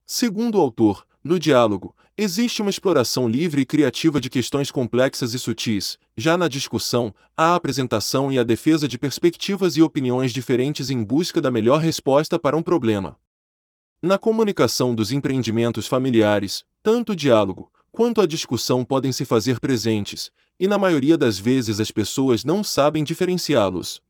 Segundo 0.04 0.56
o 0.58 0.60
autor, 0.60 1.06
no 1.24 1.40
diálogo, 1.40 1.96
existe 2.14 2.60
uma 2.60 2.70
exploração 2.70 3.26
livre 3.26 3.62
e 3.62 3.66
criativa 3.66 4.20
de 4.20 4.28
questões 4.28 4.70
complexas 4.70 5.32
e 5.32 5.38
sutis, 5.38 5.98
já 6.14 6.36
na 6.36 6.46
discussão, 6.46 7.14
há 7.34 7.52
a 7.52 7.54
apresentação 7.54 8.30
e 8.30 8.38
a 8.38 8.44
defesa 8.44 8.86
de 8.86 8.98
perspectivas 8.98 9.78
e 9.78 9.82
opiniões 9.82 10.30
diferentes 10.30 10.90
em 10.90 11.02
busca 11.02 11.40
da 11.40 11.50
melhor 11.50 11.80
resposta 11.80 12.38
para 12.38 12.54
um 12.54 12.62
problema. 12.62 13.16
Na 14.02 14.18
comunicação 14.18 14.94
dos 14.94 15.10
empreendimentos 15.10 15.86
familiares, 15.86 16.64
tanto 16.82 17.12
o 17.12 17.16
diálogo 17.16 17.72
quanto 17.90 18.20
a 18.20 18.26
discussão 18.26 18.84
podem 18.84 19.10
se 19.10 19.24
fazer 19.24 19.58
presentes, 19.58 20.30
e 20.60 20.68
na 20.68 20.76
maioria 20.76 21.16
das 21.16 21.38
vezes 21.38 21.80
as 21.80 21.90
pessoas 21.90 22.44
não 22.44 22.62
sabem 22.62 23.02
diferenciá-los. 23.02 24.02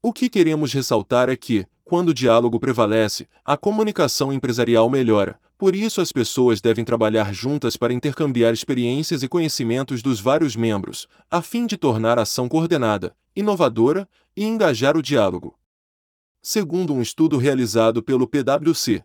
O 0.00 0.12
que 0.12 0.30
queremos 0.30 0.72
ressaltar 0.72 1.28
é 1.28 1.34
que, 1.34 1.66
quando 1.84 2.10
o 2.10 2.14
diálogo 2.14 2.60
prevalece, 2.60 3.28
a 3.44 3.56
comunicação 3.56 4.32
empresarial 4.32 4.88
melhora, 4.88 5.40
por 5.58 5.74
isso 5.74 6.00
as 6.00 6.12
pessoas 6.12 6.60
devem 6.60 6.84
trabalhar 6.84 7.34
juntas 7.34 7.76
para 7.76 7.92
intercambiar 7.92 8.54
experiências 8.54 9.24
e 9.24 9.28
conhecimentos 9.28 10.02
dos 10.02 10.20
vários 10.20 10.54
membros, 10.54 11.08
a 11.28 11.42
fim 11.42 11.66
de 11.66 11.76
tornar 11.76 12.16
a 12.16 12.22
ação 12.22 12.48
coordenada, 12.48 13.12
inovadora 13.34 14.08
e 14.36 14.44
engajar 14.44 14.96
o 14.96 15.02
diálogo. 15.02 15.59
Segundo 16.42 16.94
um 16.94 17.02
estudo 17.02 17.36
realizado 17.36 18.02
pelo 18.02 18.26
PwC, 18.26 19.04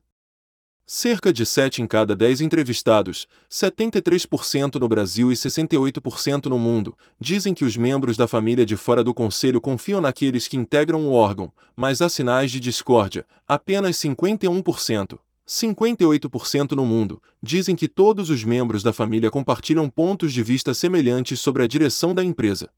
Cerca 0.87 1.33
de 1.33 1.45
7 1.45 1.81
em 1.81 1.87
cada 1.87 2.15
10 2.15 2.41
entrevistados, 2.41 3.27
73% 3.51 4.75
no 4.75 4.87
Brasil 4.87 5.31
e 5.31 5.35
68% 5.35 6.45
no 6.45 6.57
mundo, 6.57 6.95
dizem 7.19 7.53
que 7.53 7.65
os 7.65 7.75
membros 7.75 8.15
da 8.15 8.25
família 8.25 8.65
de 8.65 8.77
fora 8.77 9.03
do 9.03 9.13
conselho 9.13 9.59
confiam 9.59 9.99
naqueles 9.99 10.47
que 10.47 10.55
integram 10.55 11.07
o 11.07 11.11
órgão, 11.11 11.51
mas 11.75 12.01
há 12.01 12.07
sinais 12.07 12.51
de 12.51 12.59
discórdia, 12.59 13.25
apenas 13.47 13.97
51%. 13.97 15.17
58% 15.45 16.71
no 16.71 16.85
mundo 16.85 17.21
dizem 17.43 17.75
que 17.75 17.87
todos 17.87 18.29
os 18.29 18.43
membros 18.45 18.81
da 18.81 18.93
família 18.93 19.29
compartilham 19.29 19.89
pontos 19.89 20.31
de 20.31 20.41
vista 20.41 20.73
semelhantes 20.73 21.39
sobre 21.39 21.63
a 21.63 21.67
direção 21.67 22.15
da 22.15 22.23
empresa. 22.23 22.69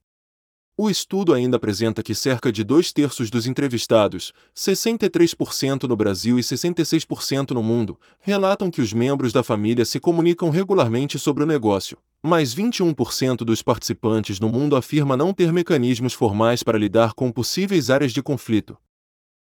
O 0.80 0.92
estudo 0.92 1.34
ainda 1.34 1.58
apresenta 1.58 2.04
que 2.04 2.14
cerca 2.14 2.52
de 2.52 2.64
dois 2.64 2.94
terços 2.94 3.32
dos 3.32 3.48
entrevistados, 3.48 4.32
63% 4.56 5.86
no 5.86 5.96
Brasil 5.96 6.38
e 6.38 6.44
66% 6.44 7.50
no 7.50 7.64
mundo, 7.64 8.00
relatam 8.20 8.70
que 8.70 8.80
os 8.80 8.94
membros 8.94 9.34
da 9.34 9.42
família 9.42 9.84
se 9.86 10.00
comunicam 10.00 10.52
regularmente 10.52 11.18
sobre 11.18 11.44
o 11.44 11.48
negócio, 11.48 11.98
mas 12.22 12.54
21% 12.54 13.38
dos 13.38 13.64
participantes 13.64 14.40
no 14.40 14.50
mundo 14.50 14.76
afirma 14.76 15.18
não 15.18 15.34
ter 15.34 15.52
mecanismos 15.52 16.14
formais 16.14 16.62
para 16.62 16.78
lidar 16.78 17.16
com 17.16 17.32
possíveis 17.32 17.90
áreas 17.90 18.14
de 18.14 18.22
conflito. 18.22 18.78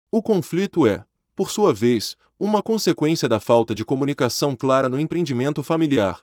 O 0.10 0.24
conflito 0.24 0.88
é, 0.88 1.04
por 1.36 1.52
sua 1.52 1.74
vez, 1.74 2.16
uma 2.40 2.64
consequência 2.64 3.28
da 3.28 3.42
falta 3.42 3.76
de 3.76 3.84
comunicação 3.84 4.56
clara 4.56 4.88
no 4.88 4.98
empreendimento 4.98 5.62
familiar, 5.62 6.22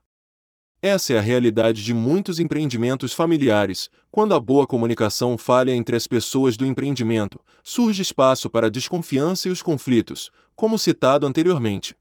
essa 0.86 1.14
é 1.14 1.18
a 1.18 1.22
realidade 1.22 1.82
de 1.82 1.94
muitos 1.94 2.38
empreendimentos 2.38 3.14
familiares. 3.14 3.88
Quando 4.10 4.34
a 4.34 4.38
boa 4.38 4.66
comunicação 4.66 5.38
falha 5.38 5.74
entre 5.74 5.96
as 5.96 6.06
pessoas 6.06 6.58
do 6.58 6.66
empreendimento, 6.66 7.40
surge 7.62 8.02
espaço 8.02 8.50
para 8.50 8.66
a 8.66 8.70
desconfiança 8.70 9.48
e 9.48 9.50
os 9.50 9.62
conflitos, 9.62 10.30
como 10.54 10.78
citado 10.78 11.26
anteriormente. 11.26 11.96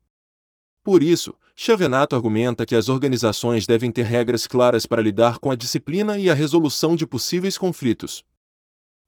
Por 0.83 1.01
isso, 1.01 1.33
Chavenato 1.55 2.13
argumenta 2.13 2.65
que 2.65 2.75
as 2.75 2.89
organizações 2.89 3.65
devem 3.65 3.89
ter 3.89 4.03
regras 4.03 4.45
claras 4.45 4.85
para 4.85 5.01
lidar 5.01 5.39
com 5.39 5.49
a 5.49 5.55
disciplina 5.55 6.19
e 6.19 6.29
a 6.29 6.33
resolução 6.33 6.93
de 6.93 7.07
possíveis 7.07 7.57
conflitos. 7.57 8.25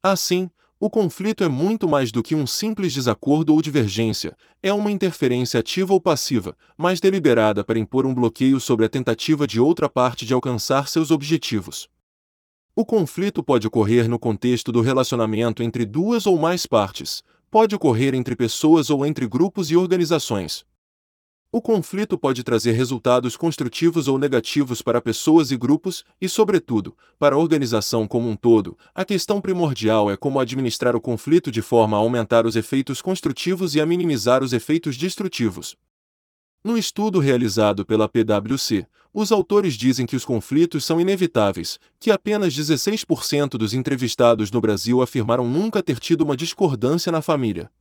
Assim, 0.02 0.50
o 0.86 0.90
conflito 0.90 1.44
é 1.44 1.48
muito 1.48 1.90
mais 1.90 2.12
do 2.12 2.22
que 2.22 2.36
um 2.36 2.46
simples 2.46 2.94
desacordo 2.94 3.52
ou 3.52 3.60
divergência, 3.60 4.38
é 4.62 4.72
uma 4.72 4.92
interferência 4.92 5.60
ativa 5.60 5.92
ou 5.92 6.00
passiva, 6.00 6.56
mais 6.78 7.00
deliberada 7.00 7.64
para 7.64 7.80
impor 7.80 8.06
um 8.06 8.14
bloqueio 8.14 8.60
sobre 8.60 8.86
a 8.86 8.90
tentativa 8.90 9.48
de 9.48 9.60
outra 9.60 9.90
parte 9.90 10.28
de 10.28 10.34
alcançar 10.36 10.88
seus 10.88 11.10
objetivos. 11.10 11.90
O 12.76 12.86
conflito 12.86 13.42
pode 13.42 13.66
ocorrer 13.66 14.08
no 14.08 14.20
contexto 14.20 14.72
do 14.72 14.80
relacionamento 14.80 15.64
entre 15.64 15.88
duas 15.88 16.28
ou 16.28 16.38
mais 16.38 16.68
partes, 16.68 17.24
pode 17.50 17.74
ocorrer 17.74 18.14
entre 18.14 18.36
pessoas 18.36 18.92
ou 18.92 19.04
entre 19.04 19.28
grupos 19.28 19.72
e 19.72 19.76
organizações. 19.76 20.64
O 21.56 21.62
conflito 21.62 22.18
pode 22.18 22.44
trazer 22.44 22.74
resultados 22.74 23.38
construtivos 23.38 24.10
ou 24.10 24.20
negativos 24.20 24.82
para 24.82 25.00
pessoas 25.00 25.52
e 25.52 25.58
grupos, 25.58 26.04
e, 26.20 26.28
sobretudo, 26.28 26.94
para 27.18 27.34
a 27.34 27.38
organização 27.38 28.06
como 28.10 28.28
um 28.30 28.36
todo. 28.36 28.78
A 28.94 29.06
questão 29.06 29.40
primordial 29.40 30.12
é 30.12 30.18
como 30.18 30.38
administrar 30.38 30.98
o 30.98 31.00
conflito 31.00 31.50
de 31.50 31.62
forma 31.62 31.96
a 31.96 32.02
aumentar 32.02 32.46
os 32.46 32.58
efeitos 32.58 33.02
construtivos 33.02 33.74
e 33.74 33.80
a 33.80 33.86
minimizar 33.86 34.44
os 34.44 34.52
efeitos 34.52 34.98
destrutivos. 34.98 35.78
No 36.62 36.78
estudo 36.78 37.20
realizado 37.20 37.86
pela 37.86 38.10
PwC, 38.10 38.86
os 39.14 39.32
autores 39.32 39.76
dizem 39.76 40.06
que 40.06 40.18
os 40.18 40.26
conflitos 40.26 40.84
são 40.84 41.00
inevitáveis, 41.00 41.80
que 42.02 42.12
apenas 42.12 42.54
16% 42.54 43.52
dos 43.52 43.74
entrevistados 43.74 44.52
no 44.52 44.60
Brasil 44.60 45.02
afirmaram 45.02 45.48
nunca 45.48 45.82
ter 45.82 46.02
tido 46.02 46.26
uma 46.26 46.36
discordância 46.36 47.14
na 47.14 47.22
família. 47.22 47.72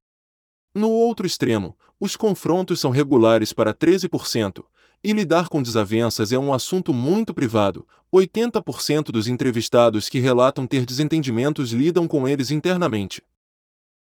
No 0.75 0.91
outro 0.91 1.25
extremo, 1.25 1.77
os 2.01 2.17
confrontos 2.17 2.81
são 2.81 2.91
regulares 2.91 3.53
para 3.53 3.73
13%, 3.73 4.65
e 5.05 5.13
lidar 5.13 5.49
com 5.49 5.63
desavenças 5.63 6.33
é 6.33 6.39
um 6.39 6.53
assunto 6.53 6.93
muito 6.93 7.33
privado. 7.33 7.87
80% 8.13 9.13
dos 9.13 9.29
entrevistados 9.29 10.09
que 10.09 10.19
relatam 10.19 10.67
ter 10.67 10.85
desentendimentos 10.85 11.71
lidam 11.73 12.09
com 12.09 12.27
eles 12.27 12.51
internamente. 12.51 13.23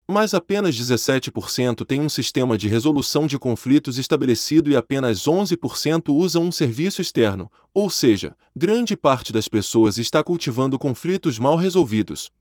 Mas 0.08 0.34
apenas 0.34 0.76
17% 0.76 1.86
têm 1.86 2.00
um 2.00 2.10
sistema 2.10 2.58
de 2.58 2.68
resolução 2.68 3.28
de 3.28 3.38
conflitos 3.38 3.98
estabelecido 3.98 4.70
e 4.70 4.76
apenas 4.76 5.26
11% 5.26 6.10
usam 6.14 6.44
um 6.44 6.52
serviço 6.52 7.02
externo, 7.02 7.52
ou 7.74 7.90
seja, 7.90 8.36
grande 8.56 8.96
parte 8.96 9.34
das 9.34 9.48
pessoas 9.48 9.98
está 9.98 10.24
cultivando 10.24 10.80
conflitos 10.80 11.38
mal 11.38 11.56
resolvidos, 11.56 12.32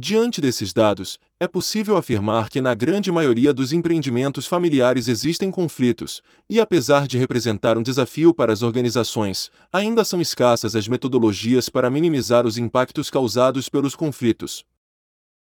Diante 0.00 0.40
desses 0.40 0.72
dados, 0.72 1.18
é 1.40 1.48
possível 1.48 1.96
afirmar 1.96 2.48
que 2.48 2.60
na 2.60 2.72
grande 2.72 3.10
maioria 3.10 3.52
dos 3.52 3.72
empreendimentos 3.72 4.46
familiares 4.46 5.08
existem 5.08 5.50
conflitos, 5.50 6.22
e 6.48 6.60
apesar 6.60 7.08
de 7.08 7.18
representar 7.18 7.76
um 7.76 7.82
desafio 7.82 8.32
para 8.32 8.52
as 8.52 8.62
organizações, 8.62 9.50
ainda 9.72 10.04
são 10.04 10.20
escassas 10.20 10.76
as 10.76 10.86
metodologias 10.86 11.68
para 11.68 11.90
minimizar 11.90 12.46
os 12.46 12.56
impactos 12.56 13.10
causados 13.10 13.68
pelos 13.68 13.96
conflitos. 13.96 14.64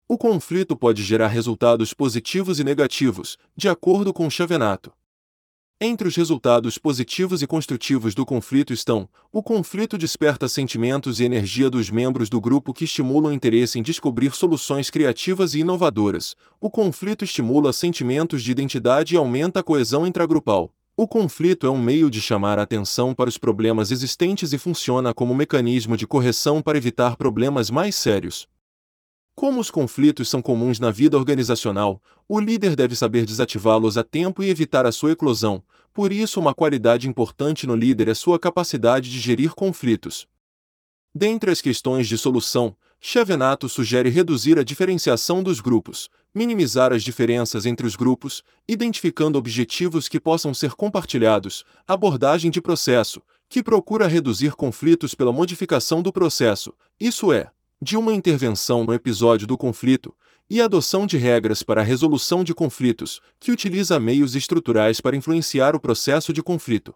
O 0.07 0.17
conflito 0.17 0.77
pode 0.77 1.03
gerar 1.03 1.29
resultados 1.29 1.93
positivos 1.93 2.61
e 2.61 2.65
negativos, 2.65 3.37
de 3.57 3.69
acordo 3.69 4.13
com 4.13 4.31
Chavenato. 4.31 4.93
Entre 5.81 6.07
os 6.07 6.15
resultados 6.15 6.79
positivos 6.79 7.43
e 7.43 7.49
construtivos 7.49 8.15
do 8.15 8.25
conflito 8.25 8.73
estão: 8.73 9.09
o 9.33 9.43
conflito 9.43 9.99
desperta 9.99 10.49
sentimentos 10.49 11.19
e 11.19 11.25
energia 11.25 11.69
dos 11.69 11.91
membros 11.91 12.31
do 12.31 12.41
grupo 12.41 12.73
que 12.73 12.85
estimulam 12.85 13.33
interesse 13.33 13.79
em 13.79 13.83
descobrir 13.83 14.33
soluções 14.35 14.89
criativas 14.89 15.53
e 15.53 15.61
inovadoras. 15.61 16.37
O 16.61 16.71
conflito 16.71 17.25
estimula 17.25 17.73
sentimentos 17.73 18.45
de 18.45 18.53
identidade 18.53 19.15
e 19.15 19.19
aumenta 19.19 19.61
a 19.61 19.63
coesão 19.65 20.07
intragrupal. 20.07 20.73
O 20.97 21.09
conflito 21.09 21.67
é 21.67 21.71
um 21.71 21.83
meio 21.83 22.09
de 22.09 22.21
chamar 22.21 22.57
a 22.57 22.63
atenção 22.63 23.13
para 23.13 23.29
os 23.29 23.37
problemas 23.37 23.91
existentes 23.91 24.53
e 24.53 24.59
funciona 24.59 25.13
como 25.13 25.35
mecanismo 25.35 25.97
de 25.97 26.07
correção 26.07 26.63
para 26.63 26.79
evitar 26.79 27.17
problemas 27.17 27.69
mais 27.69 27.97
sérios. 27.97 28.47
Como 29.35 29.61
os 29.61 29.71
conflitos 29.71 30.29
são 30.29 30.41
comuns 30.41 30.79
na 30.79 30.93
vida 30.93 31.19
organizacional, 31.19 32.01
o 32.29 32.39
líder 32.39 32.77
deve 32.77 32.95
saber 32.95 33.27
desativá-los 33.27 33.99
a 33.99 34.05
tempo 34.05 34.43
e 34.43 34.49
evitar 34.49 34.87
a 34.87 34.93
sua 34.93 35.13
eclosão. 35.13 35.63
Por 35.93 36.13
isso, 36.13 36.39
uma 36.39 36.55
qualidade 36.55 37.09
importante 37.09 37.67
no 37.67 37.75
líder 37.75 38.09
é 38.09 38.15
sua 38.15 38.39
capacidade 38.39 39.11
de 39.11 39.19
gerir 39.19 39.53
conflitos. 39.55 40.29
Dentre 41.13 41.51
as 41.51 41.61
questões 41.61 42.09
de 42.09 42.17
solução, 42.17 42.77
Chavenato 43.01 43.69
sugere 43.69 44.09
reduzir 44.09 44.59
a 44.59 44.65
diferenciação 44.65 45.43
dos 45.43 45.61
grupos, 45.61 46.09
minimizar 46.35 46.93
as 46.93 47.03
diferenças 47.03 47.67
entre 47.67 47.87
os 47.87 47.97
grupos, 47.97 48.43
identificando 48.67 49.39
objetivos 49.39 50.09
que 50.09 50.19
possam 50.19 50.55
ser 50.55 50.73
compartilhados, 50.73 51.65
abordagem 51.87 52.51
de 52.51 52.63
processo, 52.63 53.21
que 53.49 53.63
procura 53.63 54.07
reduzir 54.07 54.53
conflitos 54.55 55.15
pela 55.15 55.33
modificação 55.33 56.03
do 56.03 56.13
processo, 56.13 56.73
isso 56.99 57.31
é, 57.33 57.51
de 57.81 57.97
uma 57.97 58.13
intervenção 58.13 58.85
no 58.85 58.95
episódio 58.95 59.47
do 59.47 59.57
conflito, 59.57 60.15
e 60.49 60.61
adoção 60.61 61.07
de 61.07 61.17
regras 61.17 61.63
para 61.63 61.81
a 61.81 61.85
resolução 61.85 62.45
de 62.45 62.55
conflitos, 62.55 63.21
que 63.41 63.51
utiliza 63.51 63.99
meios 63.99 64.35
estruturais 64.35 65.01
para 65.01 65.17
influenciar 65.17 65.75
o 65.75 65.81
processo 65.81 66.33
de 66.33 66.43
conflito. 66.43 66.95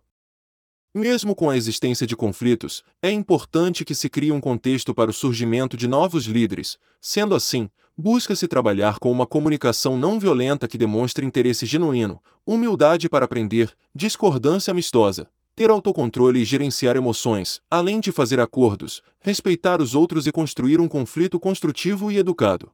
Mesmo 0.94 1.34
com 1.34 1.50
a 1.50 1.56
existência 1.56 2.06
de 2.06 2.16
conflitos, 2.16 2.82
é 3.02 3.10
importante 3.10 3.84
que 3.84 3.94
se 3.94 4.08
crie 4.08 4.32
um 4.32 4.40
contexto 4.40 4.94
para 4.94 5.10
o 5.10 5.14
surgimento 5.14 5.76
de 5.76 5.86
novos 5.86 6.24
líderes, 6.24 6.78
sendo 7.00 7.34
assim, 7.34 7.70
busca-se 7.96 8.48
trabalhar 8.48 8.98
com 8.98 9.10
uma 9.10 9.26
comunicação 9.26 9.98
não 9.98 10.18
violenta 10.18 10.66
que 10.66 10.78
demonstre 10.78 11.26
interesse 11.26 11.66
genuíno, 11.66 12.22
humildade 12.46 13.08
para 13.08 13.24
aprender, 13.24 13.72
discordância 13.94 14.70
amistosa, 14.70 15.28
ter 15.58 15.70
autocontrole 15.70 16.40
e 16.40 16.44
gerenciar 16.44 16.94
emoções, 16.94 17.60
além 17.68 17.98
de 17.98 18.12
fazer 18.12 18.38
acordos, 18.38 19.02
respeitar 19.18 19.82
os 19.82 19.92
outros 19.92 20.24
e 20.28 20.30
construir 20.30 20.80
um 20.80 20.86
conflito 20.86 21.40
construtivo 21.40 22.12
e 22.12 22.16
educado. 22.16 22.70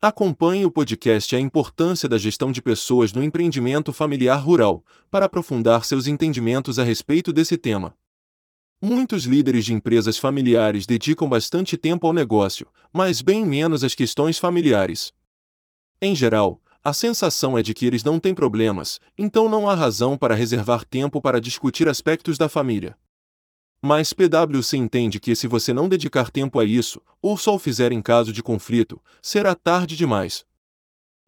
Acompanhe 0.00 0.66
o 0.66 0.70
podcast 0.72 1.36
A 1.36 1.38
Importância 1.38 2.08
da 2.08 2.18
Gestão 2.18 2.50
de 2.50 2.60
Pessoas 2.60 3.12
no 3.12 3.22
Empreendimento 3.22 3.92
Familiar 3.92 4.44
Rural, 4.44 4.84
para 5.12 5.26
aprofundar 5.26 5.84
seus 5.84 6.08
entendimentos 6.08 6.76
a 6.76 6.82
respeito 6.82 7.32
desse 7.32 7.56
tema. 7.56 7.94
Muitos 8.82 9.22
líderes 9.22 9.64
de 9.64 9.72
empresas 9.72 10.18
familiares 10.18 10.86
dedicam 10.86 11.28
bastante 11.28 11.76
tempo 11.76 12.08
ao 12.08 12.12
negócio, 12.12 12.66
mas 12.92 13.22
bem 13.22 13.46
menos 13.46 13.84
às 13.84 13.94
questões 13.94 14.40
familiares. 14.40 15.12
Em 16.00 16.16
geral, 16.16 16.60
a 16.84 16.92
sensação 16.92 17.56
é 17.56 17.62
de 17.62 17.72
que 17.72 17.86
eles 17.86 18.02
não 18.02 18.18
têm 18.18 18.34
problemas, 18.34 18.98
então 19.16 19.48
não 19.48 19.68
há 19.68 19.74
razão 19.74 20.18
para 20.18 20.34
reservar 20.34 20.84
tempo 20.84 21.20
para 21.20 21.40
discutir 21.40 21.88
aspectos 21.88 22.36
da 22.36 22.48
família. 22.48 22.96
Mas 23.80 24.12
PwC 24.12 24.76
entende 24.76 25.20
que 25.20 25.36
se 25.36 25.46
você 25.46 25.72
não 25.72 25.88
dedicar 25.88 26.30
tempo 26.30 26.58
a 26.58 26.64
isso, 26.64 27.00
ou 27.20 27.36
só 27.36 27.54
o 27.54 27.58
fizer 27.58 27.92
em 27.92 28.02
caso 28.02 28.32
de 28.32 28.42
conflito, 28.42 29.00
será 29.20 29.54
tarde 29.54 29.96
demais. 29.96 30.44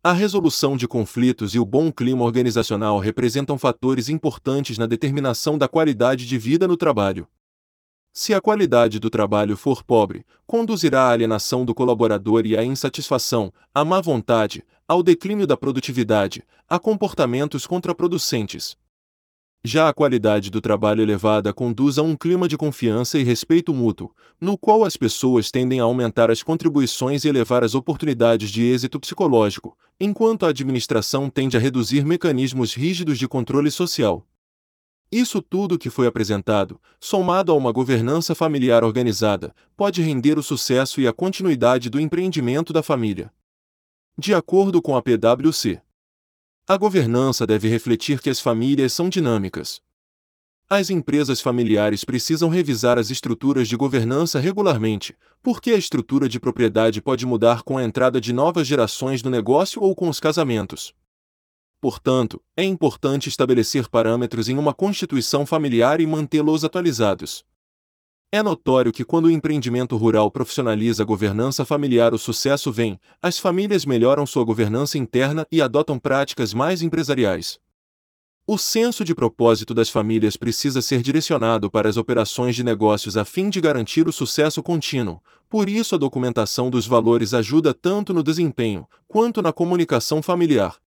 A 0.02 0.12
resolução 0.12 0.76
de 0.76 0.88
conflitos 0.88 1.54
e 1.54 1.58
o 1.58 1.64
bom 1.64 1.90
clima 1.90 2.24
organizacional 2.24 2.98
representam 2.98 3.56
fatores 3.56 4.08
importantes 4.08 4.76
na 4.76 4.86
determinação 4.86 5.56
da 5.56 5.68
qualidade 5.68 6.26
de 6.26 6.36
vida 6.36 6.66
no 6.66 6.76
trabalho. 6.76 7.28
Se 8.16 8.32
a 8.32 8.40
qualidade 8.40 9.00
do 9.00 9.10
trabalho 9.10 9.56
for 9.56 9.82
pobre, 9.82 10.24
conduzirá 10.46 11.08
à 11.08 11.10
alienação 11.10 11.64
do 11.64 11.74
colaborador 11.74 12.46
e 12.46 12.56
à 12.56 12.62
insatisfação, 12.62 13.52
à 13.74 13.84
má 13.84 14.00
vontade, 14.00 14.62
ao 14.86 15.02
declínio 15.02 15.48
da 15.48 15.56
produtividade, 15.56 16.44
a 16.68 16.78
comportamentos 16.78 17.66
contraproducentes. 17.66 18.76
Já 19.64 19.88
a 19.88 19.92
qualidade 19.92 20.48
do 20.48 20.60
trabalho 20.60 21.02
elevada 21.02 21.52
conduz 21.52 21.98
a 21.98 22.02
um 22.02 22.14
clima 22.14 22.46
de 22.46 22.56
confiança 22.56 23.18
e 23.18 23.24
respeito 23.24 23.74
mútuo, 23.74 24.14
no 24.40 24.56
qual 24.56 24.84
as 24.84 24.96
pessoas 24.96 25.50
tendem 25.50 25.80
a 25.80 25.84
aumentar 25.84 26.30
as 26.30 26.40
contribuições 26.40 27.24
e 27.24 27.28
elevar 27.28 27.64
as 27.64 27.74
oportunidades 27.74 28.48
de 28.48 28.62
êxito 28.62 29.00
psicológico, 29.00 29.76
enquanto 29.98 30.46
a 30.46 30.50
administração 30.50 31.28
tende 31.28 31.56
a 31.56 31.60
reduzir 31.60 32.04
mecanismos 32.04 32.74
rígidos 32.74 33.18
de 33.18 33.26
controle 33.26 33.72
social. 33.72 34.24
Isso 35.10 35.40
tudo 35.40 35.78
que 35.78 35.90
foi 35.90 36.06
apresentado, 36.06 36.80
somado 36.98 37.52
a 37.52 37.54
uma 37.54 37.72
governança 37.72 38.34
familiar 38.34 38.82
organizada, 38.82 39.54
pode 39.76 40.02
render 40.02 40.38
o 40.38 40.42
sucesso 40.42 41.00
e 41.00 41.06
a 41.06 41.12
continuidade 41.12 41.88
do 41.88 42.00
empreendimento 42.00 42.72
da 42.72 42.82
família. 42.82 43.32
De 44.18 44.34
acordo 44.34 44.80
com 44.80 44.96
a 44.96 45.02
PwC, 45.02 45.80
a 46.66 46.76
governança 46.76 47.46
deve 47.46 47.68
refletir 47.68 48.20
que 48.20 48.30
as 48.30 48.40
famílias 48.40 48.92
são 48.92 49.08
dinâmicas. 49.08 49.82
As 50.68 50.88
empresas 50.88 51.40
familiares 51.42 52.04
precisam 52.04 52.48
revisar 52.48 52.98
as 52.98 53.10
estruturas 53.10 53.68
de 53.68 53.76
governança 53.76 54.40
regularmente, 54.40 55.14
porque 55.42 55.72
a 55.72 55.76
estrutura 55.76 56.26
de 56.26 56.40
propriedade 56.40 57.02
pode 57.02 57.26
mudar 57.26 57.62
com 57.62 57.76
a 57.76 57.84
entrada 57.84 58.18
de 58.18 58.32
novas 58.32 58.66
gerações 58.66 59.22
no 59.22 59.30
negócio 59.30 59.82
ou 59.82 59.94
com 59.94 60.08
os 60.08 60.18
casamentos. 60.18 60.94
Portanto, 61.84 62.40
é 62.56 62.64
importante 62.64 63.28
estabelecer 63.28 63.90
parâmetros 63.90 64.48
em 64.48 64.56
uma 64.56 64.72
constituição 64.72 65.44
familiar 65.44 66.00
e 66.00 66.06
mantê-los 66.06 66.64
atualizados. 66.64 67.44
É 68.32 68.42
notório 68.42 68.90
que 68.90 69.04
quando 69.04 69.26
o 69.26 69.30
empreendimento 69.30 69.94
rural 69.94 70.30
profissionaliza 70.30 71.02
a 71.02 71.04
governança 71.04 71.62
familiar, 71.62 72.14
o 72.14 72.18
sucesso 72.18 72.72
vem, 72.72 72.98
as 73.20 73.38
famílias 73.38 73.84
melhoram 73.84 74.24
sua 74.24 74.44
governança 74.44 74.96
interna 74.96 75.46
e 75.52 75.60
adotam 75.60 75.98
práticas 75.98 76.54
mais 76.54 76.80
empresariais. 76.80 77.60
O 78.46 78.56
senso 78.56 79.04
de 79.04 79.14
propósito 79.14 79.74
das 79.74 79.90
famílias 79.90 80.38
precisa 80.38 80.80
ser 80.80 81.02
direcionado 81.02 81.70
para 81.70 81.86
as 81.86 81.98
operações 81.98 82.56
de 82.56 82.64
negócios 82.64 83.14
a 83.14 83.26
fim 83.26 83.50
de 83.50 83.60
garantir 83.60 84.08
o 84.08 84.12
sucesso 84.12 84.62
contínuo, 84.62 85.20
por 85.50 85.68
isso 85.68 85.94
a 85.94 85.98
documentação 85.98 86.70
dos 86.70 86.86
valores 86.86 87.34
ajuda 87.34 87.74
tanto 87.74 88.14
no 88.14 88.22
desempenho 88.22 88.88
quanto 89.06 89.42
na 89.42 89.52
comunicação 89.52 90.22
familiar. 90.22 90.82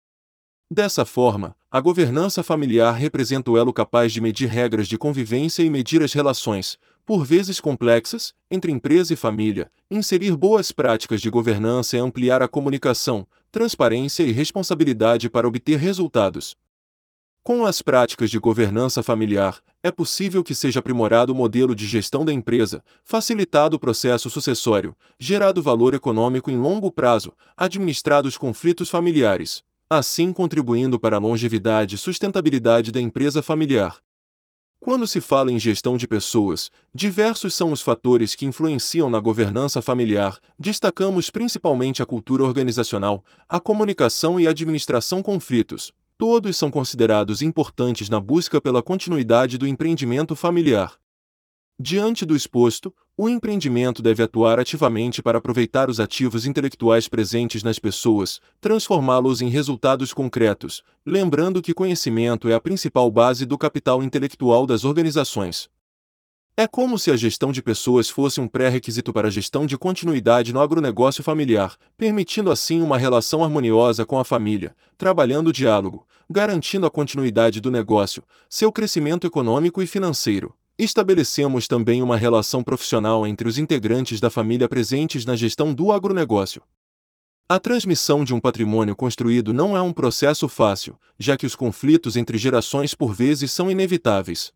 Dessa 0.75 1.05
forma, 1.05 1.55
a 1.71 1.81
governança 1.81 2.43
familiar 2.43 2.95
representa 2.95 3.49
o 3.49 3.57
elo 3.57 3.73
capaz 3.73 4.13
de 4.13 4.21
medir 4.21 4.49
regras 4.49 4.89
de 4.89 4.99
convivência 4.99 5.63
e 5.63 5.71
medir 5.71 6.03
as 6.03 6.13
relações, 6.13 6.81
por 7.07 7.25
vezes 7.25 7.61
complexas, 7.61 8.35
entre 8.51 8.73
empresa 8.73 9.15
e 9.15 9.17
família, 9.17 9.71
inserir 9.89 10.37
boas 10.37 10.73
práticas 10.73 11.21
de 11.21 11.31
governança 11.31 11.97
e 11.97 12.01
ampliar 12.01 12.43
a 12.43 12.49
comunicação, 12.49 13.25
transparência 13.53 14.25
e 14.25 14.33
responsabilidade 14.33 15.31
para 15.31 15.47
obter 15.47 15.79
resultados. 15.79 16.57
Com 17.45 17.65
as 17.65 17.81
práticas 17.81 18.29
de 18.29 18.41
governança 18.41 19.01
familiar, 19.01 19.61
é 19.81 19.93
possível 19.93 20.43
que 20.43 20.57
seja 20.57 20.81
aprimorado 20.81 21.33
o 21.33 21.37
modelo 21.37 21.73
de 21.73 21.87
gestão 21.87 22.25
da 22.25 22.33
empresa, 22.33 22.83
facilitado 23.05 23.77
o 23.77 23.79
processo 23.79 24.29
sucessório, 24.29 24.97
gerado 25.21 25.63
valor 25.63 25.95
econômico 25.95 26.51
em 26.51 26.57
longo 26.57 26.91
prazo, 26.91 27.33
administrados 27.57 28.37
conflitos 28.37 28.91
familiares, 28.91 29.63
assim 29.89 30.33
contribuindo 30.33 30.99
para 30.99 31.17
a 31.17 31.21
longevidade 31.21 31.95
e 31.95 31.99
sustentabilidade 31.99 32.91
da 32.91 33.01
empresa 33.01 33.43
familiar. 33.43 33.99
Quando 34.81 35.07
se 35.07 35.21
fala 35.21 35.51
em 35.51 35.59
gestão 35.59 35.97
de 35.97 36.07
pessoas, 36.07 36.71
diversos 36.95 37.55
são 37.55 37.73
os 37.73 37.81
fatores 37.81 38.35
que 38.35 38.45
influenciam 38.45 39.09
na 39.09 39.19
governança 39.19 39.81
familiar, 39.81 40.39
destacamos 40.59 41.31
principalmente 41.31 42.03
a 42.03 42.07
cultura 42.07 42.45
organizacional, 42.45 43.25
a 43.49 43.59
comunicação 43.59 44.39
e 44.39 44.47
a 44.47 44.51
administração 44.51 45.23
conflitos. 45.23 45.91
Todos 46.19 46.57
são 46.57 46.71
considerados 46.71 47.41
importantes 47.41 48.09
na 48.09 48.21
busca 48.21 48.61
pela 48.61 48.83
continuidade 48.83 49.57
do 49.57 49.67
empreendimento 49.67 50.37
familiar. 50.37 50.99
Diante 51.79 52.25
do 52.25 52.37
exposto, 52.37 52.95
o 53.17 53.29
empreendimento 53.29 54.01
deve 54.01 54.23
atuar 54.23 54.61
ativamente 54.61 55.21
para 55.21 55.39
aproveitar 55.39 55.91
os 55.91 55.99
ativos 55.99 56.47
intelectuais 56.47 57.09
presentes 57.09 57.65
nas 57.65 57.81
pessoas, 57.81 58.41
transformá-los 58.61 59.43
em 59.43 59.49
resultados 59.49 60.13
concretos, 60.13 60.85
lembrando 61.05 61.61
que 61.61 61.75
conhecimento 61.75 62.49
é 62.49 62.55
a 62.55 62.61
principal 62.61 63.11
base 63.11 63.45
do 63.45 63.59
capital 63.59 64.05
intelectual 64.05 64.69
das 64.69 64.85
organizações. 64.85 65.69
É 66.57 66.69
como 66.69 66.97
se 66.97 67.11
a 67.11 67.17
gestão 67.17 67.51
de 67.51 67.61
pessoas 67.61 68.09
fosse 68.09 68.41
um 68.41 68.47
pré-requisito 68.47 69.13
para 69.13 69.27
a 69.27 69.31
gestão 69.31 69.67
de 69.67 69.77
continuidade 69.77 70.53
no 70.53 70.61
agronegócio 70.61 71.25
familiar, 71.25 71.77
permitindo 71.97 72.53
assim 72.53 72.83
uma 72.83 72.97
relação 72.97 73.43
harmoniosa 73.43 74.07
com 74.07 74.21
a 74.21 74.25
família, 74.25 74.77
trabalhando 74.97 75.49
o 75.49 75.53
diálogo, 75.53 76.07
garantindo 76.31 76.87
a 76.87 76.91
continuidade 76.91 77.61
do 77.61 77.73
negócio, 77.73 78.23
seu 78.49 78.71
crescimento 78.71 79.27
econômico 79.27 79.83
e 79.83 79.87
financeiro. 79.89 80.55
Estabelecemos 80.77 81.69
também 81.69 82.03
uma 82.03 82.17
relação 82.17 82.61
profissional 82.61 83.25
entre 83.25 83.49
os 83.49 83.59
integrantes 83.59 84.19
da 84.19 84.29
família 84.29 84.69
presentes 84.69 85.25
na 85.25 85.37
gestão 85.37 85.73
do 85.73 85.93
agronegócio. 85.93 86.63
A 87.49 87.61
transmissão 87.61 88.25
de 88.25 88.35
um 88.35 88.41
patrimônio 88.41 88.97
construído 88.97 89.55
não 89.55 89.77
é 89.77 89.81
um 89.81 89.93
processo 89.93 90.49
fácil, 90.49 90.99
já 91.17 91.37
que 91.37 91.47
os 91.47 91.55
conflitos 91.55 92.17
entre 92.17 92.37
gerações 92.37 92.93
por 92.93 93.15
vezes 93.15 93.53
são 93.53 93.71
inevitáveis. 93.71 94.53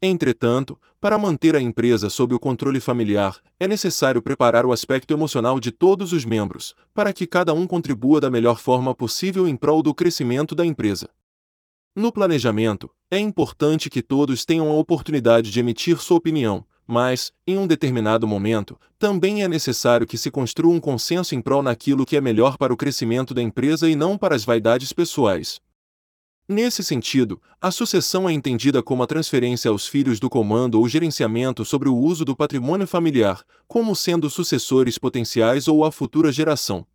Entretanto, 0.00 0.80
para 0.98 1.18
manter 1.18 1.54
a 1.54 1.60
empresa 1.60 2.08
sob 2.08 2.34
o 2.34 2.38
controle 2.38 2.80
familiar, 2.80 3.38
é 3.60 3.68
necessário 3.68 4.22
preparar 4.22 4.64
o 4.64 4.72
aspecto 4.72 5.12
emocional 5.12 5.60
de 5.60 5.70
todos 5.70 6.14
os 6.14 6.24
membros, 6.24 6.74
para 6.94 7.12
que 7.12 7.26
cada 7.26 7.52
um 7.52 7.66
contribua 7.66 8.22
da 8.22 8.30
melhor 8.30 8.58
forma 8.58 8.94
possível 8.94 9.46
em 9.46 9.56
prol 9.56 9.82
do 9.82 9.94
crescimento 9.94 10.54
da 10.54 10.64
empresa. 10.64 11.10
No 11.96 12.12
planejamento, 12.12 12.90
é 13.10 13.18
importante 13.18 13.88
que 13.88 14.02
todos 14.02 14.44
tenham 14.44 14.68
a 14.68 14.74
oportunidade 14.74 15.50
de 15.50 15.58
emitir 15.58 15.96
sua 15.96 16.18
opinião, 16.18 16.62
mas, 16.86 17.32
em 17.46 17.56
um 17.56 17.66
determinado 17.66 18.28
momento, 18.28 18.78
também 18.98 19.42
é 19.42 19.48
necessário 19.48 20.06
que 20.06 20.18
se 20.18 20.30
construa 20.30 20.74
um 20.74 20.78
consenso 20.78 21.34
em 21.34 21.40
prol 21.40 21.62
naquilo 21.62 22.04
que 22.04 22.14
é 22.14 22.20
melhor 22.20 22.58
para 22.58 22.70
o 22.70 22.76
crescimento 22.76 23.32
da 23.32 23.40
empresa 23.40 23.88
e 23.88 23.96
não 23.96 24.18
para 24.18 24.34
as 24.34 24.44
vaidades 24.44 24.92
pessoais. 24.92 25.58
Nesse 26.46 26.84
sentido, 26.84 27.40
a 27.62 27.70
sucessão 27.70 28.28
é 28.28 28.32
entendida 28.34 28.82
como 28.82 29.02
a 29.02 29.06
transferência 29.06 29.70
aos 29.70 29.88
filhos 29.88 30.20
do 30.20 30.28
comando 30.28 30.78
ou 30.78 30.86
gerenciamento 30.86 31.64
sobre 31.64 31.88
o 31.88 31.96
uso 31.96 32.26
do 32.26 32.36
patrimônio 32.36 32.86
familiar, 32.86 33.42
como 33.66 33.96
sendo 33.96 34.28
sucessores 34.28 34.98
potenciais 34.98 35.66
ou 35.66 35.82
a 35.82 35.90
futura 35.90 36.30
geração 36.30 36.86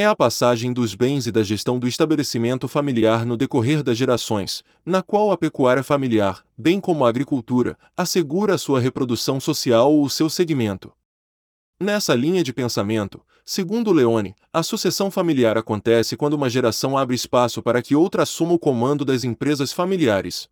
é 0.00 0.06
a 0.06 0.14
passagem 0.14 0.72
dos 0.72 0.94
bens 0.94 1.26
e 1.26 1.32
da 1.32 1.42
gestão 1.42 1.76
do 1.76 1.88
estabelecimento 1.88 2.68
familiar 2.68 3.26
no 3.26 3.36
decorrer 3.36 3.82
das 3.82 3.98
gerações, 3.98 4.62
na 4.86 5.02
qual 5.02 5.32
a 5.32 5.36
pecuária 5.36 5.82
familiar, 5.82 6.44
bem 6.56 6.80
como 6.80 7.04
a 7.04 7.08
agricultura, 7.08 7.76
assegura 7.96 8.54
a 8.54 8.58
sua 8.58 8.78
reprodução 8.78 9.40
social 9.40 9.92
ou 9.92 10.04
o 10.04 10.08
seu 10.08 10.30
segmento. 10.30 10.92
Nessa 11.80 12.14
linha 12.14 12.44
de 12.44 12.52
pensamento, 12.52 13.20
segundo 13.44 13.90
Leone, 13.90 14.36
a 14.52 14.62
sucessão 14.62 15.10
familiar 15.10 15.58
acontece 15.58 16.16
quando 16.16 16.34
uma 16.34 16.48
geração 16.48 16.96
abre 16.96 17.16
espaço 17.16 17.60
para 17.60 17.82
que 17.82 17.96
outra 17.96 18.22
assuma 18.22 18.52
o 18.52 18.58
comando 18.58 19.04
das 19.04 19.24
empresas 19.24 19.72
familiares. 19.72 20.48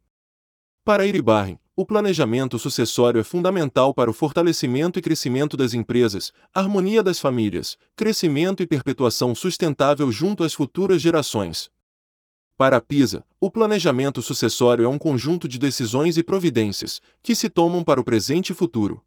Para 0.85 1.07
Iribarren, 1.07 1.57
o 1.79 1.85
planejamento 1.85 2.59
sucessório 2.59 3.21
é 3.21 3.23
fundamental 3.23 3.93
para 3.93 4.11
o 4.11 4.15
fortalecimento 4.15 4.99
e 4.99 5.03
crescimento 5.03 5.59
das 5.59 5.75
empresas, 5.75 6.33
harmonia 6.55 7.03
das 7.03 7.21
famílias, 7.21 7.77
crescimento 7.95 8.63
e 8.63 8.67
perpetuação 8.67 9.35
sustentável 9.35 10.11
junto 10.11 10.43
às 10.43 10.55
futuras 10.55 11.03
gerações. 11.03 11.71
Para 12.57 12.79
a 12.79 12.81
PISA, 12.81 13.23
o 13.39 13.51
planejamento 13.51 14.23
sucessório 14.23 14.87
é 14.87 14.89
um 14.89 14.97
conjunto 14.97 15.47
de 15.47 15.59
decisões 15.59 16.17
e 16.17 16.23
providências 16.23 17.03
que 17.23 17.35
se 17.35 17.51
tomam 17.51 17.85
para 17.85 18.01
o 18.01 18.05
presente 18.05 18.53
e 18.53 18.55
futuro. 18.55 19.05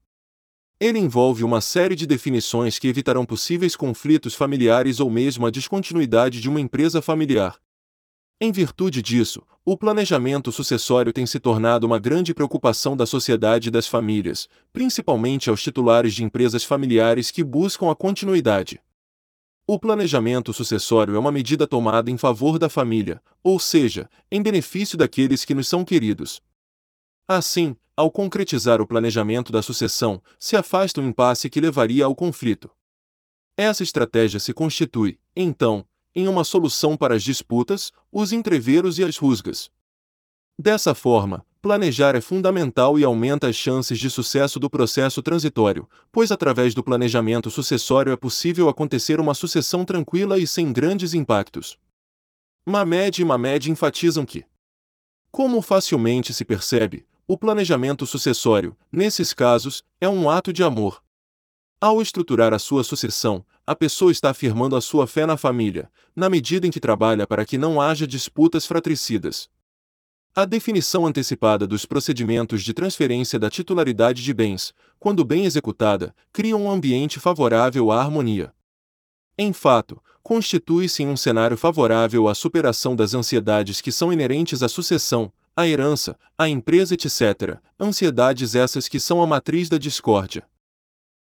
Ele 0.80 1.00
envolve 1.00 1.44
uma 1.44 1.62
série 1.62 1.96
de 1.96 2.06
definições 2.06 2.78
que 2.78 2.88
evitarão 2.88 3.26
possíveis 3.26 3.76
conflitos 3.76 4.36
familiares 4.36 5.00
ou 5.00 5.10
mesmo 5.10 5.48
a 5.48 5.50
descontinuidade 5.50 6.40
de 6.40 6.48
uma 6.48 6.62
empresa 6.62 7.02
familiar, 7.02 7.60
em 8.42 8.54
virtude 8.54 9.02
disso, 9.02 9.46
o 9.72 9.78
planejamento 9.78 10.52
sucessório 10.52 11.14
tem 11.14 11.28
se 11.28 11.40
tornado 11.40 11.86
uma 11.86 12.00
grande 12.00 12.34
preocupação 12.34 12.98
da 12.98 13.06
sociedade 13.06 13.68
e 13.68 13.72
das 13.72 13.88
famílias, 13.88 14.50
principalmente 14.74 15.48
aos 15.48 15.62
titulares 15.62 16.16
de 16.16 16.24
empresas 16.24 16.64
familiares 16.64 17.30
que 17.30 17.44
buscam 17.44 17.92
a 17.92 17.96
continuidade. 17.96 18.82
O 19.68 19.78
planejamento 19.78 20.52
sucessório 20.54 21.16
é 21.16 21.20
uma 21.20 21.32
medida 21.32 21.68
tomada 21.68 22.10
em 22.10 22.18
favor 22.18 22.58
da 22.58 22.68
família, 22.68 23.22
ou 23.44 23.60
seja, 23.60 24.10
em 24.32 24.42
benefício 24.42 24.98
daqueles 24.98 25.46
que 25.46 25.54
nos 25.54 25.68
são 25.68 25.86
queridos. 25.86 26.42
Assim, 27.28 27.76
ao 27.96 28.10
concretizar 28.10 28.82
o 28.82 28.88
planejamento 28.88 29.52
da 29.52 29.62
sucessão, 29.62 30.20
se 30.40 30.56
afasta 30.56 31.00
o 31.00 31.04
impasse 31.06 31.48
que 31.48 31.62
levaria 31.62 32.06
ao 32.06 32.16
conflito. 32.16 32.72
Essa 33.56 33.84
estratégia 33.84 34.40
se 34.40 34.52
constitui, 34.52 35.20
então, 35.36 35.86
em 36.16 36.28
uma 36.28 36.44
solução 36.44 36.98
para 36.98 37.16
as 37.16 37.24
disputas, 37.24 37.92
os 38.12 38.32
entreveros 38.32 39.00
e 39.00 39.04
as 39.04 39.18
rusgas. 39.18 39.70
Dessa 40.58 40.94
forma, 40.94 41.46
planejar 41.62 42.16
é 42.16 42.22
fundamental 42.22 43.00
e 43.00 43.04
aumenta 43.04 43.48
as 43.48 43.56
chances 43.56 43.98
de 43.98 44.10
sucesso 44.10 44.60
do 44.60 44.70
processo 44.70 45.22
transitório, 45.22 45.88
pois 46.12 46.32
através 46.32 46.74
do 46.74 46.84
planejamento 46.84 47.50
sucessório 47.50 48.12
é 48.12 48.18
possível 48.18 48.68
acontecer 48.68 49.20
uma 49.20 49.34
sucessão 49.34 49.86
tranquila 49.86 50.38
e 50.38 50.46
sem 50.46 50.74
grandes 50.74 51.14
impactos. 51.14 51.78
Mamed 52.66 53.22
e 53.22 53.26
Mamed 53.26 53.72
enfatizam 53.72 54.26
que, 54.26 54.46
como 55.32 55.62
facilmente 55.62 56.34
se 56.34 56.44
percebe, 56.44 57.06
o 57.28 57.38
planejamento 57.38 58.06
sucessório, 58.06 58.76
nesses 58.92 59.34
casos, 59.34 59.84
é 60.02 60.10
um 60.10 60.30
ato 60.30 60.52
de 60.52 60.64
amor. 60.64 61.02
Ao 61.82 62.02
estruturar 62.02 62.54
a 62.54 62.60
sua 62.60 62.84
sucessão, 62.84 63.46
a 63.66 63.74
pessoa 63.74 64.12
está 64.12 64.32
afirmando 64.32 64.76
a 64.76 64.82
sua 64.82 65.08
fé 65.08 65.26
na 65.26 65.38
família, 65.38 65.90
na 66.14 66.30
medida 66.30 66.68
em 66.68 66.72
que 66.72 66.80
trabalha 66.80 67.26
para 67.26 67.46
que 67.46 67.58
não 67.58 67.80
haja 67.80 68.06
disputas 68.06 68.66
fratricidas. 68.66 69.50
A 70.36 70.44
definição 70.44 71.08
antecipada 71.08 71.66
dos 71.66 71.86
procedimentos 71.86 72.64
de 72.64 72.74
transferência 72.74 73.40
da 73.40 73.50
titularidade 73.50 74.22
de 74.22 74.34
bens, 74.34 74.74
quando 75.00 75.24
bem 75.24 75.46
executada, 75.46 76.14
cria 76.34 76.58
um 76.58 76.70
ambiente 76.70 77.18
favorável 77.18 77.92
à 77.92 78.02
harmonia. 78.02 78.54
Em 79.38 79.54
fato, 79.54 80.04
constitui-se 80.22 81.06
um 81.06 81.16
cenário 81.16 81.56
favorável 81.56 82.28
à 82.28 82.36
superação 82.36 82.94
das 82.94 83.14
ansiedades 83.14 83.80
que 83.80 83.92
são 83.92 84.12
inerentes 84.12 84.62
à 84.62 84.68
sucessão, 84.68 85.32
à 85.56 85.66
herança, 85.66 86.20
à 86.38 86.50
empresa, 86.50 86.94
etc., 86.94 87.58
ansiedades 87.80 88.54
essas 88.54 88.90
que 88.90 89.00
são 89.00 89.22
a 89.22 89.28
matriz 89.28 89.70
da 89.70 89.78
discórdia. 89.78 90.46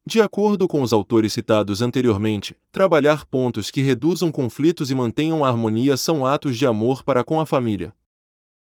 De 0.05 0.21
acordo 0.21 0.67
com 0.67 0.81
os 0.81 0.91
autores 0.91 1.31
citados 1.31 1.81
anteriormente, 1.81 2.57
trabalhar 2.73 3.25
pontos 3.25 3.71
que 3.71 3.81
reduzam 3.81 4.33
conflitos 4.33 4.91
e 4.91 4.95
mantenham 4.95 5.45
a 5.45 5.47
harmonia 5.47 5.95
são 5.95 6.25
atos 6.25 6.57
de 6.57 6.65
amor 6.65 7.03
para 7.03 7.23
com 7.23 7.39
a 7.39 7.45
família. 7.45 7.93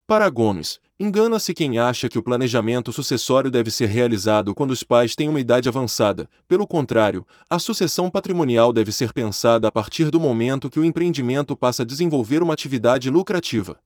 Para 0.09 0.29
Gomes, 0.29 0.81
engana-se 0.99 1.55
quem 1.55 1.79
acha 1.79 2.09
que 2.09 2.19
o 2.19 2.23
planejamento 2.23 2.93
sucessório 2.93 3.49
deve 3.49 3.71
ser 3.71 3.87
realizado 3.87 4.53
quando 4.57 4.73
os 4.73 4.83
pais 4.83 5.15
têm 5.15 5.29
uma 5.29 5.39
idade 5.39 5.69
avançada. 5.69 6.29
Pelo 6.49 6.67
contrário, 6.67 7.25
a 7.49 7.61
sucessão 7.61 8.11
patrimonial 8.11 8.73
deve 8.73 8.91
ser 8.91 9.13
pensada 9.13 9.69
a 9.69 9.71
partir 9.73 10.11
do 10.11 10.19
momento 10.19 10.69
que 10.69 10.81
o 10.81 10.85
empreendimento 10.85 11.57
passa 11.57 11.85
a 11.85 11.87
desenvolver 11.87 12.43
uma 12.43 12.55
atividade 12.55 13.09
lucrativa. 13.09 13.79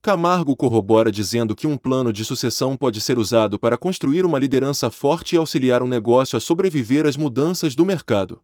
Camargo 0.00 0.56
corrobora 0.56 1.10
dizendo 1.10 1.56
que 1.56 1.66
um 1.66 1.76
plano 1.76 2.12
de 2.12 2.24
sucessão 2.24 2.76
pode 2.76 3.00
ser 3.00 3.18
usado 3.18 3.58
para 3.58 3.76
construir 3.76 4.24
uma 4.24 4.38
liderança 4.38 4.90
forte 4.90 5.34
e 5.34 5.38
auxiliar 5.38 5.82
um 5.82 5.88
negócio 5.88 6.36
a 6.36 6.40
sobreviver 6.40 7.06
às 7.06 7.16
mudanças 7.16 7.74
do 7.74 7.84
mercado. 7.84 8.40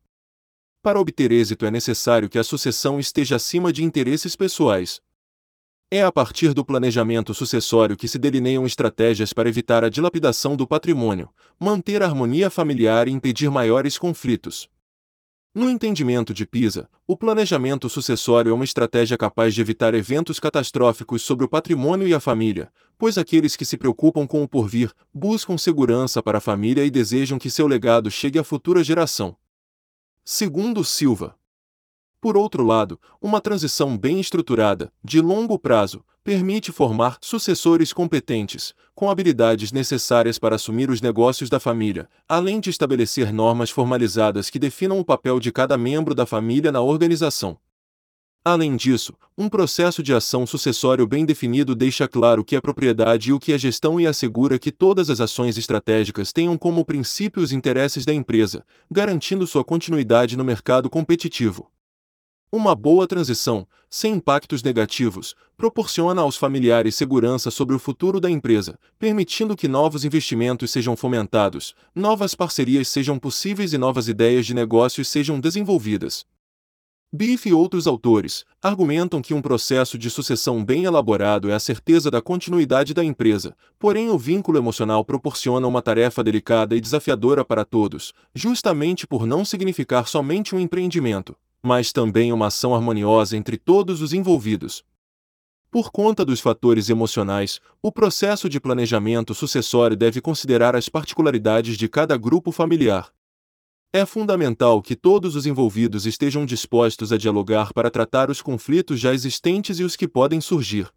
Para 0.82 1.00
obter 1.00 1.32
êxito 1.32 1.64
é 1.64 1.70
necessário 1.70 2.28
que 2.28 2.38
a 2.38 2.44
sucessão 2.44 2.98
esteja 2.98 3.36
acima 3.36 3.72
de 3.72 3.84
interesses 3.84 4.36
pessoais, 4.36 5.00
é 5.90 6.02
a 6.02 6.10
partir 6.10 6.52
do 6.52 6.64
planejamento 6.64 7.32
sucessório 7.32 7.96
que 7.96 8.08
se 8.08 8.18
delineiam 8.18 8.66
estratégias 8.66 9.32
para 9.32 9.48
evitar 9.48 9.84
a 9.84 9.88
dilapidação 9.88 10.56
do 10.56 10.66
patrimônio, 10.66 11.28
manter 11.56 12.02
a 12.02 12.06
harmonia 12.06 12.50
familiar 12.50 13.06
e 13.06 13.12
impedir 13.12 13.48
maiores 13.48 13.96
conflitos. 13.96 14.68
No 15.54 15.70
entendimento 15.70 16.34
de 16.34 16.44
Pisa, 16.44 16.90
o 17.06 17.16
planejamento 17.16 17.88
sucessório 17.88 18.50
é 18.50 18.52
uma 18.52 18.64
estratégia 18.64 19.16
capaz 19.16 19.54
de 19.54 19.60
evitar 19.60 19.94
eventos 19.94 20.40
catastróficos 20.40 21.22
sobre 21.22 21.44
o 21.44 21.48
patrimônio 21.48 22.08
e 22.08 22.12
a 22.12 22.18
família, 22.18 22.72
pois 22.98 23.16
aqueles 23.16 23.54
que 23.54 23.64
se 23.64 23.76
preocupam 23.76 24.26
com 24.26 24.42
o 24.42 24.48
porvir 24.48 24.90
buscam 25.14 25.56
segurança 25.56 26.20
para 26.20 26.38
a 26.38 26.40
família 26.40 26.84
e 26.84 26.90
desejam 26.90 27.38
que 27.38 27.48
seu 27.48 27.68
legado 27.68 28.10
chegue 28.10 28.36
à 28.36 28.42
futura 28.42 28.82
geração. 28.82 29.36
Segundo 30.24 30.82
Silva, 30.82 31.38
por 32.24 32.38
outro 32.38 32.64
lado, 32.64 32.98
uma 33.20 33.38
transição 33.38 33.98
bem 33.98 34.18
estruturada, 34.18 34.90
de 35.04 35.20
longo 35.20 35.58
prazo, 35.58 36.02
permite 36.24 36.72
formar 36.72 37.18
sucessores 37.20 37.92
competentes, 37.92 38.72
com 38.94 39.10
habilidades 39.10 39.70
necessárias 39.72 40.38
para 40.38 40.54
assumir 40.54 40.88
os 40.88 41.02
negócios 41.02 41.50
da 41.50 41.60
família, 41.60 42.08
além 42.26 42.60
de 42.60 42.70
estabelecer 42.70 43.30
normas 43.30 43.68
formalizadas 43.68 44.48
que 44.48 44.58
definam 44.58 44.98
o 44.98 45.04
papel 45.04 45.38
de 45.38 45.52
cada 45.52 45.76
membro 45.76 46.14
da 46.14 46.24
família 46.24 46.72
na 46.72 46.80
organização. 46.80 47.58
Além 48.42 48.74
disso, 48.74 49.12
um 49.36 49.50
processo 49.50 50.02
de 50.02 50.14
ação 50.14 50.46
sucessório 50.46 51.06
bem 51.06 51.26
definido 51.26 51.74
deixa 51.74 52.08
claro 52.08 52.40
o 52.40 52.44
que 52.44 52.56
é 52.56 52.60
propriedade 52.60 53.28
e 53.28 53.32
o 53.34 53.38
que 53.38 53.52
é 53.52 53.58
gestão 53.58 54.00
e 54.00 54.06
assegura 54.06 54.58
que 54.58 54.72
todas 54.72 55.10
as 55.10 55.20
ações 55.20 55.58
estratégicas 55.58 56.32
tenham 56.32 56.56
como 56.56 56.86
princípio 56.86 57.42
os 57.42 57.52
interesses 57.52 58.06
da 58.06 58.14
empresa, 58.14 58.64
garantindo 58.90 59.46
sua 59.46 59.62
continuidade 59.62 60.38
no 60.38 60.44
mercado 60.44 60.88
competitivo. 60.88 61.70
Uma 62.56 62.76
boa 62.76 63.04
transição, 63.04 63.66
sem 63.90 64.14
impactos 64.14 64.62
negativos, 64.62 65.34
proporciona 65.56 66.22
aos 66.22 66.36
familiares 66.36 66.94
segurança 66.94 67.50
sobre 67.50 67.74
o 67.74 67.80
futuro 67.80 68.20
da 68.20 68.30
empresa, 68.30 68.78
permitindo 68.96 69.56
que 69.56 69.66
novos 69.66 70.04
investimentos 70.04 70.70
sejam 70.70 70.94
fomentados, 70.94 71.74
novas 71.92 72.32
parcerias 72.36 72.86
sejam 72.86 73.18
possíveis 73.18 73.72
e 73.72 73.76
novas 73.76 74.06
ideias 74.06 74.46
de 74.46 74.54
negócios 74.54 75.08
sejam 75.08 75.40
desenvolvidas. 75.40 76.24
Biff 77.12 77.48
e 77.48 77.52
outros 77.52 77.88
autores 77.88 78.44
argumentam 78.62 79.20
que 79.20 79.34
um 79.34 79.42
processo 79.42 79.98
de 79.98 80.08
sucessão 80.08 80.64
bem 80.64 80.84
elaborado 80.84 81.50
é 81.50 81.54
a 81.54 81.60
certeza 81.60 82.08
da 82.08 82.22
continuidade 82.22 82.94
da 82.94 83.02
empresa, 83.02 83.56
porém 83.80 84.10
o 84.10 84.18
vínculo 84.18 84.58
emocional 84.58 85.04
proporciona 85.04 85.66
uma 85.66 85.82
tarefa 85.82 86.22
delicada 86.22 86.76
e 86.76 86.80
desafiadora 86.80 87.44
para 87.44 87.64
todos, 87.64 88.12
justamente 88.32 89.08
por 89.08 89.26
não 89.26 89.44
significar 89.44 90.06
somente 90.06 90.54
um 90.54 90.60
empreendimento, 90.60 91.36
mas 91.64 91.92
também 91.92 92.30
uma 92.30 92.48
ação 92.48 92.74
harmoniosa 92.74 93.38
entre 93.38 93.56
todos 93.56 94.02
os 94.02 94.12
envolvidos. 94.12 94.84
Por 95.70 95.90
conta 95.90 96.22
dos 96.22 96.38
fatores 96.38 96.90
emocionais, 96.90 97.58
o 97.82 97.90
processo 97.90 98.48
de 98.48 98.60
planejamento 98.60 99.34
sucessório 99.34 99.96
deve 99.96 100.20
considerar 100.20 100.76
as 100.76 100.90
particularidades 100.90 101.78
de 101.78 101.88
cada 101.88 102.18
grupo 102.18 102.52
familiar. 102.52 103.10
É 103.92 104.04
fundamental 104.04 104.82
que 104.82 104.94
todos 104.94 105.34
os 105.34 105.46
envolvidos 105.46 106.04
estejam 106.04 106.44
dispostos 106.44 107.12
a 107.12 107.16
dialogar 107.16 107.72
para 107.72 107.90
tratar 107.90 108.30
os 108.30 108.42
conflitos 108.42 109.00
já 109.00 109.14
existentes 109.14 109.80
e 109.80 109.84
os 109.84 109.96
que 109.96 110.06
podem 110.06 110.40
surgir. 110.40 110.88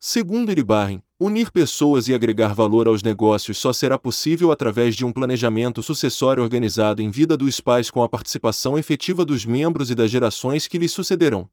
Segundo 0.00 0.52
Iribarren, 0.52 1.02
unir 1.18 1.50
pessoas 1.50 2.06
e 2.06 2.14
agregar 2.14 2.54
valor 2.54 2.86
aos 2.86 3.02
negócios 3.02 3.58
só 3.58 3.72
será 3.72 3.98
possível 3.98 4.52
através 4.52 4.94
de 4.94 5.04
um 5.04 5.10
planejamento 5.10 5.82
sucessório 5.82 6.40
organizado 6.40 7.02
em 7.02 7.10
vida 7.10 7.36
dos 7.36 7.60
pais 7.60 7.90
com 7.90 8.00
a 8.04 8.08
participação 8.08 8.78
efetiva 8.78 9.24
dos 9.24 9.44
membros 9.44 9.90
e 9.90 9.96
das 9.96 10.08
gerações 10.08 10.68
que 10.68 10.78
lhes 10.78 10.92
sucederão. 10.92 11.50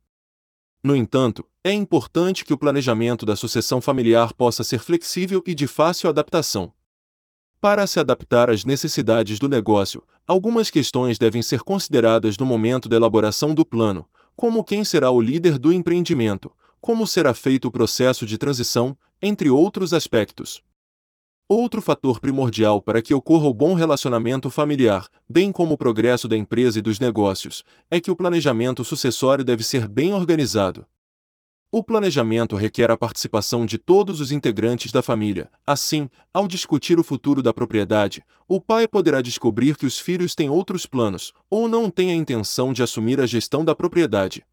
No 0.84 0.96
entanto, 0.96 1.44
é 1.64 1.72
importante 1.72 2.46
que 2.46 2.54
o 2.54 2.58
planejamento 2.58 3.26
da 3.26 3.36
sucessão 3.36 3.82
familiar 3.82 4.32
possa 4.32 4.64
ser 4.64 4.78
flexível 4.78 5.42
e 5.48 5.56
de 5.56 5.66
fácil 5.66 6.08
adaptação. 6.08 6.72
Para 7.60 7.88
se 7.88 8.00
adaptar 8.00 8.52
às 8.52 8.64
necessidades 8.64 9.40
do 9.40 9.50
negócio, 9.50 10.04
algumas 10.28 10.70
questões 10.70 11.18
devem 11.18 11.42
ser 11.42 11.62
consideradas 11.62 12.38
no 12.38 12.46
momento 12.46 12.88
da 12.88 12.96
elaboração 12.96 13.56
do 13.56 13.66
plano, 13.66 14.08
como 14.36 14.64
quem 14.64 14.86
será 14.86 15.10
o 15.10 15.20
líder 15.20 15.58
do 15.58 15.74
empreendimento, 15.74 16.52
como 16.86 17.08
será 17.08 17.34
feito 17.34 17.68
o 17.68 17.72
processo 17.72 18.28
de 18.28 18.38
transição, 18.38 18.96
entre 19.20 19.50
outros 19.50 19.92
aspectos. 19.92 20.62
Outro 21.50 21.82
fator 21.82 22.20
primordial 22.20 22.80
para 22.80 23.02
que 23.02 23.12
ocorra 23.12 23.48
o 23.48 23.54
bom 23.56 23.74
relacionamento 23.74 24.52
familiar, 24.52 25.08
bem 25.28 25.52
como 25.52 25.74
o 25.74 25.78
progresso 25.80 26.28
da 26.28 26.38
empresa 26.38 26.78
e 26.78 26.84
dos 26.84 27.00
negócios, 27.00 27.64
é 27.90 28.00
que 28.00 28.12
o 28.12 28.16
planejamento 28.16 28.84
sucessório 28.84 29.44
deve 29.44 29.64
ser 29.64 29.88
bem 29.88 30.14
organizado. 30.14 30.86
O 31.72 31.84
planejamento 31.84 32.56
requer 32.56 32.92
a 32.92 32.98
participação 32.98 33.66
de 33.66 33.80
todos 33.80 34.22
os 34.22 34.32
integrantes 34.32 34.92
da 34.92 35.02
família. 35.02 35.50
Assim, 35.66 36.08
ao 36.32 36.48
discutir 36.48 37.00
o 37.00 37.04
futuro 37.04 37.42
da 37.42 37.52
propriedade, 37.52 38.24
o 38.48 38.62
pai 38.62 38.88
poderá 38.88 39.24
descobrir 39.24 39.76
que 39.76 39.88
os 39.88 39.98
filhos 39.98 40.36
têm 40.36 40.52
outros 40.52 40.86
planos, 40.86 41.34
ou 41.50 41.68
não 41.68 41.90
têm 41.90 42.12
a 42.12 42.16
intenção 42.16 42.72
de 42.72 42.84
assumir 42.84 43.20
a 43.20 43.26
gestão 43.26 43.66
da 43.66 43.74
propriedade. 43.74 44.46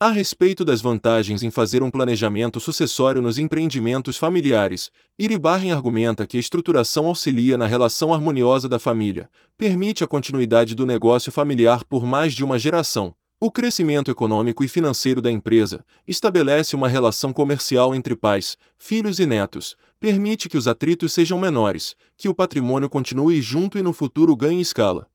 A 0.00 0.10
respeito 0.10 0.64
das 0.64 0.82
vantagens 0.82 1.44
em 1.44 1.52
fazer 1.52 1.80
um 1.82 1.90
planejamento 1.90 2.58
sucessório 2.58 3.22
nos 3.22 3.38
empreendimentos 3.38 4.16
familiares, 4.16 4.90
Iribarren 5.16 5.70
argumenta 5.70 6.26
que 6.26 6.36
a 6.36 6.40
estruturação 6.40 7.06
auxilia 7.06 7.56
na 7.56 7.66
relação 7.66 8.12
harmoniosa 8.12 8.68
da 8.68 8.80
família, 8.80 9.30
permite 9.56 10.02
a 10.02 10.06
continuidade 10.06 10.74
do 10.74 10.84
negócio 10.84 11.30
familiar 11.30 11.84
por 11.84 12.04
mais 12.04 12.34
de 12.34 12.42
uma 12.44 12.58
geração, 12.58 13.14
o 13.40 13.52
crescimento 13.52 14.10
econômico 14.10 14.64
e 14.64 14.68
financeiro 14.68 15.22
da 15.22 15.30
empresa, 15.30 15.84
estabelece 16.08 16.74
uma 16.74 16.88
relação 16.88 17.32
comercial 17.32 17.94
entre 17.94 18.16
pais, 18.16 18.58
filhos 18.76 19.20
e 19.20 19.26
netos, 19.26 19.76
permite 20.00 20.48
que 20.48 20.58
os 20.58 20.66
atritos 20.66 21.12
sejam 21.12 21.38
menores, 21.38 21.94
que 22.16 22.28
o 22.28 22.34
patrimônio 22.34 22.90
continue 22.90 23.40
junto 23.40 23.78
e 23.78 23.82
no 23.82 23.92
futuro 23.92 24.34
ganhe 24.34 24.60
escala. 24.60 25.06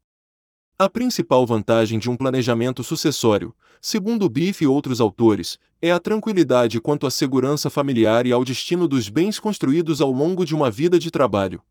A 0.82 0.88
principal 0.88 1.46
vantagem 1.46 2.00
de 2.00 2.10
um 2.10 2.16
planejamento 2.16 2.86
sucessório, 2.86 3.54
segundo 3.82 4.30
Biff 4.30 4.64
e 4.64 4.68
outros 4.68 5.02
autores, 5.02 5.60
é 5.82 5.92
a 5.92 6.00
tranquilidade 6.00 6.80
quanto 6.80 7.06
à 7.06 7.12
segurança 7.12 7.70
familiar 7.70 8.26
e 8.26 8.32
ao 8.32 8.46
destino 8.46 8.88
dos 8.88 9.10
bens 9.10 9.42
construídos 9.42 10.00
ao 10.00 10.10
longo 10.10 10.46
de 10.46 10.56
uma 10.56 10.72
vida 10.72 10.98
de 10.98 11.12
trabalho. 11.12 11.62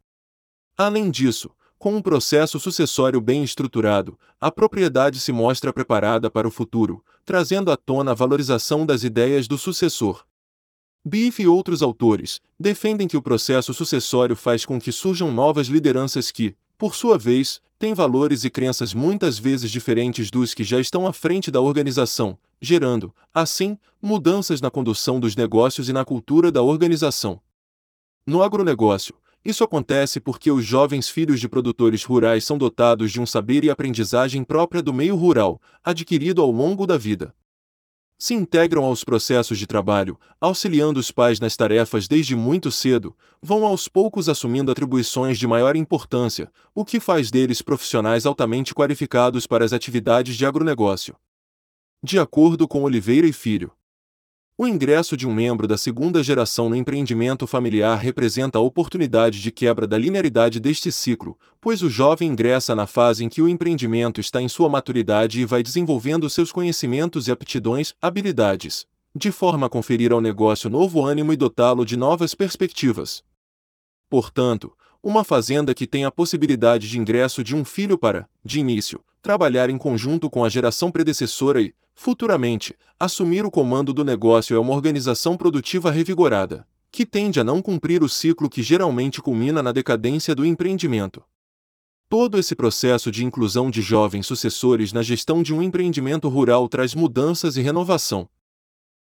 Além 0.76 1.10
disso, 1.10 1.50
com 1.78 1.96
um 1.96 2.02
processo 2.02 2.60
sucessório 2.60 3.18
bem 3.18 3.42
estruturado, 3.42 4.18
a 4.38 4.50
propriedade 4.50 5.20
se 5.20 5.32
mostra 5.32 5.72
preparada 5.72 6.30
para 6.30 6.46
o 6.46 6.50
futuro, 6.50 7.02
trazendo 7.24 7.72
à 7.72 7.78
tona 7.78 8.10
a 8.10 8.14
valorização 8.14 8.84
das 8.84 9.04
ideias 9.04 9.48
do 9.48 9.56
sucessor. 9.56 10.22
Biff 11.02 11.42
e 11.42 11.48
outros 11.48 11.80
autores 11.80 12.42
defendem 12.60 13.08
que 13.08 13.16
o 13.16 13.22
processo 13.22 13.72
sucessório 13.72 14.36
faz 14.36 14.66
com 14.66 14.78
que 14.78 14.92
surjam 14.92 15.32
novas 15.32 15.68
lideranças 15.68 16.30
que, 16.30 16.54
por 16.76 16.94
sua 16.94 17.16
vez, 17.16 17.62
têm 17.78 17.94
valores 17.94 18.44
e 18.44 18.50
crenças 18.50 18.92
muitas 18.92 19.38
vezes 19.38 19.70
diferentes 19.70 20.30
dos 20.30 20.52
que 20.52 20.64
já 20.64 20.80
estão 20.80 21.06
à 21.06 21.12
frente 21.12 21.50
da 21.50 21.60
organização, 21.60 22.36
gerando, 22.60 23.14
assim, 23.32 23.78
mudanças 24.02 24.60
na 24.60 24.70
condução 24.70 25.20
dos 25.20 25.36
negócios 25.36 25.88
e 25.88 25.92
na 25.92 26.04
cultura 26.04 26.50
da 26.50 26.62
organização. 26.62 27.40
No 28.26 28.42
agronegócio, 28.42 29.14
isso 29.44 29.62
acontece 29.62 30.20
porque 30.20 30.50
os 30.50 30.64
jovens 30.64 31.08
filhos 31.08 31.40
de 31.40 31.48
produtores 31.48 32.04
rurais 32.04 32.44
são 32.44 32.58
dotados 32.58 33.12
de 33.12 33.20
um 33.20 33.26
saber 33.26 33.64
e 33.64 33.70
aprendizagem 33.70 34.42
própria 34.42 34.82
do 34.82 34.92
meio 34.92 35.14
rural, 35.14 35.60
adquirido 35.82 36.42
ao 36.42 36.50
longo 36.50 36.86
da 36.86 36.98
vida. 36.98 37.34
Se 38.18 38.34
integram 38.34 38.84
aos 38.84 39.04
processos 39.04 39.58
de 39.58 39.66
trabalho, 39.66 40.18
auxiliando 40.40 40.98
os 40.98 41.12
pais 41.12 41.38
nas 41.38 41.56
tarefas 41.56 42.08
desde 42.08 42.34
muito 42.34 42.70
cedo, 42.70 43.16
vão 43.40 43.64
aos 43.64 43.86
poucos 43.86 44.28
assumindo 44.28 44.72
atribuições 44.72 45.38
de 45.38 45.46
maior 45.46 45.76
importância, 45.76 46.50
o 46.74 46.84
que 46.84 46.98
faz 46.98 47.30
deles 47.30 47.62
profissionais 47.62 48.26
altamente 48.26 48.74
qualificados 48.74 49.46
para 49.46 49.64
as 49.64 49.72
atividades 49.72 50.36
de 50.36 50.44
agronegócio. 50.44 51.14
De 52.02 52.18
acordo 52.18 52.66
com 52.66 52.82
Oliveira 52.82 53.26
e 53.26 53.32
Filho, 53.32 53.70
o 54.60 54.66
ingresso 54.66 55.16
de 55.16 55.24
um 55.24 55.32
membro 55.32 55.68
da 55.68 55.78
segunda 55.78 56.20
geração 56.20 56.68
no 56.68 56.74
empreendimento 56.74 57.46
familiar 57.46 57.96
representa 57.96 58.58
a 58.58 58.60
oportunidade 58.60 59.40
de 59.40 59.52
quebra 59.52 59.86
da 59.86 59.96
linearidade 59.96 60.58
deste 60.58 60.90
ciclo, 60.90 61.38
pois 61.60 61.80
o 61.80 61.88
jovem 61.88 62.28
ingressa 62.28 62.74
na 62.74 62.84
fase 62.84 63.24
em 63.24 63.28
que 63.28 63.40
o 63.40 63.48
empreendimento 63.48 64.20
está 64.20 64.42
em 64.42 64.48
sua 64.48 64.68
maturidade 64.68 65.40
e 65.40 65.44
vai 65.44 65.62
desenvolvendo 65.62 66.28
seus 66.28 66.50
conhecimentos 66.50 67.28
e 67.28 67.30
aptidões, 67.30 67.94
habilidades, 68.02 68.84
de 69.14 69.30
forma 69.30 69.68
a 69.68 69.70
conferir 69.70 70.10
ao 70.10 70.20
negócio 70.20 70.68
novo 70.68 71.06
ânimo 71.06 71.32
e 71.32 71.36
dotá-lo 71.36 71.84
de 71.84 71.96
novas 71.96 72.34
perspectivas. 72.34 73.22
Portanto, 74.10 74.72
uma 75.00 75.22
fazenda 75.22 75.72
que 75.72 75.86
tem 75.86 76.04
a 76.04 76.10
possibilidade 76.10 76.88
de 76.88 76.98
ingresso 76.98 77.44
de 77.44 77.54
um 77.54 77.64
filho 77.64 77.96
para, 77.96 78.28
de 78.44 78.58
início, 78.58 79.00
trabalhar 79.22 79.70
em 79.70 79.78
conjunto 79.78 80.28
com 80.28 80.44
a 80.44 80.48
geração 80.48 80.90
predecessora 80.90 81.62
e, 81.62 81.72
futuramente, 81.98 82.76
assumir 82.98 83.44
o 83.44 83.50
comando 83.50 83.92
do 83.92 84.04
negócio 84.04 84.54
é 84.54 84.58
uma 84.58 84.72
organização 84.72 85.36
produtiva 85.36 85.90
revigorada, 85.90 86.64
que 86.92 87.04
tende 87.04 87.40
a 87.40 87.44
não 87.44 87.60
cumprir 87.60 88.04
o 88.04 88.08
ciclo 88.08 88.48
que 88.48 88.62
geralmente 88.62 89.20
culmina 89.20 89.64
na 89.64 89.72
decadência 89.72 90.32
do 90.32 90.46
empreendimento. 90.46 91.24
Todo 92.08 92.38
esse 92.38 92.54
processo 92.54 93.10
de 93.10 93.24
inclusão 93.24 93.68
de 93.68 93.82
jovens 93.82 94.28
sucessores 94.28 94.92
na 94.92 95.02
gestão 95.02 95.42
de 95.42 95.52
um 95.52 95.60
empreendimento 95.60 96.28
rural 96.28 96.68
traz 96.68 96.94
mudanças 96.94 97.56
e 97.56 97.62
renovação. 97.62 98.28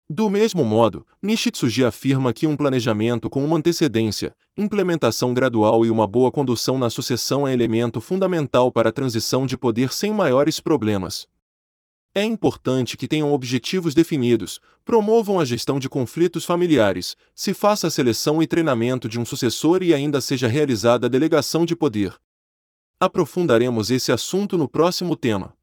Do 0.09 0.29
mesmo 0.29 0.63
modo, 0.63 1.07
Nishitsuji 1.23 1.87
afirma 1.87 2.31
que 2.35 2.47
um 2.47 2.55
planejamento 2.55 3.31
com 3.31 3.43
uma 3.43 3.57
antecedência, 3.57 4.35
implementação 4.55 5.33
gradual 5.33 5.87
e 5.87 5.91
uma 5.91 6.07
boa 6.07 6.31
condução 6.31 6.79
na 6.79 6.91
sucessão 6.91 7.49
é 7.49 7.55
elemento 7.55 8.03
fundamental 8.03 8.71
para 8.71 8.91
a 8.91 8.93
transição 8.93 9.47
de 9.47 9.57
poder 9.57 9.95
sem 9.95 10.13
maiores 10.13 10.61
problemas. 10.61 11.27
É 12.15 12.23
importante 12.23 12.95
que 12.95 13.09
tenham 13.09 13.33
objetivos 13.33 13.95
definidos, 13.95 14.61
promovam 14.85 15.41
a 15.41 15.47
gestão 15.47 15.79
de 15.79 15.89
conflitos 15.89 16.45
familiares, 16.45 17.17
se 17.35 17.55
faça 17.55 17.87
a 17.87 17.91
seleção 17.91 18.43
e 18.43 18.47
treinamento 18.47 19.09
de 19.09 19.19
um 19.19 19.25
sucessor 19.25 19.83
e 19.83 19.95
ainda 19.95 20.21
seja 20.21 20.47
realizada 20.47 21.07
a 21.07 21.09
delegação 21.09 21.65
de 21.65 21.75
poder. 21.75 22.15
Aprofundaremos 23.01 23.91
esse 23.91 24.13
assunto 24.13 24.59
no 24.59 24.69
próximo 24.69 25.17
tema. 25.17 25.55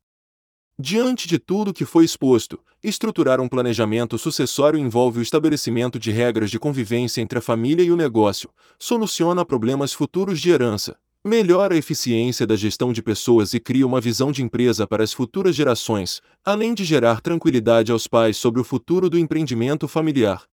Diante 0.81 1.27
de 1.27 1.37
tudo 1.37 1.73
que 1.73 1.85
foi 1.85 2.03
exposto, 2.03 2.59
estruturar 2.83 3.39
um 3.39 3.47
planejamento 3.47 4.17
sucessório 4.17 4.79
envolve 4.79 5.19
o 5.19 5.21
estabelecimento 5.21 5.99
de 5.99 6.09
regras 6.09 6.49
de 6.49 6.57
convivência 6.57 7.21
entre 7.21 7.37
a 7.37 7.41
família 7.43 7.83
e 7.83 7.91
o 7.91 7.97
negócio, 7.97 8.49
soluciona 8.79 9.45
problemas 9.45 9.93
futuros 9.93 10.39
de 10.39 10.49
herança, 10.49 10.97
melhora 11.23 11.75
a 11.75 11.77
eficiência 11.77 12.47
da 12.47 12.55
gestão 12.55 12.93
de 12.93 13.03
pessoas 13.03 13.53
e 13.53 13.59
cria 13.59 13.85
uma 13.85 13.99
visão 13.99 14.31
de 14.31 14.41
empresa 14.41 14.87
para 14.87 15.03
as 15.03 15.13
futuras 15.13 15.55
gerações, 15.55 16.21
além 16.43 16.73
de 16.73 16.83
gerar 16.83 17.21
tranquilidade 17.21 17.91
aos 17.91 18.07
pais 18.07 18.37
sobre 18.37 18.61
o 18.61 18.63
futuro 18.63 19.09
do 19.09 19.17
empreendimento 19.17 19.87
familiar. 19.87 20.47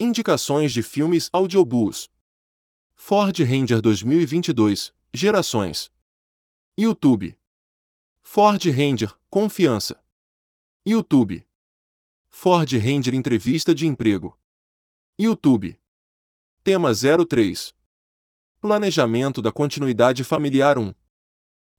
Indicações 0.00 0.72
de 0.72 0.82
filmes 0.82 1.28
audiobooks. 1.32 2.08
Ford 2.96 3.38
Ranger 3.40 3.80
2022 3.80 4.92
Gerações. 5.12 5.92
YouTube. 6.76 7.38
Ford 8.20 8.64
Ranger 8.64 9.14
Confiança. 9.30 10.02
YouTube. 10.84 11.46
Ford 12.28 12.72
Ranger 12.72 13.14
Entrevista 13.14 13.72
de 13.72 13.86
Emprego. 13.86 14.36
YouTube. 15.16 15.78
Tema 16.64 16.90
03 16.92 17.74
Planejamento 18.66 19.42
da 19.42 19.52
continuidade 19.52 20.24
familiar 20.24 20.78
1. 20.78 20.94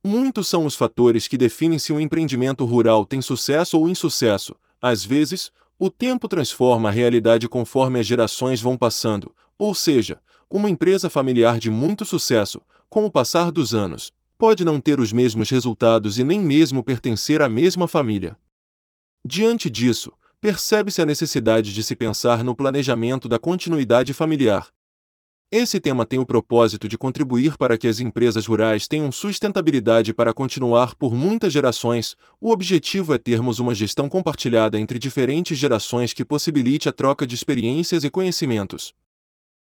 Muitos 0.05 0.47
são 0.47 0.67
os 0.67 0.75
fatores 0.75 1.27
que 1.27 1.35
definem 1.35 1.79
se 1.79 1.91
um 1.91 1.99
empreendimento 1.99 2.63
rural 2.63 3.07
tem 3.07 3.23
sucesso 3.23 3.79
ou 3.79 3.89
insucesso. 3.89 4.55
Às 4.79 5.03
vezes, 5.03 5.51
o 5.79 5.89
tempo 5.89 6.27
transforma 6.27 6.89
a 6.89 6.91
realidade 6.91 7.49
conforme 7.49 7.99
as 7.99 8.05
gerações 8.05 8.61
vão 8.61 8.77
passando, 8.77 9.33
ou 9.57 9.73
seja, 9.73 10.21
uma 10.47 10.69
empresa 10.69 11.09
familiar 11.09 11.57
de 11.57 11.71
muito 11.71 12.05
sucesso, 12.05 12.61
com 12.87 13.03
o 13.03 13.09
passar 13.09 13.51
dos 13.51 13.73
anos, 13.73 14.13
pode 14.37 14.63
não 14.63 14.79
ter 14.79 14.99
os 14.99 15.11
mesmos 15.11 15.49
resultados 15.49 16.19
e 16.19 16.23
nem 16.23 16.39
mesmo 16.39 16.83
pertencer 16.83 17.41
à 17.41 17.49
mesma 17.49 17.87
família. 17.87 18.37
Diante 19.25 19.71
disso, 19.71 20.13
percebe-se 20.39 21.01
a 21.01 21.05
necessidade 21.07 21.73
de 21.73 21.81
se 21.81 21.95
pensar 21.95 22.43
no 22.43 22.55
planejamento 22.55 23.27
da 23.27 23.39
continuidade 23.39 24.13
familiar, 24.13 24.69
esse 25.51 25.79
tema 25.79 26.05
tem 26.05 26.19
o 26.19 26.25
propósito 26.25 26.87
de 26.87 26.97
contribuir 26.97 27.55
para 27.57 27.77
que 27.77 27.87
as 27.87 27.99
empresas 27.99 28.45
rurais 28.45 28.87
tenham 28.87 29.11
sustentabilidade 29.11 30.13
para 30.13 30.33
continuar 30.33 30.95
por 30.95 31.13
muitas 31.13 31.53
gerações. 31.53 32.15
O 32.41 32.51
objetivo 32.51 33.13
é 33.13 33.17
termos 33.17 33.59
uma 33.59 33.73
gestão 33.73 34.09
compartilhada 34.09 34.79
entre 34.79 34.99
diferentes 34.99 35.57
gerações 35.57 36.11
que 36.11 36.25
possibilite 36.25 36.89
a 36.89 36.91
troca 36.91 37.25
de 37.25 37.35
experiências 37.35 38.03
e 38.03 38.09
conhecimentos. 38.09 38.93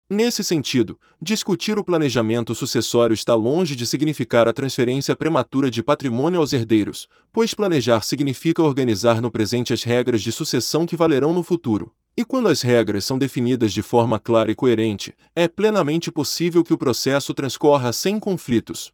Nesse 0.09 0.45
sentido, 0.45 0.99
discutir 1.21 1.79
o 1.79 1.85
planejamento 1.85 2.55
sucessório 2.55 3.13
está 3.13 3.35
longe 3.35 3.75
de 3.75 3.87
significar 3.87 4.47
a 4.47 4.53
transferência 4.53 5.17
prematura 5.17 5.71
de 5.71 5.83
patrimônio 5.83 6.41
aos 6.41 6.53
herdeiros, 6.53 7.09
pois 7.33 7.53
planejar 7.53 8.03
significa 8.03 8.63
organizar 8.63 9.21
no 9.21 9.31
presente 9.31 9.73
as 9.73 9.83
regras 9.83 10.23
de 10.23 10.31
sucessão 10.31 10.87
que 10.87 10.97
valerão 10.97 11.33
no 11.33 11.43
futuro. 11.43 11.93
E 12.17 12.25
quando 12.25 12.49
as 12.49 12.63
regras 12.63 13.05
são 13.05 13.19
definidas 13.19 13.73
de 13.73 13.83
forma 13.83 14.21
clara 14.21 14.51
e 14.51 14.55
coerente, 14.55 15.15
é 15.35 15.49
plenamente 15.49 16.13
possível 16.13 16.63
que 16.63 16.73
o 16.73 16.79
processo 16.79 17.35
transcorra 17.35 17.93
sem 17.93 18.21
conflitos. 18.21 18.93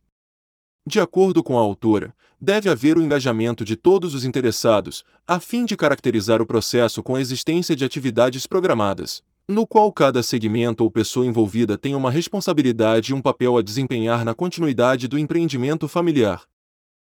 De 0.87 0.99
acordo 0.99 1.43
com 1.43 1.59
a 1.59 1.61
autora, 1.61 2.15
deve 2.41 2.71
haver 2.71 2.97
o 2.97 3.03
engajamento 3.03 3.63
de 3.63 3.77
todos 3.77 4.15
os 4.15 4.25
interessados, 4.25 5.05
a 5.27 5.39
fim 5.39 5.67
de 5.67 5.77
caracterizar 5.77 6.41
o 6.41 6.47
processo 6.47 7.03
com 7.03 7.15
a 7.15 7.21
existência 7.21 7.77
de 7.77 7.85
atividades 7.85 8.47
programadas, 8.47 9.23
no 9.47 9.67
qual 9.67 9.93
cada 9.93 10.23
segmento 10.23 10.83
ou 10.83 10.91
pessoa 10.91 11.27
envolvida 11.27 11.77
tem 11.77 11.95
uma 11.95 12.11
responsabilidade 12.11 13.13
e 13.13 13.15
um 13.15 13.21
papel 13.21 13.59
a 13.59 13.63
desempenhar 13.63 14.25
na 14.25 14.35
continuidade 14.35 15.07
do 15.07 15.19
empreendimento 15.19 15.87
familiar. 15.87 16.45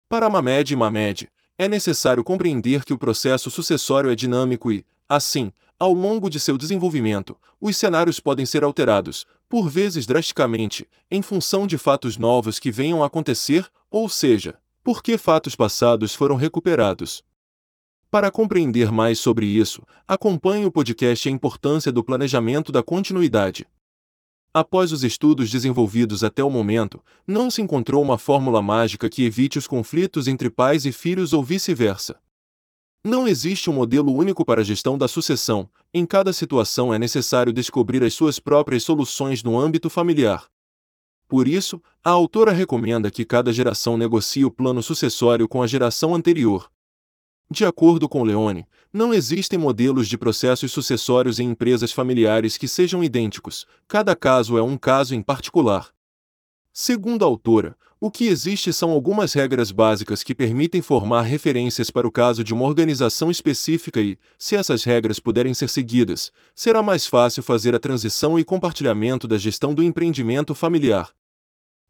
Para 0.08 0.28
Mamed 0.28 0.72
e 0.72 0.76
Mamed, 0.76 1.28
é 1.56 1.68
necessário 1.68 2.24
compreender 2.24 2.84
que 2.84 2.92
o 2.92 2.98
processo 2.98 3.50
sucessório 3.50 4.10
é 4.10 4.16
dinâmico 4.16 4.72
e, 4.72 4.84
assim, 5.08 5.52
ao 5.82 5.92
longo 5.92 6.30
de 6.30 6.38
seu 6.38 6.56
desenvolvimento, 6.56 7.36
os 7.60 7.76
cenários 7.76 8.20
podem 8.20 8.46
ser 8.46 8.62
alterados, 8.62 9.26
por 9.48 9.68
vezes 9.68 10.06
drasticamente, 10.06 10.88
em 11.10 11.20
função 11.20 11.66
de 11.66 11.76
fatos 11.76 12.16
novos 12.16 12.60
que 12.60 12.70
venham 12.70 13.02
a 13.02 13.08
acontecer, 13.08 13.66
ou 13.90 14.08
seja, 14.08 14.56
porque 14.84 15.18
fatos 15.18 15.56
passados 15.56 16.14
foram 16.14 16.36
recuperados. 16.36 17.24
Para 18.08 18.30
compreender 18.30 18.92
mais 18.92 19.18
sobre 19.18 19.44
isso, 19.44 19.82
acompanhe 20.06 20.64
o 20.64 20.70
podcast 20.70 21.28
A 21.28 21.32
Importância 21.32 21.90
do 21.90 22.04
Planejamento 22.04 22.70
da 22.70 22.84
Continuidade. 22.84 23.66
Após 24.54 24.92
os 24.92 25.02
estudos 25.02 25.50
desenvolvidos 25.50 26.22
até 26.22 26.44
o 26.44 26.50
momento, 26.50 27.02
não 27.26 27.50
se 27.50 27.60
encontrou 27.60 28.00
uma 28.00 28.18
fórmula 28.18 28.62
mágica 28.62 29.10
que 29.10 29.24
evite 29.24 29.58
os 29.58 29.66
conflitos 29.66 30.28
entre 30.28 30.48
pais 30.48 30.86
e 30.86 30.92
filhos 30.92 31.32
ou 31.32 31.42
vice-versa. 31.42 32.20
Não 33.04 33.26
existe 33.26 33.68
um 33.68 33.72
modelo 33.72 34.14
único 34.14 34.44
para 34.44 34.60
a 34.60 34.64
gestão 34.64 34.96
da 34.96 35.08
sucessão, 35.08 35.68
em 35.92 36.06
cada 36.06 36.32
situação 36.32 36.94
é 36.94 37.00
necessário 37.00 37.52
descobrir 37.52 38.04
as 38.04 38.14
suas 38.14 38.38
próprias 38.38 38.84
soluções 38.84 39.42
no 39.42 39.58
âmbito 39.58 39.90
familiar. 39.90 40.46
Por 41.26 41.48
isso, 41.48 41.82
a 42.04 42.10
autora 42.10 42.52
recomenda 42.52 43.10
que 43.10 43.24
cada 43.24 43.52
geração 43.52 43.96
negocie 43.96 44.44
o 44.44 44.52
plano 44.52 44.80
sucessório 44.84 45.48
com 45.48 45.60
a 45.60 45.66
geração 45.66 46.14
anterior. 46.14 46.70
De 47.50 47.64
acordo 47.64 48.08
com 48.08 48.22
Leone, 48.22 48.66
não 48.92 49.12
existem 49.12 49.58
modelos 49.58 50.06
de 50.06 50.16
processos 50.16 50.70
sucessórios 50.70 51.40
em 51.40 51.50
empresas 51.50 51.90
familiares 51.90 52.56
que 52.56 52.68
sejam 52.68 53.02
idênticos, 53.02 53.66
cada 53.88 54.14
caso 54.14 54.56
é 54.56 54.62
um 54.62 54.78
caso 54.78 55.12
em 55.12 55.22
particular. 55.22 55.92
Segundo 56.74 57.22
a 57.22 57.28
autora, 57.28 57.76
o 58.00 58.10
que 58.10 58.24
existe 58.26 58.72
são 58.72 58.90
algumas 58.90 59.34
regras 59.34 59.70
básicas 59.70 60.22
que 60.22 60.34
permitem 60.34 60.80
formar 60.80 61.20
referências 61.20 61.90
para 61.90 62.08
o 62.08 62.10
caso 62.10 62.42
de 62.42 62.54
uma 62.54 62.64
organização 62.64 63.30
específica 63.30 64.00
e, 64.00 64.18
se 64.38 64.56
essas 64.56 64.82
regras 64.82 65.20
puderem 65.20 65.52
ser 65.52 65.68
seguidas, 65.68 66.32
será 66.54 66.82
mais 66.82 67.06
fácil 67.06 67.42
fazer 67.42 67.74
a 67.74 67.78
transição 67.78 68.38
e 68.38 68.44
compartilhamento 68.44 69.28
da 69.28 69.36
gestão 69.36 69.74
do 69.74 69.82
empreendimento 69.82 70.54
familiar. 70.54 71.10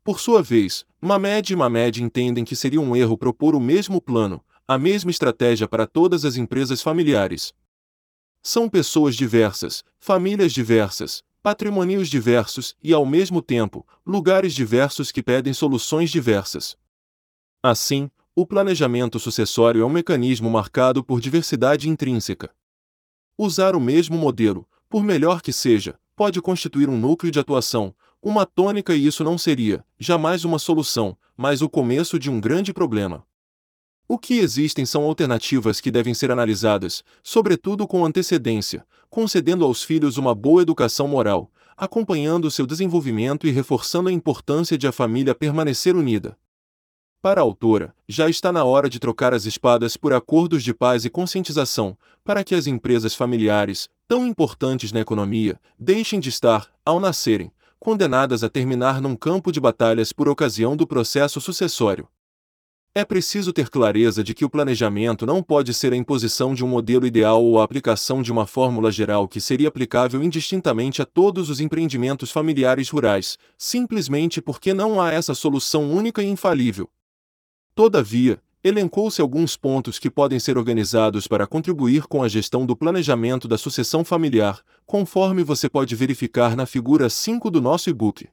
Por 0.02 0.18
sua 0.18 0.42
vez, 0.42 0.84
Mamed 1.00 1.52
e 1.52 1.56
Mamed 1.56 2.02
entendem 2.02 2.44
que 2.44 2.56
seria 2.56 2.80
um 2.80 2.96
erro 2.96 3.16
propor 3.16 3.54
o 3.54 3.60
mesmo 3.60 4.00
plano, 4.00 4.44
a 4.66 4.76
mesma 4.76 5.12
estratégia 5.12 5.68
para 5.68 5.86
todas 5.86 6.24
as 6.24 6.36
empresas 6.36 6.82
familiares. 6.82 7.54
São 8.42 8.68
pessoas 8.68 9.14
diversas, 9.14 9.84
famílias 10.00 10.52
diversas, 10.52 11.22
patrimônios 11.42 12.08
diversos 12.08 12.76
e, 12.82 12.92
ao 12.92 13.04
mesmo 13.04 13.42
tempo, 13.42 13.84
lugares 14.06 14.54
diversos 14.54 15.10
que 15.10 15.22
pedem 15.22 15.52
soluções 15.52 16.10
diversas. 16.10 16.76
Assim, 17.62 18.10
o 18.34 18.46
planejamento 18.46 19.18
sucessório 19.18 19.82
é 19.82 19.84
um 19.84 19.90
mecanismo 19.90 20.48
marcado 20.48 21.02
por 21.02 21.20
diversidade 21.20 21.88
intrínseca. 21.88 22.50
Usar 23.36 23.74
o 23.74 23.80
mesmo 23.80 24.16
modelo, 24.16 24.66
por 24.88 25.02
melhor 25.02 25.42
que 25.42 25.52
seja, 25.52 25.98
pode 26.14 26.40
constituir 26.40 26.88
um 26.88 26.98
núcleo 26.98 27.32
de 27.32 27.40
atuação, 27.40 27.94
uma 28.22 28.46
tônica 28.46 28.94
e 28.94 29.06
isso 29.06 29.24
não 29.24 29.36
seria, 29.36 29.84
jamais 29.98 30.44
uma 30.44 30.58
solução, 30.58 31.16
mas 31.36 31.60
o 31.60 31.68
começo 31.68 32.18
de 32.18 32.30
um 32.30 32.40
grande 32.40 32.72
problema. 32.72 33.26
O 34.12 34.18
que 34.18 34.34
existem 34.34 34.84
são 34.84 35.04
alternativas 35.04 35.80
que 35.80 35.90
devem 35.90 36.12
ser 36.12 36.30
analisadas, 36.30 37.02
sobretudo 37.22 37.88
com 37.88 38.04
antecedência, 38.04 38.84
concedendo 39.08 39.64
aos 39.64 39.82
filhos 39.82 40.18
uma 40.18 40.34
boa 40.34 40.60
educação 40.60 41.08
moral, 41.08 41.50
acompanhando 41.74 42.50
seu 42.50 42.66
desenvolvimento 42.66 43.46
e 43.46 43.50
reforçando 43.50 44.10
a 44.10 44.12
importância 44.12 44.76
de 44.76 44.86
a 44.86 44.92
família 44.92 45.34
permanecer 45.34 45.96
unida. 45.96 46.36
Para 47.22 47.40
a 47.40 47.42
autora, 47.42 47.94
já 48.06 48.28
está 48.28 48.52
na 48.52 48.64
hora 48.64 48.86
de 48.86 48.98
trocar 48.98 49.32
as 49.32 49.46
espadas 49.46 49.96
por 49.96 50.12
acordos 50.12 50.62
de 50.62 50.74
paz 50.74 51.06
e 51.06 51.08
conscientização, 51.08 51.96
para 52.22 52.44
que 52.44 52.54
as 52.54 52.66
empresas 52.66 53.14
familiares, 53.14 53.88
tão 54.06 54.26
importantes 54.26 54.92
na 54.92 55.00
economia, 55.00 55.58
deixem 55.78 56.20
de 56.20 56.28
estar, 56.28 56.68
ao 56.84 57.00
nascerem, 57.00 57.50
condenadas 57.80 58.44
a 58.44 58.50
terminar 58.50 59.00
num 59.00 59.16
campo 59.16 59.50
de 59.50 59.58
batalhas 59.58 60.12
por 60.12 60.28
ocasião 60.28 60.76
do 60.76 60.86
processo 60.86 61.40
sucessório. 61.40 62.06
É 62.94 63.06
preciso 63.06 63.54
ter 63.54 63.70
clareza 63.70 64.22
de 64.22 64.34
que 64.34 64.44
o 64.44 64.50
planejamento 64.50 65.24
não 65.24 65.42
pode 65.42 65.72
ser 65.72 65.94
a 65.94 65.96
imposição 65.96 66.52
de 66.52 66.62
um 66.62 66.68
modelo 66.68 67.06
ideal 67.06 67.42
ou 67.42 67.58
a 67.58 67.64
aplicação 67.64 68.20
de 68.20 68.30
uma 68.30 68.46
fórmula 68.46 68.92
geral 68.92 69.26
que 69.26 69.40
seria 69.40 69.68
aplicável 69.68 70.22
indistintamente 70.22 71.00
a 71.00 71.06
todos 71.06 71.48
os 71.48 71.58
empreendimentos 71.58 72.30
familiares 72.30 72.90
rurais, 72.90 73.38
simplesmente 73.56 74.42
porque 74.42 74.74
não 74.74 75.00
há 75.00 75.10
essa 75.10 75.34
solução 75.34 75.90
única 75.90 76.22
e 76.22 76.26
infalível. 76.26 76.86
Todavia, 77.74 78.38
elencou-se 78.62 79.22
alguns 79.22 79.56
pontos 79.56 79.98
que 79.98 80.10
podem 80.10 80.38
ser 80.38 80.58
organizados 80.58 81.26
para 81.26 81.46
contribuir 81.46 82.02
com 82.02 82.22
a 82.22 82.28
gestão 82.28 82.66
do 82.66 82.76
planejamento 82.76 83.48
da 83.48 83.56
sucessão 83.56 84.04
familiar, 84.04 84.60
conforme 84.84 85.42
você 85.42 85.66
pode 85.66 85.96
verificar 85.96 86.54
na 86.54 86.66
figura 86.66 87.08
5 87.08 87.50
do 87.50 87.62
nosso 87.62 87.88
e-book. 87.88 88.28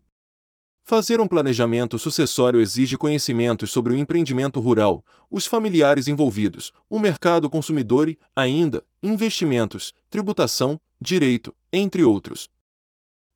Fazer 0.89 1.21
um 1.21 1.27
planejamento 1.27 1.99
sucessório 1.99 2.59
exige 2.59 2.97
conhecimentos 2.97 3.69
sobre 3.69 3.93
o 3.93 3.95
empreendimento 3.95 4.59
rural, 4.59 5.05
os 5.29 5.45
familiares 5.45 6.07
envolvidos, 6.07 6.71
o 6.89 6.97
mercado 6.97 7.47
consumidor 7.47 8.09
e, 8.09 8.17
ainda, 8.35 8.83
investimentos, 9.03 9.93
tributação, 10.09 10.81
direito, 10.99 11.53
entre 11.71 12.03
outros. 12.03 12.49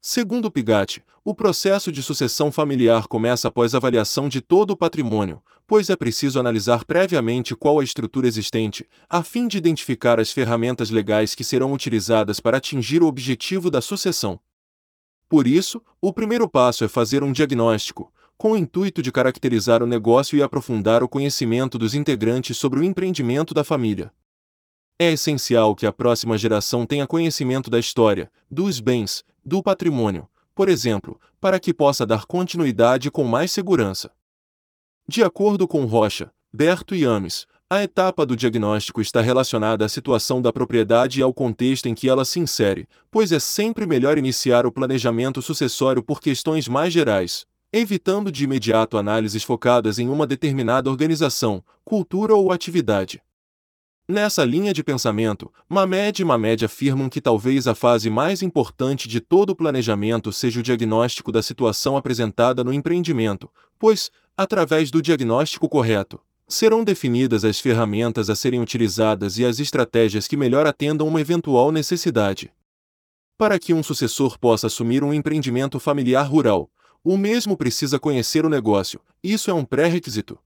Segundo 0.01 0.49
Pigat, 0.49 1.03
o 1.23 1.35
processo 1.35 1.91
de 1.91 2.01
sucessão 2.01 2.51
familiar 2.51 3.05
começa 3.05 3.49
após 3.49 3.75
avaliação 3.75 4.27
de 4.27 4.41
todo 4.41 4.71
o 4.71 4.75
patrimônio, 4.75 5.39
pois 5.67 5.91
é 5.91 5.95
preciso 5.95 6.39
analisar 6.39 6.83
previamente 6.85 7.55
qual 7.55 7.79
a 7.79 7.83
estrutura 7.83 8.27
existente, 8.27 8.83
a 9.07 9.21
fim 9.21 9.47
de 9.47 9.59
identificar 9.59 10.19
as 10.19 10.31
ferramentas 10.31 10.89
legais 10.89 11.35
que 11.35 11.43
serão 11.43 11.71
utilizadas 11.71 12.39
para 12.39 12.57
atingir 12.57 13.03
o 13.03 13.07
objetivo 13.07 13.69
da 13.69 13.79
sucessão. 13.79 14.39
Por 15.29 15.47
isso, 15.47 15.81
o 16.01 16.13
primeiro 16.13 16.47
passo 16.47 16.83
é 16.83 16.87
fazer 16.87 17.23
um 17.23 17.31
diagnóstico, 17.31 18.11
com 18.37 18.51
o 18.51 18.57
intuito 18.57 19.01
de 19.01 19.11
caracterizar 19.11 19.81
o 19.81 19.87
negócio 19.87 20.37
e 20.37 20.43
aprofundar 20.43 21.03
o 21.03 21.09
conhecimento 21.09 21.77
dos 21.77 21.95
integrantes 21.95 22.57
sobre 22.57 22.79
o 22.79 22.83
empreendimento 22.83 23.53
da 23.53 23.63
família. 23.63 24.11
É 24.99 25.11
essencial 25.11 25.75
que 25.75 25.85
a 25.85 25.93
próxima 25.93 26.37
geração 26.37 26.85
tenha 26.85 27.07
conhecimento 27.07 27.69
da 27.69 27.79
história, 27.79 28.31
dos 28.49 28.79
bens, 28.79 29.23
do 29.43 29.63
patrimônio, 29.63 30.27
por 30.53 30.69
exemplo, 30.69 31.19
para 31.41 31.59
que 31.59 31.73
possa 31.73 32.05
dar 32.05 32.25
continuidade 32.25 33.09
com 33.09 33.23
mais 33.23 33.51
segurança. 33.51 34.11
De 35.07 35.23
acordo 35.23 35.67
com 35.67 35.85
Rocha, 35.85 36.31
Berto 36.51 36.95
e 36.95 37.03
Ames, 37.03 37.47
a 37.73 37.83
etapa 37.83 38.23
do 38.23 38.35
diagnóstico 38.35 39.01
está 39.01 39.19
relacionada 39.19 39.83
à 39.83 39.89
situação 39.89 40.39
da 40.39 40.53
propriedade 40.53 41.19
e 41.19 41.23
ao 41.23 41.33
contexto 41.33 41.87
em 41.87 41.95
que 41.95 42.07
ela 42.07 42.23
se 42.23 42.39
insere, 42.39 42.87
pois 43.09 43.31
é 43.31 43.39
sempre 43.39 43.87
melhor 43.87 44.15
iniciar 44.15 44.63
o 44.67 44.71
planejamento 44.71 45.41
sucessório 45.41 46.03
por 46.03 46.21
questões 46.21 46.67
mais 46.67 46.93
gerais, 46.93 47.47
evitando 47.71 48.31
de 48.31 48.43
imediato 48.43 48.95
análises 48.95 49.43
focadas 49.43 49.97
em 49.97 50.07
uma 50.07 50.27
determinada 50.27 50.87
organização, 50.87 51.63
cultura 51.83 52.35
ou 52.35 52.51
atividade. 52.51 53.19
Nessa 54.07 54.45
linha 54.45 54.71
de 54.71 54.83
pensamento, 54.83 55.51
Mamed 55.67 56.21
e 56.21 56.25
Mamed 56.25 56.65
afirmam 56.65 57.09
que 57.09 57.19
talvez 57.19 57.67
a 57.67 57.73
fase 57.73 58.07
mais 58.07 58.43
importante 58.43 59.07
de 59.07 59.19
todo 59.19 59.49
o 59.49 59.55
planejamento 59.55 60.31
seja 60.31 60.59
o 60.59 60.63
diagnóstico 60.63 61.31
da 61.31 61.41
situação 61.41 61.97
apresentada 61.97 62.63
no 62.63 62.71
empreendimento, 62.71 63.49
pois, 63.79 64.11
através 64.37 64.91
do 64.91 65.01
diagnóstico 65.01 65.67
correto, 65.67 66.21
serão 66.47 66.83
definidas 66.83 67.45
as 67.45 67.59
ferramentas 67.59 68.29
a 68.29 68.35
serem 68.35 68.61
utilizadas 68.61 69.37
e 69.37 69.45
as 69.45 69.59
estratégias 69.59 70.27
que 70.27 70.37
melhor 70.37 70.67
atendam 70.67 71.07
uma 71.07 71.21
eventual 71.21 71.71
necessidade. 71.71 72.51
Para 73.37 73.57
que 73.57 73.73
um 73.73 73.81
sucessor 73.81 74.37
possa 74.37 74.67
assumir 74.67 75.03
um 75.03 75.13
empreendimento 75.13 75.79
familiar 75.79 76.23
rural, 76.23 76.69
o 77.03 77.17
mesmo 77.17 77.57
precisa 77.57 77.99
conhecer 77.99 78.45
o 78.45 78.49
negócio, 78.49 79.01
isso 79.23 79.49
é 79.49 79.53
um 79.53 79.65
pré-requisito. 79.65 80.39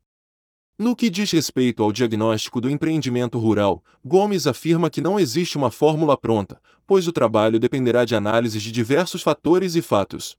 No 0.80 0.96
que 0.96 1.10
diz 1.10 1.32
respeito 1.32 1.82
ao 1.82 1.92
diagnóstico 1.92 2.62
do 2.62 2.70
empreendimento 2.70 3.40
rural, 3.40 3.84
Gomes 4.06 4.46
afirma 4.46 4.92
que 4.92 5.02
não 5.02 5.20
existe 5.20 5.58
uma 5.58 5.72
fórmula 5.72 6.16
pronta, 6.16 6.62
pois 6.86 7.08
o 7.08 7.12
trabalho 7.12 7.60
dependerá 7.60 8.06
de 8.06 8.16
análises 8.16 8.62
de 8.62 8.72
diversos 8.72 9.24
fatores 9.24 9.76
e 9.76 9.82
fatos. 9.82 10.38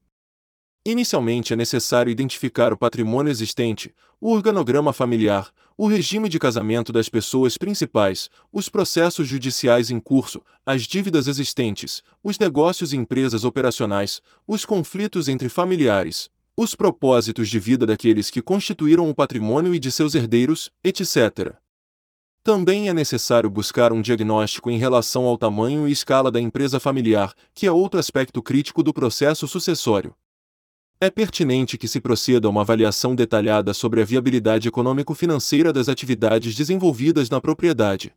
Inicialmente 0.88 1.52
é 1.52 1.56
necessário 1.56 2.10
identificar 2.10 2.72
o 2.72 2.76
patrimônio 2.78 3.30
existente, 3.30 3.94
o 4.18 4.32
organograma 4.32 4.90
familiar, 4.90 5.52
o 5.76 5.86
regime 5.86 6.30
de 6.30 6.38
casamento 6.38 6.90
das 6.90 7.10
pessoas 7.10 7.58
principais, 7.58 8.30
os 8.50 8.70
processos 8.70 9.28
judiciais 9.28 9.90
em 9.90 10.00
curso, 10.00 10.40
as 10.64 10.84
dívidas 10.84 11.28
existentes, 11.28 12.02
os 12.24 12.38
negócios 12.38 12.94
e 12.94 12.96
empresas 12.96 13.44
operacionais, 13.44 14.22
os 14.46 14.64
conflitos 14.64 15.28
entre 15.28 15.50
familiares, 15.50 16.30
os 16.56 16.74
propósitos 16.74 17.50
de 17.50 17.58
vida 17.58 17.84
daqueles 17.84 18.30
que 18.30 18.40
constituíram 18.40 19.10
o 19.10 19.14
patrimônio 19.14 19.74
e 19.74 19.78
de 19.78 19.92
seus 19.92 20.14
herdeiros, 20.14 20.70
etc. 20.82 21.52
Também 22.42 22.88
é 22.88 22.94
necessário 22.94 23.50
buscar 23.50 23.92
um 23.92 24.00
diagnóstico 24.00 24.70
em 24.70 24.78
relação 24.78 25.26
ao 25.26 25.36
tamanho 25.36 25.86
e 25.86 25.92
escala 25.92 26.30
da 26.30 26.40
empresa 26.40 26.80
familiar, 26.80 27.34
que 27.54 27.66
é 27.66 27.70
outro 27.70 28.00
aspecto 28.00 28.42
crítico 28.42 28.82
do 28.82 28.94
processo 28.94 29.46
sucessório. 29.46 30.14
É 31.00 31.10
pertinente 31.10 31.78
que 31.78 31.86
se 31.86 32.00
proceda 32.00 32.48
a 32.48 32.50
uma 32.50 32.62
avaliação 32.62 33.14
detalhada 33.14 33.72
sobre 33.72 34.02
a 34.02 34.04
viabilidade 34.04 34.66
econômico-financeira 34.66 35.72
das 35.72 35.88
atividades 35.88 36.56
desenvolvidas 36.56 37.30
na 37.30 37.40
propriedade. 37.40 38.12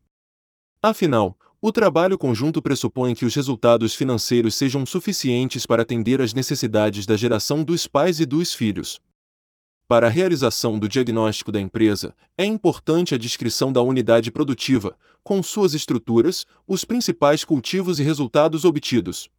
Afinal, 0.81 1.37
o 1.61 1.71
trabalho 1.71 2.17
conjunto 2.17 2.59
pressupõe 2.59 3.13
que 3.13 3.23
os 3.23 3.35
resultados 3.35 3.93
financeiros 3.93 4.55
sejam 4.55 4.83
suficientes 4.83 5.63
para 5.67 5.83
atender 5.83 6.19
às 6.19 6.33
necessidades 6.33 7.05
da 7.05 7.15
geração 7.15 7.63
dos 7.63 7.85
pais 7.85 8.19
e 8.19 8.25
dos 8.25 8.51
filhos. 8.51 8.99
Para 9.87 10.07
a 10.07 10.09
realização 10.09 10.79
do 10.79 10.89
diagnóstico 10.89 11.51
da 11.51 11.61
empresa, 11.61 12.15
é 12.35 12.45
importante 12.45 13.13
a 13.13 13.17
descrição 13.17 13.71
da 13.71 13.83
unidade 13.83 14.31
produtiva, 14.31 14.97
com 15.23 15.43
suas 15.43 15.75
estruturas, 15.75 16.47
os 16.65 16.83
principais 16.83 17.45
cultivos 17.45 17.99
e 17.99 18.03
resultados 18.03 18.65
obtidos. 18.65 19.29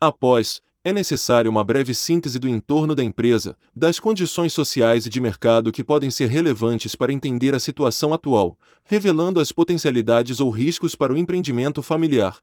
Após, 0.00 0.60
é 0.86 0.92
necessária 0.92 1.50
uma 1.50 1.64
breve 1.64 1.92
síntese 1.92 2.38
do 2.38 2.48
entorno 2.48 2.94
da 2.94 3.02
empresa, 3.02 3.58
das 3.74 3.98
condições 3.98 4.52
sociais 4.52 5.04
e 5.04 5.10
de 5.10 5.20
mercado 5.20 5.72
que 5.72 5.82
podem 5.82 6.12
ser 6.12 6.28
relevantes 6.28 6.94
para 6.94 7.12
entender 7.12 7.56
a 7.56 7.58
situação 7.58 8.14
atual, 8.14 8.56
revelando 8.84 9.40
as 9.40 9.50
potencialidades 9.50 10.38
ou 10.38 10.48
riscos 10.48 10.94
para 10.94 11.12
o 11.12 11.16
empreendimento 11.16 11.82
familiar. 11.82 12.38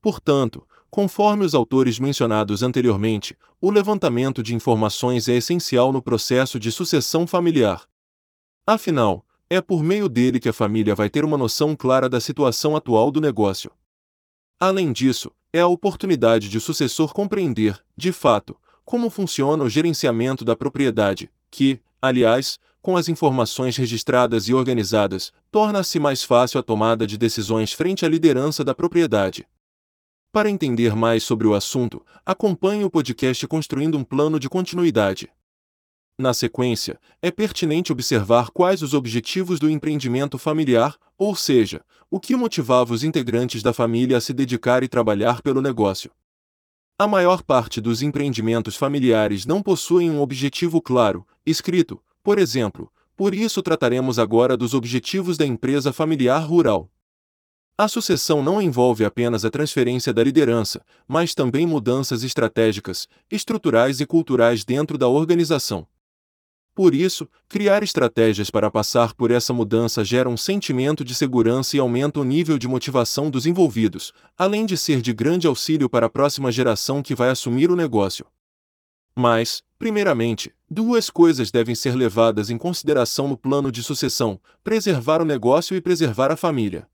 Portanto, 0.00 0.64
conforme 0.88 1.44
os 1.44 1.56
autores 1.56 1.98
mencionados 1.98 2.62
anteriormente, 2.62 3.36
o 3.60 3.68
levantamento 3.68 4.44
de 4.44 4.54
informações 4.54 5.26
é 5.28 5.34
essencial 5.34 5.92
no 5.92 6.00
processo 6.00 6.60
de 6.60 6.70
sucessão 6.70 7.26
familiar. 7.26 7.84
Afinal, 8.64 9.26
é 9.50 9.60
por 9.60 9.82
meio 9.82 10.08
dele 10.08 10.38
que 10.38 10.48
a 10.48 10.52
família 10.52 10.94
vai 10.94 11.10
ter 11.10 11.24
uma 11.24 11.36
noção 11.36 11.74
clara 11.74 12.08
da 12.08 12.20
situação 12.20 12.76
atual 12.76 13.10
do 13.10 13.20
negócio. 13.20 13.72
Além 14.60 14.92
disso, 14.92 15.32
é 15.56 15.60
a 15.60 15.66
oportunidade 15.66 16.50
de 16.50 16.58
o 16.58 16.60
sucessor 16.60 17.14
compreender, 17.14 17.80
de 17.96 18.12
fato, 18.12 18.56
como 18.84 19.08
funciona 19.08 19.64
o 19.64 19.70
gerenciamento 19.70 20.44
da 20.44 20.54
propriedade, 20.54 21.30
que, 21.50 21.80
aliás, 22.00 22.58
com 22.82 22.96
as 22.96 23.08
informações 23.08 23.76
registradas 23.76 24.48
e 24.48 24.54
organizadas, 24.54 25.32
torna-se 25.50 25.98
mais 25.98 26.22
fácil 26.22 26.60
a 26.60 26.62
tomada 26.62 27.06
de 27.06 27.16
decisões 27.16 27.72
frente 27.72 28.04
à 28.04 28.08
liderança 28.08 28.62
da 28.62 28.74
propriedade. 28.74 29.46
Para 30.30 30.50
entender 30.50 30.94
mais 30.94 31.24
sobre 31.24 31.46
o 31.46 31.54
assunto, 31.54 32.04
acompanhe 32.24 32.84
o 32.84 32.90
podcast 32.90 33.46
Construindo 33.46 33.96
um 33.96 34.04
Plano 34.04 34.38
de 34.38 34.50
Continuidade. 34.50 35.30
Na 36.18 36.32
sequência, 36.32 36.98
é 37.20 37.30
pertinente 37.30 37.92
observar 37.92 38.48
quais 38.48 38.80
os 38.80 38.94
objetivos 38.94 39.58
do 39.58 39.68
empreendimento 39.68 40.38
familiar, 40.38 40.96
ou 41.18 41.36
seja, 41.36 41.84
o 42.10 42.18
que 42.18 42.34
motivava 42.34 42.94
os 42.94 43.04
integrantes 43.04 43.62
da 43.62 43.72
família 43.74 44.16
a 44.16 44.20
se 44.20 44.32
dedicar 44.32 44.82
e 44.82 44.88
trabalhar 44.88 45.42
pelo 45.42 45.60
negócio. 45.60 46.10
A 46.98 47.06
maior 47.06 47.42
parte 47.42 47.82
dos 47.82 48.00
empreendimentos 48.00 48.76
familiares 48.76 49.44
não 49.44 49.62
possuem 49.62 50.10
um 50.10 50.22
objetivo 50.22 50.80
claro, 50.80 51.26
escrito, 51.44 52.02
por 52.22 52.38
exemplo, 52.38 52.90
Por 53.16 53.34
isso 53.34 53.62
trataremos 53.62 54.18
agora 54.18 54.58
dos 54.58 54.74
objetivos 54.74 55.38
da 55.38 55.46
empresa 55.46 55.90
familiar 55.90 56.46
rural. 56.46 56.90
A 57.78 57.88
sucessão 57.88 58.42
não 58.42 58.60
envolve 58.60 59.04
apenas 59.04 59.44
a 59.44 59.50
transferência 59.50 60.12
da 60.12 60.22
liderança, 60.22 60.84
mas 61.08 61.34
também 61.34 61.66
mudanças 61.66 62.22
estratégicas, 62.22 63.08
estruturais 63.30 64.00
e 64.00 64.06
culturais 64.06 64.64
dentro 64.64 64.98
da 64.98 65.08
organização. 65.08 65.86
Por 66.76 66.94
isso, 66.94 67.26
criar 67.48 67.82
estratégias 67.82 68.50
para 68.50 68.70
passar 68.70 69.14
por 69.14 69.30
essa 69.30 69.50
mudança 69.50 70.04
gera 70.04 70.28
um 70.28 70.36
sentimento 70.36 71.02
de 71.02 71.14
segurança 71.14 71.74
e 71.74 71.80
aumenta 71.80 72.20
o 72.20 72.24
nível 72.24 72.58
de 72.58 72.68
motivação 72.68 73.30
dos 73.30 73.46
envolvidos, 73.46 74.12
além 74.36 74.66
de 74.66 74.76
ser 74.76 75.00
de 75.00 75.14
grande 75.14 75.46
auxílio 75.46 75.88
para 75.88 76.04
a 76.04 76.10
próxima 76.10 76.52
geração 76.52 77.02
que 77.02 77.14
vai 77.14 77.30
assumir 77.30 77.70
o 77.70 77.76
negócio. 77.76 78.26
Mas, 79.16 79.62
primeiramente, 79.78 80.52
duas 80.70 81.08
coisas 81.08 81.50
devem 81.50 81.74
ser 81.74 81.94
levadas 81.94 82.50
em 82.50 82.58
consideração 82.58 83.26
no 83.26 83.38
plano 83.38 83.72
de 83.72 83.82
sucessão: 83.82 84.38
preservar 84.62 85.22
o 85.22 85.24
negócio 85.24 85.74
e 85.74 85.80
preservar 85.80 86.30
a 86.30 86.36
família. 86.36 86.86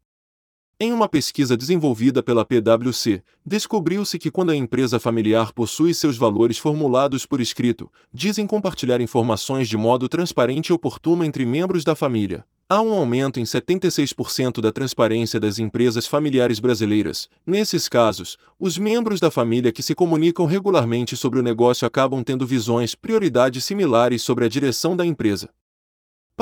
Em 0.84 0.92
uma 0.92 1.08
pesquisa 1.08 1.56
desenvolvida 1.56 2.24
pela 2.24 2.44
PwC, 2.44 3.22
descobriu-se 3.46 4.18
que 4.18 4.32
quando 4.32 4.50
a 4.50 4.56
empresa 4.56 4.98
familiar 4.98 5.52
possui 5.52 5.94
seus 5.94 6.16
valores 6.16 6.58
formulados 6.58 7.24
por 7.24 7.40
escrito, 7.40 7.88
dizem 8.12 8.48
compartilhar 8.48 9.00
informações 9.00 9.68
de 9.68 9.76
modo 9.76 10.08
transparente 10.08 10.70
e 10.70 10.72
oportuno 10.72 11.22
entre 11.22 11.46
membros 11.46 11.84
da 11.84 11.94
família. 11.94 12.44
Há 12.68 12.80
um 12.82 12.92
aumento 12.92 13.38
em 13.38 13.44
76% 13.44 14.60
da 14.60 14.72
transparência 14.72 15.38
das 15.38 15.60
empresas 15.60 16.08
familiares 16.08 16.58
brasileiras. 16.58 17.28
Nesses 17.46 17.88
casos, 17.88 18.36
os 18.58 18.76
membros 18.76 19.20
da 19.20 19.30
família 19.30 19.70
que 19.70 19.84
se 19.84 19.94
comunicam 19.94 20.46
regularmente 20.46 21.16
sobre 21.16 21.38
o 21.38 21.44
negócio 21.44 21.86
acabam 21.86 22.24
tendo 22.24 22.44
visões, 22.44 22.96
prioridades 22.96 23.64
similares 23.64 24.22
sobre 24.22 24.46
a 24.46 24.48
direção 24.48 24.96
da 24.96 25.06
empresa. 25.06 25.48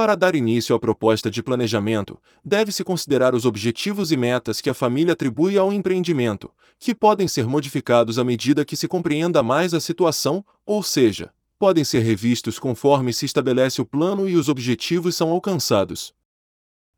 Para 0.01 0.14
dar 0.14 0.34
início 0.34 0.74
à 0.74 0.80
proposta 0.80 1.30
de 1.30 1.42
planejamento, 1.42 2.18
deve-se 2.42 2.82
considerar 2.82 3.34
os 3.34 3.44
objetivos 3.44 4.11
e 4.11 4.16
metas 4.16 4.59
que 4.59 4.70
a 4.70 4.72
família 4.72 5.12
atribui 5.12 5.59
ao 5.59 5.70
empreendimento, 5.74 6.51
que 6.78 6.94
podem 6.94 7.28
ser 7.28 7.46
modificados 7.46 8.18
à 8.18 8.24
medida 8.24 8.64
que 8.64 8.78
se 8.78 8.88
compreenda 8.88 9.42
mais 9.42 9.74
a 9.74 9.78
situação, 9.78 10.42
ou 10.64 10.82
seja, 10.82 11.30
podem 11.59 11.84
ser 11.84 11.98
revistos 11.98 12.59
conforme 12.59 13.12
se 13.12 13.26
estabelece 13.26 13.82
o 13.82 13.84
plano 13.84 14.26
e 14.26 14.36
os 14.36 14.48
objetivos 14.48 15.14
são 15.16 15.28
alcançados. 15.28 16.14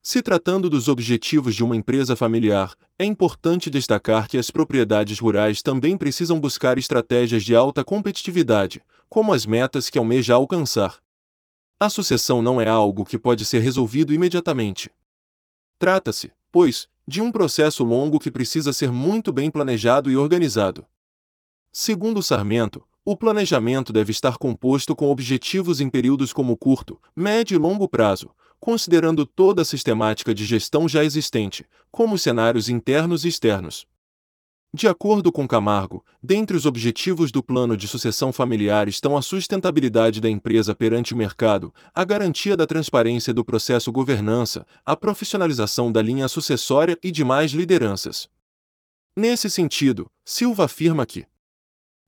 Se 0.00 0.22
tratando 0.22 0.70
dos 0.70 0.86
objetivos 0.86 1.57
de 1.57 1.64
uma 1.64 1.74
empresa 1.74 2.14
familiar, 2.14 2.72
é 2.96 3.05
importante 3.05 3.68
destacar 3.68 4.28
que 4.28 4.38
as 4.38 4.48
propriedades 4.48 5.18
rurais 5.18 5.61
também 5.61 5.96
precisam 5.96 6.38
buscar 6.38 6.78
estratégias 6.78 7.42
de 7.42 7.53
alta 7.53 7.82
competitividade, 7.82 8.80
como 9.09 9.32
as 9.32 9.44
metas 9.44 9.90
que 9.90 9.98
almeja 9.98 10.34
alcançar. 10.34 11.03
A 11.83 11.91
sucessão 11.91 12.41
não 12.41 12.61
é 12.61 12.68
algo 12.68 13.05
que 13.05 13.18
pode 13.18 13.45
ser 13.45 13.59
resolvido 13.59 14.14
imediatamente. 14.14 14.89
Trata-se, 15.80 16.30
pois, 16.53 16.87
de 17.09 17.20
um 17.20 17.33
processo 17.33 17.83
longo 17.83 18.20
que 18.20 18.30
precisa 18.30 18.72
ser 18.72 18.93
muito 18.93 19.33
bem 19.33 19.51
planejado 19.51 20.09
e 20.09 20.16
organizado. 20.16 20.87
Segundo 21.72 22.22
Sarmento, 22.22 22.85
o 23.05 23.16
planejamento 23.16 23.93
deve 23.93 24.12
estar 24.12 24.39
composto 24.39 24.95
com 24.95 25.11
objetivos 25.11 25.80
em 25.80 25.91
períodos 25.91 26.33
como 26.33 26.57
curto, 26.57 27.01
médio 27.16 27.57
e 27.57 27.59
longo 27.59 27.89
prazo, 27.89 28.30
considerando 28.61 29.26
toda 29.26 29.62
a 29.62 29.64
sistemática 29.64 30.33
de 30.33 30.45
gestão 30.45 30.89
já 30.89 31.03
existente, 31.03 31.66
como 31.91 32.16
cenários 32.16 32.68
internos 32.68 33.24
e 33.24 33.28
externos. 33.28 33.89
De 34.75 34.89
acordo 34.89 35.31
com 35.31 35.47
Camargo, 35.47 36.03
dentre 36.23 36.57
os 36.57 36.64
objetivos 36.64 37.31
do 37.31 37.43
plano 37.43 37.77
de 37.77 37.87
sucessão 37.87 38.33
familiar 38.33 38.89
estão 38.89 39.18
a 39.18 39.20
sustentabilidade 39.20 40.18
da 40.18 40.31
empresa 40.31 40.75
perante 40.75 41.12
o 41.12 41.16
mercado, 41.16 41.75
a 41.95 42.03
garantia 42.05 42.57
da 42.57 42.66
transparência 42.66 43.35
do 43.35 43.45
processo 43.45 43.93
governança, 43.93 44.66
a 44.83 44.97
profissionalização 44.97 45.93
da 45.93 46.01
linha 46.01 46.27
sucessória 46.27 46.99
e 47.03 47.11
demais 47.11 47.51
lideranças. 47.51 48.31
Nesse 49.14 49.51
sentido, 49.51 50.11
Silva 50.25 50.64
afirma 50.64 51.05
que 51.05 51.27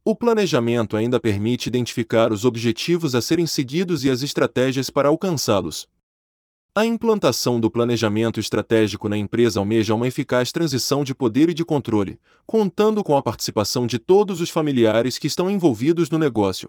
o 0.03 0.17
planejamento 0.17 0.97
ainda 0.97 1.21
permite 1.21 1.67
identificar 1.67 2.33
os 2.33 2.47
objetivos 2.47 3.15
a 3.15 3.21
serem 3.21 3.47
seguidos 3.47 4.05
e 4.05 4.11
as 4.11 4.23
estratégias 4.23 4.89
para 4.89 5.09
alcançá-los. 5.11 5.87
A 6.77 6.85
implantação 6.85 7.61
do 7.61 7.71
planejamento 7.71 8.41
estratégico 8.41 9.09
na 9.09 9.17
empresa 9.17 9.61
almeja 9.61 9.95
uma 9.95 10.09
eficaz 10.09 10.51
transição 10.51 11.05
de 11.05 11.15
poder 11.15 11.49
e 11.49 11.55
de 11.55 11.65
controle, 11.65 12.19
contando 12.45 13.05
com 13.05 13.17
a 13.17 13.23
participação 13.23 13.87
de 13.87 13.97
todos 13.97 14.41
os 14.41 14.51
familiares 14.51 15.17
que 15.17 15.29
estão 15.29 15.49
envolvidos 15.49 16.11
no 16.11 16.19
negócio. 16.19 16.69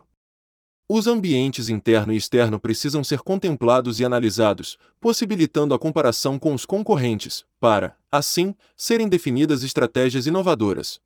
Os 0.88 1.08
ambientes 1.08 1.70
interno 1.70 2.14
e 2.14 2.18
externo 2.18 2.60
precisam 2.60 3.03
ser 3.03 3.22
contemplados 3.22 3.99
e 3.99 4.06
analisados, 4.06 4.78
possibilitando 5.01 5.74
a 5.74 5.80
comparação 5.80 6.38
com 6.38 6.53
os 6.53 6.68
concorrentes, 6.68 7.43
para, 7.60 7.97
assim, 8.12 8.53
serem 8.78 9.10
definidas 9.10 9.64
estratégias 9.64 10.28
inovadoras. 10.28 11.01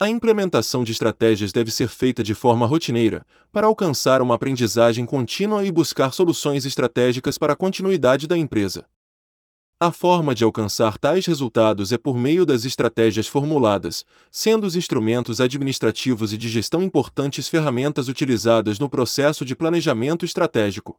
A 0.00 0.08
implementação 0.08 0.84
de 0.84 0.92
estratégias 0.92 1.50
deve 1.50 1.72
ser 1.72 1.88
feita 1.88 2.22
de 2.22 2.32
forma 2.32 2.64
rotineira, 2.66 3.26
para 3.50 3.66
alcançar 3.66 4.22
uma 4.22 4.36
aprendizagem 4.36 5.04
contínua 5.04 5.64
e 5.64 5.72
buscar 5.72 6.12
soluções 6.12 6.64
estratégicas 6.64 7.36
para 7.36 7.54
a 7.54 7.56
continuidade 7.56 8.28
da 8.28 8.38
empresa. 8.38 8.86
A 9.80 9.90
forma 9.90 10.36
de 10.36 10.44
alcançar 10.44 10.98
tais 10.98 11.26
resultados 11.26 11.90
é 11.90 11.98
por 11.98 12.16
meio 12.16 12.46
das 12.46 12.64
estratégias 12.64 13.26
formuladas, 13.26 14.04
sendo 14.30 14.68
os 14.68 14.76
instrumentos 14.76 15.40
administrativos 15.40 16.32
e 16.32 16.36
de 16.36 16.48
gestão 16.48 16.80
importantes 16.80 17.48
ferramentas 17.48 18.06
utilizadas 18.06 18.78
no 18.78 18.88
processo 18.88 19.44
de 19.44 19.56
planejamento 19.56 20.24
estratégico. 20.24 20.96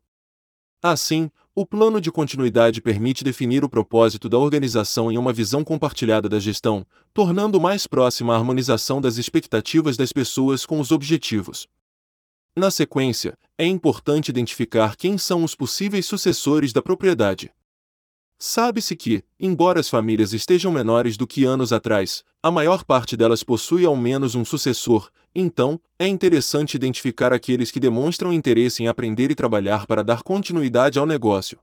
Assim, 0.84 1.32
o 1.56 1.66
plano 1.66 2.00
de 2.00 2.12
continuidade 2.12 2.82
permite 2.82 3.24
definir 3.24 3.64
o 3.64 3.70
propósito 3.70 4.30
da 4.30 4.38
organização 4.38 5.12
em 5.12 5.18
uma 5.18 5.34
visão 5.34 5.64
compartilhada 5.64 6.30
da 6.30 6.40
gestão, 6.40 6.86
tornando 7.14 7.60
mais 7.60 7.88
próxima 7.88 8.34
a 8.34 8.38
harmonização 8.38 9.02
das 9.02 9.18
expectativas 9.18 9.98
das 9.98 10.14
pessoas 10.14 10.66
com 10.66 10.80
os 10.80 10.92
objetivos. 10.92 11.68
Na 12.56 12.72
sequência, 12.72 13.38
é 13.58 13.66
importante 13.66 14.30
identificar 14.30 14.96
quem 14.96 15.18
são 15.18 15.44
os 15.44 15.56
possíveis 15.56 16.06
sucessores 16.06 16.72
da 16.72 16.82
propriedade. 16.82 17.52
Sabe-se 18.42 18.96
que, 18.96 19.22
embora 19.38 19.82
as 19.82 19.90
famílias 19.90 20.32
estejam 20.32 20.72
menores 20.72 21.18
do 21.18 21.28
que 21.28 21.44
anos 21.44 21.74
atrás, 21.74 22.24
a 22.42 22.50
maior 22.50 22.86
parte 22.86 23.18
delas 23.18 23.44
possui 23.44 23.86
ao 23.86 23.98
menos 23.98 24.34
um 24.34 24.46
sucessor, 24.46 25.12
então, 25.36 25.78
é 26.00 26.08
interessante 26.08 26.76
identificar 26.76 27.34
aqueles 27.34 27.70
que 27.70 27.82
demonstram 27.82 28.32
interesse 28.32 28.82
em 28.82 28.88
aprender 28.88 29.30
e 29.30 29.36
trabalhar 29.36 29.86
para 29.86 30.04
dar 30.04 30.24
continuidade 30.24 30.98
ao 30.98 31.06
negócio. 31.06 31.60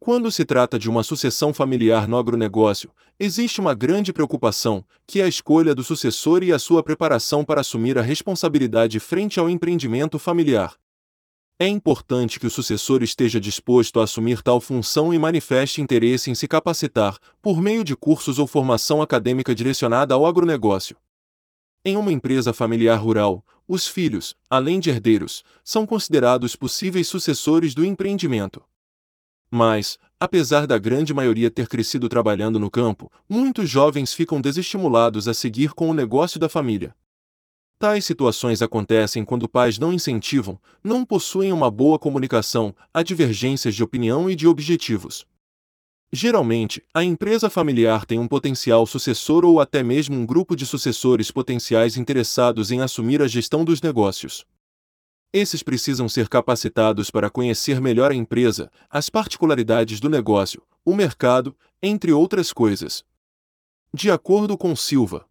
Quando 0.00 0.32
se 0.32 0.46
trata 0.46 0.78
de 0.78 0.88
uma 0.88 1.02
sucessão 1.02 1.52
familiar 1.52 2.08
no 2.08 2.16
agronegócio, 2.16 2.90
existe 3.20 3.60
uma 3.60 3.74
grande 3.74 4.14
preocupação, 4.14 4.82
que 5.06 5.20
é 5.20 5.24
a 5.24 5.28
escolha 5.28 5.74
do 5.74 5.84
sucessor 5.84 6.42
e 6.42 6.52
a 6.52 6.58
sua 6.58 6.82
preparação 6.82 7.44
para 7.44 7.60
assumir 7.60 7.98
a 7.98 8.02
responsabilidade 8.02 8.98
frente 8.98 9.38
ao 9.38 9.48
empreendimento 9.48 10.18
familiar. 10.18 10.74
É 11.58 11.68
importante 11.68 12.40
que 12.40 12.46
o 12.46 12.50
sucessor 12.50 13.02
esteja 13.02 13.40
disposto 13.40 14.00
a 14.00 14.04
assumir 14.04 14.42
tal 14.42 14.60
função 14.60 15.14
e 15.14 15.18
manifeste 15.18 15.80
interesse 15.80 16.30
em 16.30 16.34
se 16.34 16.48
capacitar, 16.48 17.18
por 17.40 17.60
meio 17.60 17.84
de 17.84 17.94
cursos 17.94 18.38
ou 18.38 18.46
formação 18.46 19.00
acadêmica 19.00 19.54
direcionada 19.54 20.14
ao 20.14 20.26
agronegócio. 20.26 20.96
Em 21.84 21.96
uma 21.96 22.12
empresa 22.12 22.52
familiar 22.52 22.96
rural, 22.96 23.44
os 23.66 23.86
filhos, 23.86 24.36
além 24.50 24.80
de 24.80 24.90
herdeiros, 24.90 25.44
são 25.64 25.86
considerados 25.86 26.56
possíveis 26.56 27.08
sucessores 27.08 27.74
do 27.74 27.84
empreendimento. 27.84 28.62
Mas, 29.50 29.98
apesar 30.18 30.66
da 30.66 30.78
grande 30.78 31.12
maioria 31.12 31.50
ter 31.50 31.68
crescido 31.68 32.08
trabalhando 32.08 32.58
no 32.58 32.70
campo, 32.70 33.10
muitos 33.28 33.68
jovens 33.68 34.14
ficam 34.14 34.40
desestimulados 34.40 35.28
a 35.28 35.34
seguir 35.34 35.74
com 35.74 35.90
o 35.90 35.94
negócio 35.94 36.40
da 36.40 36.48
família. 36.48 36.94
Tais 37.82 38.04
situações 38.04 38.62
acontecem 38.62 39.24
quando 39.24 39.48
pais 39.48 39.76
não 39.76 39.92
incentivam, 39.92 40.56
não 40.84 41.04
possuem 41.04 41.52
uma 41.52 41.68
boa 41.68 41.98
comunicação, 41.98 42.72
há 42.94 43.02
divergências 43.02 43.74
de 43.74 43.82
opinião 43.82 44.30
e 44.30 44.36
de 44.36 44.46
objetivos. 44.46 45.26
Geralmente, 46.12 46.80
a 46.94 47.02
empresa 47.02 47.50
familiar 47.50 48.06
tem 48.06 48.20
um 48.20 48.28
potencial 48.28 48.86
sucessor 48.86 49.44
ou 49.44 49.60
até 49.60 49.82
mesmo 49.82 50.14
um 50.14 50.24
grupo 50.24 50.54
de 50.54 50.64
sucessores 50.64 51.32
potenciais 51.32 51.96
interessados 51.96 52.70
em 52.70 52.80
assumir 52.80 53.20
a 53.20 53.26
gestão 53.26 53.64
dos 53.64 53.82
negócios. 53.82 54.46
Esses 55.32 55.60
precisam 55.60 56.08
ser 56.08 56.28
capacitados 56.28 57.10
para 57.10 57.28
conhecer 57.28 57.80
melhor 57.80 58.12
a 58.12 58.14
empresa, 58.14 58.70
as 58.88 59.10
particularidades 59.10 59.98
do 59.98 60.08
negócio, 60.08 60.62
o 60.84 60.94
mercado, 60.94 61.52
entre 61.82 62.12
outras 62.12 62.52
coisas. 62.52 63.02
De 63.92 64.08
acordo 64.08 64.56
com 64.56 64.76
Silva, 64.76 65.26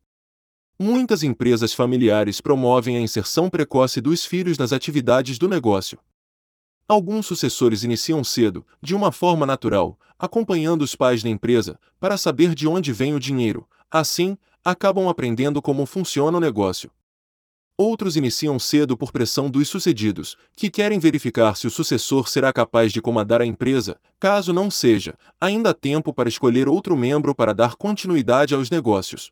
Muitas 0.84 1.22
empresas 1.22 1.76
familiares 1.76 2.42
promovem 2.42 2.98
a 2.98 3.00
inserção 3.00 3.52
precoce 3.52 4.02
dos 4.02 4.26
filhos 4.26 4.58
nas 4.58 4.74
atividades 4.74 5.38
do 5.38 5.48
negócio. 5.48 6.00
Alguns 6.88 7.28
sucessores 7.28 7.84
iniciam 7.84 8.24
cedo, 8.24 8.66
de 8.82 8.96
uma 8.96 9.12
forma 9.12 9.46
natural, 9.46 9.96
acompanhando 10.18 10.82
os 10.82 10.96
pais 10.96 11.24
na 11.24 11.30
empresa, 11.30 11.80
para 12.00 12.18
saber 12.18 12.56
de 12.56 12.68
onde 12.68 12.92
vem 12.92 13.14
o 13.14 13.20
dinheiro, 13.20 13.70
assim, 13.92 14.36
acabam 14.66 15.08
aprendendo 15.08 15.62
como 15.62 15.86
funciona 15.86 16.40
o 16.40 16.42
negócio. 16.42 16.90
Outros 17.78 18.18
iniciam 18.18 18.58
cedo 18.58 18.98
por 18.98 19.12
pressão 19.12 19.52
dos 19.52 19.70
sucedidos, 19.70 20.36
que 20.56 20.68
querem 20.68 20.98
verificar 20.98 21.56
se 21.56 21.68
o 21.68 21.72
sucessor 21.72 22.28
será 22.28 22.52
capaz 22.52 22.92
de 22.92 23.04
comandar 23.04 23.40
a 23.40 23.46
empresa. 23.46 24.00
Caso 24.20 24.52
não 24.52 24.72
seja, 24.72 25.14
ainda 25.40 25.70
há 25.70 25.74
tempo 25.76 26.12
para 26.12 26.28
escolher 26.28 26.68
outro 26.68 26.98
membro 26.98 27.36
para 27.36 27.54
dar 27.54 27.76
continuidade 27.76 28.56
aos 28.56 28.72
negócios. 28.72 29.32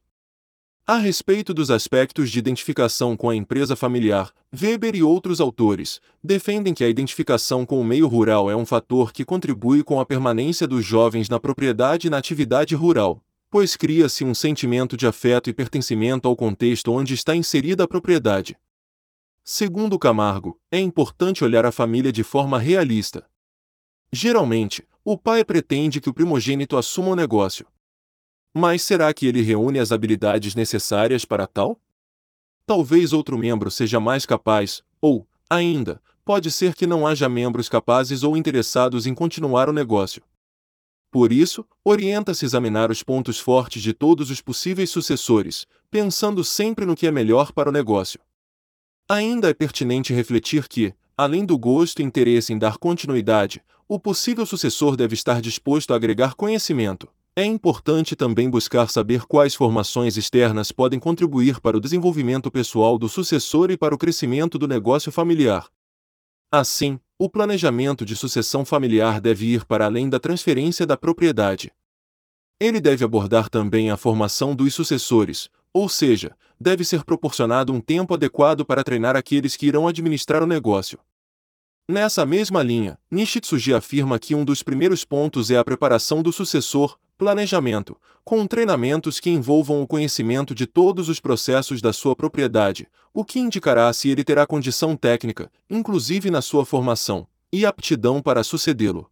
A 0.86 0.98
respeito 0.98 1.54
dos 1.54 1.70
aspectos 1.70 2.32
de 2.32 2.40
identificação 2.40 3.16
com 3.16 3.30
a 3.30 3.36
empresa 3.36 3.76
familiar, 3.76 4.34
Weber 4.52 4.96
e 4.96 5.04
outros 5.04 5.40
autores 5.40 6.02
defendem 6.24 6.74
que 6.74 6.84
a 6.84 6.90
identificação 6.90 7.66
com 7.66 7.80
o 7.80 7.84
meio 7.84 8.08
rural 8.08 8.50
é 8.50 8.56
um 8.56 8.66
fator 8.66 9.14
que 9.14 9.24
contribui 9.24 9.84
com 9.84 10.00
a 10.00 10.06
permanência 10.06 10.68
dos 10.68 10.84
jovens 10.84 11.30
na 11.30 11.40
propriedade 11.40 12.08
e 12.08 12.10
na 12.10 12.18
atividade 12.18 12.74
rural, 12.74 13.24
pois 13.52 13.76
cria-se 13.76 14.24
um 14.24 14.34
sentimento 14.34 14.98
de 14.98 15.06
afeto 15.06 15.50
e 15.50 15.54
pertencimento 15.54 16.28
ao 16.28 16.36
contexto 16.36 16.92
onde 16.92 17.14
está 17.14 17.36
inserida 17.36 17.84
a 17.84 17.88
propriedade. 17.88 18.58
Segundo 19.44 19.98
Camargo, 19.98 20.60
é 20.72 20.80
importante 20.80 21.44
olhar 21.44 21.66
a 21.66 21.72
família 21.72 22.12
de 22.12 22.24
forma 22.24 22.60
realista. 22.60 23.26
Geralmente, 24.12 24.88
o 25.04 25.18
pai 25.18 25.44
pretende 25.44 26.00
que 26.02 26.10
o 26.10 26.14
primogênito 26.14 26.78
assuma 26.78 27.10
o 27.10 27.16
negócio. 27.16 27.66
Mas 28.54 28.82
será 28.82 29.14
que 29.14 29.28
ele 29.28 29.42
reúne 29.42 29.80
as 29.80 29.92
habilidades 29.92 30.56
necessárias 30.56 31.24
para 31.26 31.46
tal? 31.46 31.80
Talvez 32.66 33.14
outro 33.14 33.38
membro 33.38 33.70
seja 33.70 34.00
mais 34.00 34.26
capaz, 34.26 34.84
ou, 35.02 35.28
ainda, 35.50 36.02
pode 36.26 36.52
ser 36.52 36.76
que 36.76 36.86
não 36.86 37.08
haja 37.08 37.28
membros 37.28 37.68
capazes 37.68 38.24
ou 38.24 38.38
interessados 38.38 39.08
em 39.08 39.14
continuar 39.14 39.70
o 39.70 39.74
negócio. 39.74 40.22
Por 41.12 41.32
isso, 41.32 41.66
orienta-se 41.84 42.46
examinar 42.46 42.92
os 42.92 43.02
pontos 43.02 43.40
fortes 43.40 43.82
de 43.82 43.94
todos 43.94 44.30
os 44.30 44.42
possíveis 44.42 44.92
sucessores, 44.92 45.66
pensando 45.90 46.44
sempre 46.44 46.86
no 46.86 46.96
que 46.96 47.08
é 47.08 47.12
melhor 47.12 47.52
para 47.52 47.70
o 47.70 47.72
negócio. 47.72 48.20
Ainda 49.10 49.50
é 49.50 49.54
pertinente 49.56 50.14
refletir 50.14 50.68
que, 50.68 50.94
além 51.18 51.44
do 51.44 51.58
gosto 51.58 52.00
e 52.00 52.06
interesse 52.06 52.54
em 52.54 52.60
dar 52.60 52.78
continuidade, 52.78 53.64
o 53.88 54.00
possível 54.00 54.46
sucessor 54.46 54.96
deve 54.96 55.16
estar 55.16 55.42
disposto 55.42 55.92
a 55.92 55.96
agregar 55.96 56.36
conhecimento. 56.36 57.10
É 57.40 57.46
importante 57.46 58.18
também 58.18 58.50
buscar 58.50 58.90
saber 58.90 59.26
quais 59.26 59.56
formações 59.56 60.18
externas 60.18 60.74
podem 60.74 61.00
contribuir 61.00 61.62
para 61.62 61.78
o 61.78 61.80
desenvolvimento 61.80 62.52
pessoal 62.52 62.98
do 62.98 63.08
sucessor 63.08 63.72
e 63.72 63.78
para 63.78 63.96
o 63.96 63.98
crescimento 63.98 64.60
do 64.60 64.68
negócio 64.68 65.10
familiar. 65.10 65.70
Assim, 66.52 67.00
o 67.18 67.30
planejamento 67.30 68.04
de 68.04 68.14
sucessão 68.14 68.66
familiar 68.66 69.22
deve 69.22 69.54
ir 69.54 69.64
para 69.64 69.86
além 69.86 70.10
da 70.10 70.20
transferência 70.20 70.86
da 70.86 70.98
propriedade. 70.98 71.72
Ele 72.60 72.82
deve 72.82 73.06
abordar 73.06 73.48
também 73.48 73.90
a 73.90 73.96
formação 73.96 74.54
dos 74.54 74.74
sucessores, 74.74 75.50
ou 75.72 75.88
seja, 75.88 76.36
deve 76.60 76.84
ser 76.84 77.06
proporcionado 77.06 77.72
um 77.72 77.80
tempo 77.80 78.14
adequado 78.16 78.66
para 78.66 78.84
treinar 78.84 79.16
aqueles 79.16 79.56
que 79.56 79.66
irão 79.66 79.88
administrar 79.88 80.44
o 80.44 80.46
negócio. 80.46 81.00
Nessa 81.90 82.26
mesma 82.26 82.62
linha, 82.62 83.00
Nishitsuji 83.10 83.74
afirma 83.74 84.20
que 84.20 84.36
um 84.36 84.44
dos 84.44 84.62
primeiros 84.62 85.06
pontos 85.06 85.50
é 85.50 85.58
a 85.58 85.64
preparação 85.64 86.22
do 86.22 86.34
sucessor, 86.34 87.00
planejamento, 87.20 87.98
com 88.24 88.48
treinamentos 88.48 89.20
que 89.20 89.30
envolvam 89.30 89.82
o 89.82 89.88
conhecimento 89.88 90.56
de 90.56 90.66
todos 90.66 91.10
os 91.10 91.20
processos 91.20 91.82
da 91.82 91.92
sua 91.92 92.16
propriedade, 92.16 92.88
o 93.14 93.26
que 93.26 93.40
indicará 93.40 93.92
se 93.92 94.10
ele 94.10 94.24
terá 94.24 94.48
condição 94.48 94.96
técnica, 94.96 95.52
inclusive 95.70 96.32
na 96.32 96.42
sua 96.42 96.66
formação, 96.66 97.28
e 97.52 97.66
aptidão 97.66 98.22
para 98.22 98.42
sucedê-lo. 98.42 99.12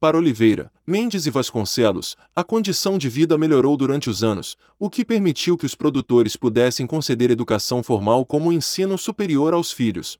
Para 0.00 0.16
Oliveira, 0.16 0.72
Mendes 0.86 1.26
e 1.26 1.30
Vasconcelos, 1.30 2.16
a 2.34 2.42
condição 2.42 2.96
de 2.96 3.10
vida 3.10 3.36
melhorou 3.36 3.76
durante 3.76 4.08
os 4.08 4.24
anos, 4.24 4.56
o 4.78 4.88
que 4.88 5.04
permitiu 5.04 5.58
que 5.58 5.66
os 5.66 5.74
produtores 5.74 6.34
pudessem 6.34 6.86
conceder 6.86 7.30
educação 7.30 7.82
formal 7.82 8.24
como 8.24 8.52
ensino 8.52 8.96
superior 8.96 9.52
aos 9.52 9.70
filhos. 9.70 10.18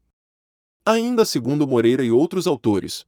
Ainda 0.84 1.24
segundo 1.24 1.66
Moreira 1.66 2.04
e 2.04 2.10
outros 2.10 2.46
autores, 2.46 3.06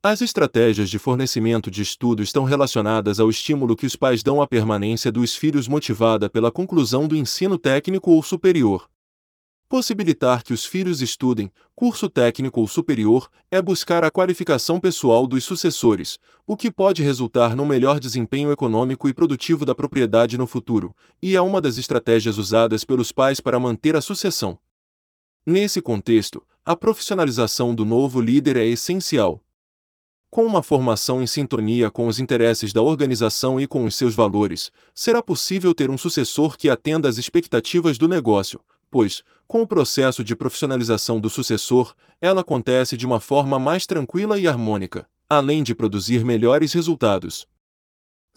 as 0.00 0.22
estratégias 0.22 0.88
de 0.88 0.98
fornecimento 0.98 1.70
de 1.72 1.82
estudo 1.82 2.22
estão 2.22 2.44
relacionadas 2.44 3.18
ao 3.18 3.28
estímulo 3.28 3.74
que 3.74 3.84
os 3.84 3.96
pais 3.96 4.22
dão 4.22 4.40
à 4.40 4.46
permanência 4.46 5.10
dos 5.10 5.34
filhos 5.34 5.66
motivada 5.66 6.30
pela 6.30 6.52
conclusão 6.52 7.08
do 7.08 7.16
ensino 7.16 7.58
técnico 7.58 8.12
ou 8.12 8.22
superior. 8.22 8.88
Possibilitar 9.68 10.44
que 10.44 10.52
os 10.52 10.64
filhos 10.64 11.02
estudem, 11.02 11.50
curso 11.74 12.08
técnico 12.08 12.60
ou 12.60 12.68
superior, 12.68 13.28
é 13.50 13.60
buscar 13.60 14.04
a 14.04 14.10
qualificação 14.10 14.78
pessoal 14.78 15.26
dos 15.26 15.44
sucessores, 15.44 16.16
o 16.46 16.56
que 16.56 16.70
pode 16.70 17.02
resultar 17.02 17.56
num 17.56 17.66
melhor 17.66 17.98
desempenho 17.98 18.52
econômico 18.52 19.08
e 19.08 19.12
produtivo 19.12 19.66
da 19.66 19.74
propriedade 19.74 20.38
no 20.38 20.46
futuro, 20.46 20.94
e 21.20 21.34
é 21.34 21.40
uma 21.40 21.60
das 21.60 21.76
estratégias 21.76 22.38
usadas 22.38 22.84
pelos 22.84 23.10
pais 23.10 23.40
para 23.40 23.58
manter 23.58 23.96
a 23.96 24.00
sucessão. 24.00 24.58
Nesse 25.44 25.82
contexto, 25.82 26.42
a 26.64 26.76
profissionalização 26.76 27.74
do 27.74 27.84
novo 27.84 28.20
líder 28.20 28.56
é 28.56 28.64
essencial. 28.64 29.42
Com 30.30 30.44
uma 30.44 30.62
formação 30.62 31.22
em 31.22 31.26
sintonia 31.26 31.90
com 31.90 32.06
os 32.06 32.20
interesses 32.20 32.70
da 32.70 32.82
organização 32.82 33.58
e 33.58 33.66
com 33.66 33.86
os 33.86 33.94
seus 33.94 34.14
valores, 34.14 34.70
será 34.94 35.22
possível 35.22 35.74
ter 35.74 35.88
um 35.88 35.96
sucessor 35.96 36.58
que 36.58 36.68
atenda 36.68 37.08
às 37.08 37.16
expectativas 37.16 37.96
do 37.96 38.06
negócio, 38.06 38.60
pois, 38.90 39.22
com 39.46 39.62
o 39.62 39.66
processo 39.66 40.22
de 40.22 40.36
profissionalização 40.36 41.18
do 41.18 41.30
sucessor, 41.30 41.94
ela 42.20 42.42
acontece 42.42 42.94
de 42.94 43.06
uma 43.06 43.20
forma 43.20 43.58
mais 43.58 43.86
tranquila 43.86 44.38
e 44.38 44.46
harmônica, 44.46 45.08
além 45.30 45.62
de 45.62 45.74
produzir 45.74 46.22
melhores 46.22 46.74
resultados. 46.74 47.46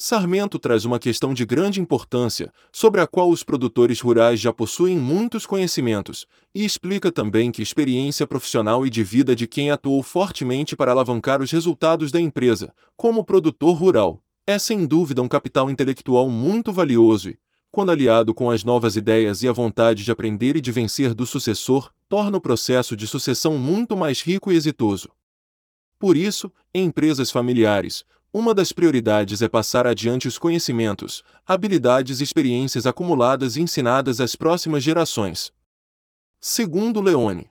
Sarmento 0.03 0.57
traz 0.57 0.83
uma 0.83 0.97
questão 0.97 1.31
de 1.31 1.45
grande 1.45 1.79
importância, 1.79 2.51
sobre 2.73 3.01
a 3.01 3.05
qual 3.05 3.29
os 3.29 3.43
produtores 3.43 4.01
rurais 4.01 4.39
já 4.39 4.51
possuem 4.51 4.97
muitos 4.97 5.45
conhecimentos, 5.45 6.25
e 6.55 6.65
explica 6.65 7.11
também 7.11 7.51
que 7.51 7.61
experiência 7.61 8.25
profissional 8.25 8.83
e 8.83 8.89
de 8.89 9.03
vida 9.03 9.35
de 9.35 9.45
quem 9.45 9.69
atuou 9.69 10.01
fortemente 10.01 10.75
para 10.75 10.91
alavancar 10.91 11.39
os 11.39 11.51
resultados 11.51 12.11
da 12.11 12.19
empresa, 12.19 12.73
como 12.97 13.23
produtor 13.23 13.77
rural, 13.77 14.23
é 14.47 14.57
sem 14.57 14.87
dúvida 14.87 15.21
um 15.21 15.27
capital 15.27 15.69
intelectual 15.69 16.27
muito 16.31 16.73
valioso 16.73 17.29
e, 17.29 17.37
quando 17.71 17.91
aliado 17.91 18.33
com 18.33 18.49
as 18.49 18.63
novas 18.63 18.95
ideias 18.95 19.43
e 19.43 19.47
a 19.47 19.53
vontade 19.53 20.03
de 20.03 20.11
aprender 20.11 20.55
e 20.55 20.61
de 20.61 20.71
vencer 20.71 21.13
do 21.13 21.27
sucessor, 21.27 21.91
torna 22.09 22.37
o 22.37 22.41
processo 22.41 22.95
de 22.95 23.05
sucessão 23.05 23.55
muito 23.55 23.95
mais 23.95 24.19
rico 24.23 24.51
e 24.51 24.55
exitoso. 24.55 25.09
Por 25.99 26.17
isso, 26.17 26.51
em 26.73 26.85
empresas 26.85 27.29
familiares, 27.29 28.03
uma 28.33 28.53
das 28.53 28.71
prioridades 28.71 29.41
é 29.41 29.49
passar 29.49 29.85
adiante 29.85 30.27
os 30.27 30.37
conhecimentos, 30.37 31.23
habilidades 31.45 32.21
e 32.21 32.23
experiências 32.23 32.85
acumuladas 32.85 33.57
e 33.57 33.61
ensinadas 33.61 34.21
às 34.21 34.35
próximas 34.35 34.83
gerações. 34.83 35.51
Segundo 36.39 37.01
Leone, 37.01 37.49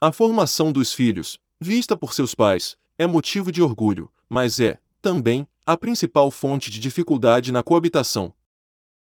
a 0.00 0.10
formação 0.10 0.72
dos 0.72 0.92
filhos, 0.92 1.38
vista 1.60 1.96
por 1.96 2.12
seus 2.12 2.34
pais, 2.34 2.76
é 2.98 3.06
motivo 3.06 3.52
de 3.52 3.62
orgulho, 3.62 4.10
mas 4.28 4.58
é, 4.58 4.78
também, 5.00 5.46
a 5.64 5.76
principal 5.76 6.30
fonte 6.30 6.70
de 6.70 6.80
dificuldade 6.80 7.52
na 7.52 7.62
coabitação. 7.62 8.34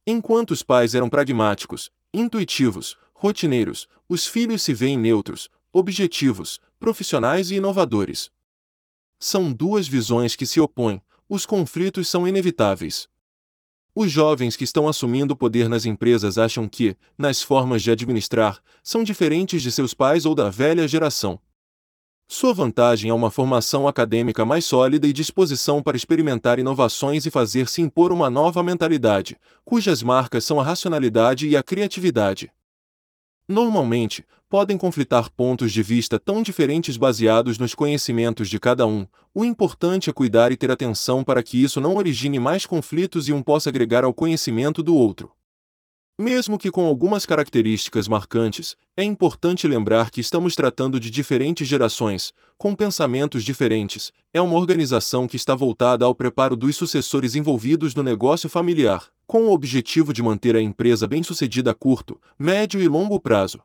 Enquanto 0.07 0.51
os 0.51 0.63
pais 0.63 0.95
eram 0.95 1.09
pragmáticos, 1.09 1.91
intuitivos, 2.13 2.97
rotineiros, 3.13 3.87
os 4.07 4.25
filhos 4.25 4.61
se 4.63 4.73
veem 4.73 4.97
neutros, 4.97 5.49
objetivos, 5.73 6.59
profissionais 6.79 7.51
e 7.51 7.55
inovadores. 7.55 8.31
São 9.21 9.51
duas 9.51 9.85
visões 9.85 10.33
que 10.33 10.45
se 10.45 10.61
opõem, 10.61 11.01
os 11.27 11.45
conflitos 11.45 12.07
são 12.07 12.25
inevitáveis. 12.25 13.09
Os 13.93 14.09
jovens 14.09 14.55
que 14.55 14.63
estão 14.63 14.87
assumindo 14.87 15.35
poder 15.35 15.67
nas 15.67 15.85
empresas 15.85 16.37
acham 16.37 16.69
que, 16.69 16.95
nas 17.17 17.41
formas 17.41 17.83
de 17.83 17.91
administrar, 17.91 18.63
são 18.81 19.03
diferentes 19.03 19.61
de 19.61 19.73
seus 19.73 19.93
pais 19.93 20.25
ou 20.25 20.33
da 20.33 20.49
velha 20.49 20.87
geração. 20.87 21.37
Sua 22.29 22.53
vantagem 22.53 23.11
é 23.11 23.13
uma 23.13 23.29
formação 23.29 23.89
acadêmica 23.89 24.45
mais 24.45 24.63
sólida 24.63 25.05
e 25.05 25.11
disposição 25.11 25.83
para 25.83 25.97
experimentar 25.97 26.57
inovações 26.57 27.25
e 27.25 27.31
fazer-se 27.31 27.81
impor 27.81 28.13
uma 28.13 28.29
nova 28.29 28.63
mentalidade, 28.63 29.35
cujas 29.65 30.01
marcas 30.01 30.45
são 30.45 30.61
a 30.61 30.63
racionalidade 30.63 31.45
e 31.45 31.57
a 31.57 31.63
criatividade. 31.63 32.49
Normalmente, 33.49 34.23
podem 34.47 34.77
conflitar 34.77 35.31
pontos 35.31 35.71
de 35.71 35.81
vista 35.81 36.19
tão 36.19 36.43
diferentes 36.43 36.97
baseados 36.97 37.57
nos 37.57 37.73
conhecimentos 37.73 38.47
de 38.47 38.59
cada 38.59 38.85
um. 38.85 39.07
O 39.33 39.43
importante 39.43 40.07
é 40.07 40.13
cuidar 40.13 40.51
e 40.51 40.55
ter 40.55 40.69
atenção 40.69 41.23
para 41.23 41.41
que 41.41 41.63
isso 41.63 41.81
não 41.81 41.95
origine 41.95 42.37
mais 42.37 42.67
conflitos 42.67 43.27
e 43.27 43.33
um 43.33 43.41
possa 43.41 43.71
agregar 43.71 44.03
ao 44.03 44.13
conhecimento 44.13 44.83
do 44.83 44.93
outro. 44.93 45.31
Mesmo 46.21 46.57
que 46.57 46.69
com 46.69 46.85
algumas 46.85 47.25
características 47.25 48.05
marcantes, 48.09 48.75
é 48.97 49.01
importante 49.01 49.65
lembrar 49.65 50.11
que 50.11 50.19
estamos 50.19 50.53
tratando 50.53 50.99
de 50.99 51.09
diferentes 51.09 51.65
gerações, 51.65 52.33
com 52.57 52.75
pensamentos 52.75 53.41
diferentes. 53.41 54.11
É 54.33 54.41
uma 54.41 54.57
organização 54.57 55.29
que 55.29 55.37
está 55.37 55.55
voltada 55.55 56.03
ao 56.03 56.13
preparo 56.13 56.57
dos 56.57 56.75
sucessores 56.75 57.35
envolvidos 57.35 57.95
no 57.95 58.03
negócio 58.03 58.49
familiar 58.49 59.07
com 59.29 59.43
o 59.43 59.51
objetivo 59.51 60.11
de 60.11 60.23
manter 60.23 60.55
a 60.55 60.61
empresa 60.61 61.07
bem-sucedida 61.07 61.69
a 61.69 61.73
curto, 61.75 62.19
médio 62.37 62.81
e 62.81 62.87
longo 62.87 63.19
prazo. 63.19 63.61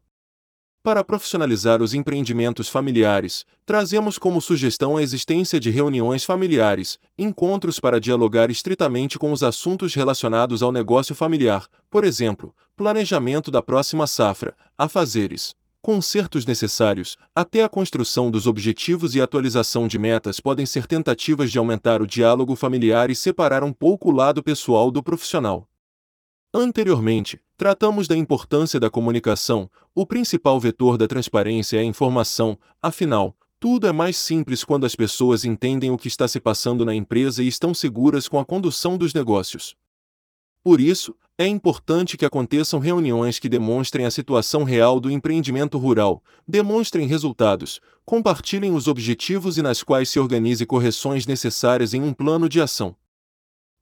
Para 0.85 1.03
profissionalizar 1.03 1.81
os 1.81 1.95
empreendimentos 1.95 2.69
familiares, 2.69 3.47
trazemos 3.65 4.19
como 4.19 4.39
sugestão 4.39 4.99
a 4.99 5.03
existência 5.03 5.59
de 5.59 5.71
reuniões 5.71 6.25
familiares, 6.25 6.99
encontros 7.17 7.81
para 7.81 7.99
dialogar 7.99 8.51
estritamente 8.51 9.19
com 9.19 9.33
os 9.33 9.43
assuntos 9.43 9.95
relacionados 9.95 10.63
ao 10.63 10.71
negócio 10.71 11.15
familiar, 11.15 11.67
por 11.89 12.05
exemplo, 12.05 12.55
planejamento 12.77 13.51
da 13.51 13.63
próxima 13.63 14.07
safra, 14.07 14.55
afazeres, 14.77 15.55
consertos 15.81 16.45
necessários, 16.45 17.17
até 17.35 17.65
a 17.65 17.69
construção 17.71 18.31
dos 18.31 18.47
objetivos 18.47 19.15
e 19.15 19.23
atualização 19.23 19.89
de 19.89 19.99
metas 19.99 20.39
podem 20.39 20.67
ser 20.67 20.87
tentativas 20.87 21.51
de 21.51 21.57
aumentar 21.57 22.03
o 22.03 22.07
diálogo 22.07 22.55
familiar 22.55 23.09
e 23.09 23.15
separar 23.15 23.65
um 23.65 23.73
pouco 23.73 24.11
o 24.11 24.15
lado 24.15 24.43
pessoal 24.43 24.91
do 24.91 25.03
profissional. 25.03 25.67
Anteriormente, 26.53 27.41
tratamos 27.57 28.09
da 28.09 28.17
importância 28.17 28.81
da 28.81 28.91
comunicação, 28.91 29.71
o 29.95 30.07
principal 30.07 30.59
vetor 30.59 30.99
da 30.99 31.07
transparência 31.07 31.77
é 31.77 31.81
a 31.81 31.85
informação, 31.85 32.59
afinal, 32.83 33.37
tudo 33.61 33.87
é 33.87 33.93
mais 33.93 34.17
simples 34.17 34.65
quando 34.65 34.85
as 34.85 34.95
pessoas 34.95 35.45
entendem 35.45 35.91
o 35.91 35.97
que 35.97 36.09
está 36.09 36.29
se 36.29 36.39
passando 36.39 36.85
na 36.85 36.95
empresa 36.95 37.43
e 37.43 37.49
estão 37.49 37.73
seguras 37.73 38.29
com 38.29 38.39
a 38.39 38.45
condução 38.45 38.99
dos 38.99 39.15
negócios. 39.15 39.75
Por 40.63 40.81
isso, 40.81 41.15
é 41.37 41.47
importante 41.47 42.17
que 42.17 42.25
aconteçam 42.25 42.79
reuniões 42.79 43.39
que 43.39 43.49
demonstrem 43.49 44.07
a 44.07 44.11
situação 44.11 44.65
real 44.65 45.01
do 45.01 45.11
empreendimento 45.11 45.79
rural, 45.79 46.23
demonstrem 46.47 47.07
resultados, 47.07 47.81
compartilhem 48.05 48.73
os 48.75 48.87
objetivos 48.87 49.59
e 49.59 49.63
nas 49.63 49.83
quais 49.83 50.09
se 50.09 50.19
organize 50.19 50.65
correções 50.65 51.27
necessárias 51.27 51.93
em 51.93 52.03
um 52.03 52.13
plano 52.13 52.49
de 52.49 52.61
ação. 52.61 52.97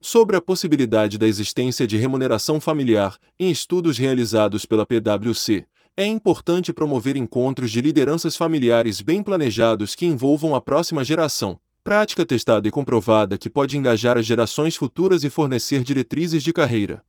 Sobre 0.04 0.36
a 0.36 0.40
possibilidade 0.40 1.16
da 1.16 1.28
existência 1.28 1.86
de 1.86 1.96
remuneração 1.96 2.60
familiar, 2.60 3.16
em 3.38 3.52
estudos 3.52 3.96
realizados 3.98 4.66
pela 4.66 4.84
PwC, 4.84 5.64
é 5.96 6.04
importante 6.04 6.72
promover 6.72 7.16
encontros 7.16 7.70
de 7.70 7.80
lideranças 7.80 8.34
familiares 8.34 9.00
bem 9.00 9.22
planejados 9.22 9.94
que 9.94 10.04
envolvam 10.04 10.56
a 10.56 10.60
próxima 10.60 11.04
geração, 11.04 11.56
prática 11.84 12.26
testada 12.26 12.66
e 12.66 12.70
comprovada 12.72 13.38
que 13.38 13.48
pode 13.48 13.78
engajar 13.78 14.18
as 14.18 14.26
gerações 14.26 14.74
futuras 14.74 15.22
e 15.22 15.30
fornecer 15.30 15.84
diretrizes 15.84 16.42
de 16.42 16.52
carreira. 16.52 17.04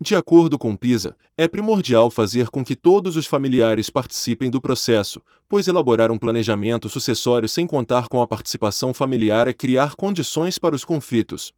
De 0.00 0.14
acordo 0.14 0.56
com 0.56 0.76
PISA, 0.76 1.16
é 1.36 1.48
primordial 1.48 2.12
fazer 2.12 2.48
com 2.48 2.64
que 2.64 2.76
todos 2.76 3.16
os 3.16 3.26
familiares 3.26 3.90
participem 3.90 4.50
do 4.52 4.60
processo, 4.60 5.20
pois 5.48 5.66
elaborar 5.66 6.12
um 6.12 6.18
planejamento 6.18 6.88
sucessório 6.88 7.48
sem 7.48 7.66
contar 7.66 8.06
com 8.06 8.22
a 8.22 8.26
participação 8.26 8.94
familiar 8.94 9.48
é 9.48 9.52
criar 9.52 9.96
condições 9.96 10.60
para 10.60 10.76
os 10.76 10.84
conflitos, 10.84 11.52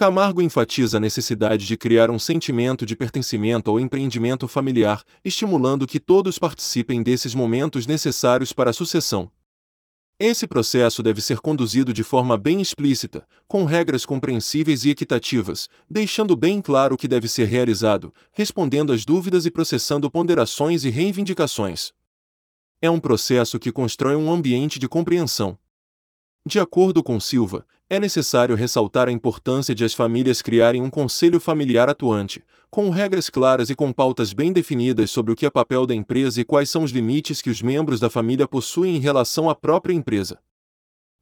Camargo 0.00 0.40
enfatiza 0.40 0.96
a 0.96 1.00
necessidade 1.00 1.66
de 1.66 1.76
criar 1.76 2.10
um 2.10 2.18
sentimento 2.18 2.86
de 2.86 2.96
pertencimento 2.96 3.70
ao 3.70 3.78
empreendimento 3.78 4.48
familiar, 4.48 5.04
estimulando 5.22 5.86
que 5.86 6.00
todos 6.00 6.38
participem 6.38 7.02
desses 7.02 7.34
momentos 7.34 7.86
necessários 7.86 8.50
para 8.50 8.70
a 8.70 8.72
sucessão. 8.72 9.30
Esse 10.18 10.46
processo 10.46 11.02
deve 11.02 11.20
ser 11.20 11.40
conduzido 11.40 11.92
de 11.92 12.02
forma 12.02 12.38
bem 12.38 12.62
explícita, 12.62 13.26
com 13.46 13.66
regras 13.66 14.06
compreensíveis 14.06 14.86
e 14.86 14.90
equitativas, 14.90 15.68
deixando 15.86 16.34
bem 16.34 16.62
claro 16.62 16.94
o 16.94 16.96
que 16.96 17.06
deve 17.06 17.28
ser 17.28 17.44
realizado, 17.44 18.10
respondendo 18.32 18.94
às 18.94 19.04
dúvidas 19.04 19.44
e 19.44 19.50
processando 19.50 20.10
ponderações 20.10 20.82
e 20.82 20.88
reivindicações. 20.88 21.92
É 22.80 22.88
um 22.88 22.98
processo 22.98 23.58
que 23.58 23.70
constrói 23.70 24.16
um 24.16 24.32
ambiente 24.32 24.78
de 24.78 24.88
compreensão. 24.88 25.58
De 26.46 26.58
acordo 26.58 27.02
com 27.02 27.20
Silva, 27.20 27.66
é 27.88 28.00
necessário 28.00 28.56
ressaltar 28.56 29.08
a 29.08 29.12
importância 29.12 29.74
de 29.74 29.84
as 29.84 29.92
famílias 29.92 30.40
criarem 30.40 30.80
um 30.80 30.88
conselho 30.88 31.38
familiar 31.38 31.90
atuante, 31.90 32.42
com 32.70 32.88
regras 32.88 33.28
claras 33.28 33.68
e 33.68 33.74
com 33.74 33.92
pautas 33.92 34.32
bem 34.32 34.50
definidas 34.50 35.10
sobre 35.10 35.32
o 35.32 35.36
que 35.36 35.44
é 35.44 35.50
papel 35.50 35.84
da 35.84 35.94
empresa 35.94 36.40
e 36.40 36.44
quais 36.44 36.70
são 36.70 36.82
os 36.82 36.92
limites 36.92 37.42
que 37.42 37.50
os 37.50 37.60
membros 37.60 38.00
da 38.00 38.08
família 38.08 38.48
possuem 38.48 38.96
em 38.96 39.00
relação 39.00 39.50
à 39.50 39.54
própria 39.54 39.92
empresa. 39.92 40.38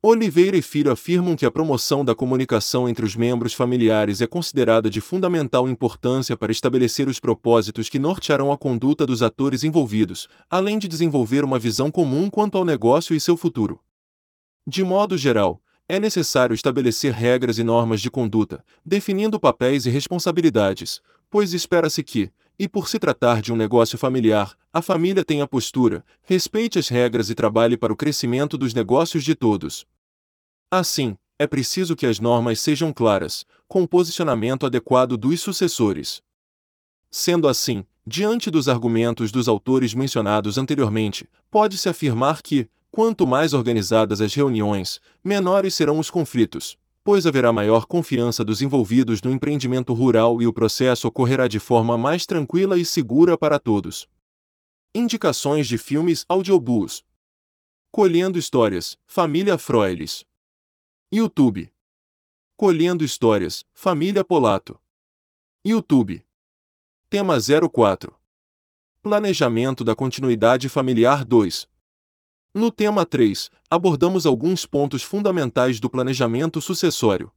Oliveira 0.01 0.57
e 0.57 0.62
Filho 0.62 0.93
afirmam 0.93 1.35
que 1.35 1.45
a 1.45 1.51
promoção 1.51 2.05
da 2.05 2.14
comunicação 2.14 2.89
entre 2.89 3.05
os 3.05 3.16
membros 3.16 3.53
familiares 3.53 4.21
é 4.21 4.27
considerada 4.29 4.89
de 4.89 5.01
fundamental 5.01 5.69
importância 5.69 6.37
para 6.37 6.53
estabelecer 6.53 7.09
os 7.09 7.19
propósitos 7.19 7.89
que 7.89 7.99
nortearão 7.99 8.53
a 8.53 8.57
conduta 8.57 9.05
dos 9.05 9.25
atores 9.25 9.64
envolvidos, 9.64 10.29
além 10.49 10.79
de 10.79 10.87
desenvolver 10.87 11.43
uma 11.43 11.59
visão 11.59 11.91
comum 11.91 12.31
quanto 12.31 12.57
ao 12.57 12.64
negócio 12.64 13.16
e 13.16 13.19
seu 13.19 13.37
futuro. 13.37 13.81
De 14.71 14.85
modo 14.85 15.16
geral, 15.16 15.62
é 15.89 15.99
necessário 15.99 16.53
estabelecer 16.53 17.14
regras 17.14 17.59
e 17.59 17.64
normas 17.64 18.03
de 18.03 18.11
conduta, 18.11 18.62
definindo 18.85 19.41
papéis 19.41 19.87
e 19.87 19.91
responsabilidades, 19.91 21.01
pois 21.31 21.55
espera-se 21.55 22.05
que, 22.05 22.31
e 22.59 22.69
por 22.69 22.87
se 22.87 22.99
tratar 22.99 23.41
de 23.41 23.51
um 23.51 23.57
negócio 23.57 23.97
familiar, 23.97 24.55
a 24.71 24.83
família 24.83 25.25
tenha 25.25 25.49
postura, 25.49 26.05
respeite 26.21 26.79
as 26.79 26.91
regras 26.91 27.31
e 27.31 27.35
trabalhe 27.35 27.79
para 27.79 27.95
o 27.95 27.97
crescimento 27.97 28.59
dos 28.59 28.75
negócios 28.75 29.25
de 29.25 29.35
todos. 29.35 29.87
Assim, 30.71 31.16
é 31.39 31.47
preciso 31.47 31.97
que 31.97 32.05
as 32.05 32.21
normas 32.21 32.61
sejam 32.61 32.93
claras, 32.93 33.47
com 33.66 33.85
o 33.85 33.89
posicionamento 33.89 34.66
adequado 34.66 35.16
dos 35.16 35.41
sucessores. 35.41 36.21
Sendo 37.11 37.49
assim, 37.49 37.87
diante 38.07 38.51
dos 38.51 38.69
argumentos 38.69 39.33
dos 39.33 39.49
autores 39.49 39.95
mencionados 39.95 40.59
anteriormente, 40.59 41.27
pode-se 41.51 41.89
afirmar 41.89 42.43
que, 42.43 42.69
Quanto 42.91 43.26
mais 43.26 43.53
organizadas 43.53 44.20
as 44.20 44.34
reuniões, 44.34 45.01
menores 45.22 45.74
serão 45.74 45.99
os 45.99 46.11
conflitos, 46.11 46.78
pois 47.05 47.26
haverá 47.26 47.53
maior 47.53 47.86
confiança 47.86 48.45
dos 48.45 48.61
envolvidos 48.61 49.22
no 49.22 49.30
empreendimento 49.30 49.93
rural 49.93 50.43
e 50.43 50.47
o 50.47 50.53
processo 50.53 51.09
ocorrerá 51.09 51.47
de 51.49 51.59
forma 51.59 51.97
mais 51.97 52.26
tranquila 52.26 52.78
e 52.78 52.84
segura 52.84 53.36
para 53.36 53.59
todos. 53.59 54.09
Indicações 54.95 55.66
de 55.66 55.78
filmes 55.78 56.24
audiobooks. 56.28 57.05
Colhendo 57.91 58.39
Histórias, 58.39 58.99
Família 59.07 59.57
Froilis. 59.57 60.24
YouTube. 61.12 61.72
Colhendo 62.57 63.05
Histórias, 63.05 63.64
Família 63.72 64.24
Polato. 64.24 64.78
YouTube. 65.64 66.24
Tema 67.09 67.39
04. 67.72 68.14
Planejamento 69.03 69.84
da 69.84 69.95
Continuidade 69.95 70.68
Familiar 70.68 71.24
2. 71.24 71.68
No 72.55 72.71
tema 72.71 73.05
3, 73.05 73.51
abordamos 73.71 74.25
alguns 74.25 74.65
pontos 74.65 75.03
fundamentais 75.03 75.79
do 75.79 75.91
planejamento 75.91 76.61
sucessório. 76.61 77.31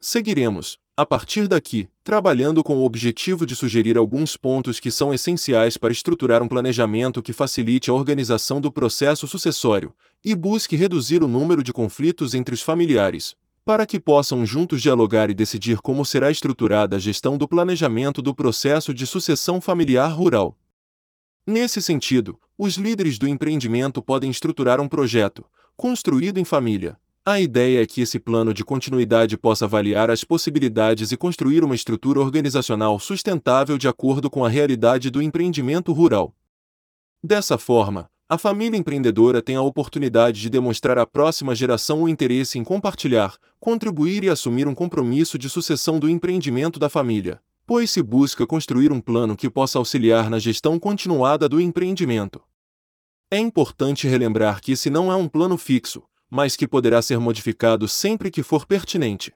Seguiremos, 0.00 0.78
a 0.96 1.04
partir 1.04 1.48
daqui, 1.48 1.88
trabalhando 2.04 2.62
com 2.62 2.76
o 2.76 2.84
objetivo 2.84 3.44
de 3.44 3.56
sugerir 3.56 3.98
alguns 3.98 4.36
pontos 4.36 4.78
que 4.78 4.90
são 4.90 5.12
essenciais 5.12 5.76
para 5.76 5.92
estruturar 5.92 6.42
um 6.42 6.48
planejamento 6.48 7.22
que 7.22 7.32
facilite 7.32 7.90
a 7.90 7.94
organização 7.94 8.60
do 8.60 8.70
processo 8.70 9.26
sucessório 9.26 9.94
e 10.24 10.34
busque 10.34 10.76
reduzir 10.76 11.22
o 11.22 11.28
número 11.28 11.62
de 11.62 11.72
conflitos 11.72 12.32
entre 12.32 12.54
os 12.54 12.62
familiares, 12.62 13.34
para 13.64 13.84
que 13.84 13.98
possam 13.98 14.46
juntos 14.46 14.80
dialogar 14.80 15.28
e 15.28 15.34
decidir 15.34 15.78
como 15.78 16.04
será 16.04 16.30
estruturada 16.30 16.96
a 16.96 16.98
gestão 16.98 17.36
do 17.36 17.48
planejamento 17.48 18.22
do 18.22 18.34
processo 18.34 18.94
de 18.94 19.06
sucessão 19.06 19.60
familiar 19.60 20.08
rural. 20.12 20.56
Nesse 21.46 21.82
sentido, 21.82 22.38
os 22.62 22.74
líderes 22.74 23.18
do 23.18 23.26
empreendimento 23.26 24.02
podem 24.02 24.30
estruturar 24.30 24.82
um 24.82 24.86
projeto, 24.86 25.46
construído 25.78 26.36
em 26.36 26.44
família. 26.44 26.98
A 27.24 27.40
ideia 27.40 27.82
é 27.82 27.86
que 27.86 28.02
esse 28.02 28.18
plano 28.18 28.52
de 28.52 28.62
continuidade 28.62 29.38
possa 29.38 29.64
avaliar 29.64 30.10
as 30.10 30.24
possibilidades 30.24 31.10
e 31.10 31.16
construir 31.16 31.64
uma 31.64 31.74
estrutura 31.74 32.20
organizacional 32.20 32.98
sustentável 32.98 33.78
de 33.78 33.88
acordo 33.88 34.28
com 34.28 34.44
a 34.44 34.48
realidade 34.50 35.08
do 35.08 35.22
empreendimento 35.22 35.90
rural. 35.94 36.34
Dessa 37.24 37.56
forma, 37.56 38.10
a 38.28 38.36
família 38.36 38.76
empreendedora 38.76 39.40
tem 39.40 39.56
a 39.56 39.62
oportunidade 39.62 40.38
de 40.38 40.50
demonstrar 40.50 40.98
à 40.98 41.06
próxima 41.06 41.54
geração 41.54 42.02
o 42.02 42.10
interesse 42.10 42.58
em 42.58 42.62
compartilhar, 42.62 43.38
contribuir 43.58 44.22
e 44.22 44.28
assumir 44.28 44.68
um 44.68 44.74
compromisso 44.74 45.38
de 45.38 45.48
sucessão 45.48 45.98
do 45.98 46.10
empreendimento 46.10 46.78
da 46.78 46.90
família 46.90 47.40
pois 47.70 47.88
se 47.88 48.02
busca 48.02 48.44
construir 48.44 48.90
um 48.90 49.00
plano 49.00 49.36
que 49.36 49.48
possa 49.48 49.78
auxiliar 49.78 50.28
na 50.28 50.40
gestão 50.40 50.76
continuada 50.76 51.48
do 51.48 51.60
empreendimento. 51.60 52.42
É 53.32 53.38
importante 53.38 54.08
relembrar 54.08 54.60
que 54.60 54.72
esse 54.72 54.90
não 54.90 55.12
é 55.12 55.14
um 55.14 55.28
plano 55.28 55.56
fixo, 55.56 56.02
mas 56.28 56.56
que 56.56 56.66
poderá 56.66 57.00
ser 57.00 57.20
modificado 57.20 57.86
sempre 57.86 58.28
que 58.28 58.42
for 58.42 58.66
pertinente. 58.66 59.32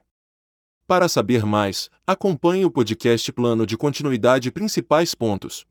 Para 0.85 1.07
saber 1.07 1.45
mais, 1.45 1.89
acompanhe 2.05 2.65
o 2.65 2.69
podcast 2.69 3.31
Plano 3.31 3.65
de 3.65 3.77
Continuidade 3.77 4.51
Principais 4.51 5.15
Pontos. 5.15 5.65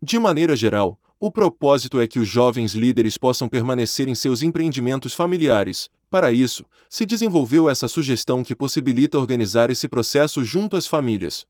De 0.00 0.18
maneira 0.18 0.56
geral, 0.56 0.98
o 1.20 1.30
propósito 1.30 2.00
é 2.00 2.06
que 2.06 2.18
os 2.18 2.26
jovens 2.26 2.74
líderes 2.74 3.18
possam 3.18 3.50
permanecer 3.50 4.08
em 4.08 4.14
seus 4.14 4.40
empreendimentos 4.40 5.12
familiares. 5.12 5.90
Para 6.08 6.32
isso, 6.32 6.64
se 6.88 7.04
desenvolveu 7.04 7.68
essa 7.68 7.86
sugestão 7.86 8.42
que 8.42 8.56
possibilita 8.56 9.18
organizar 9.18 9.68
esse 9.68 9.86
processo 9.86 10.42
junto 10.42 10.74
às 10.74 10.86
famílias. 10.86 11.46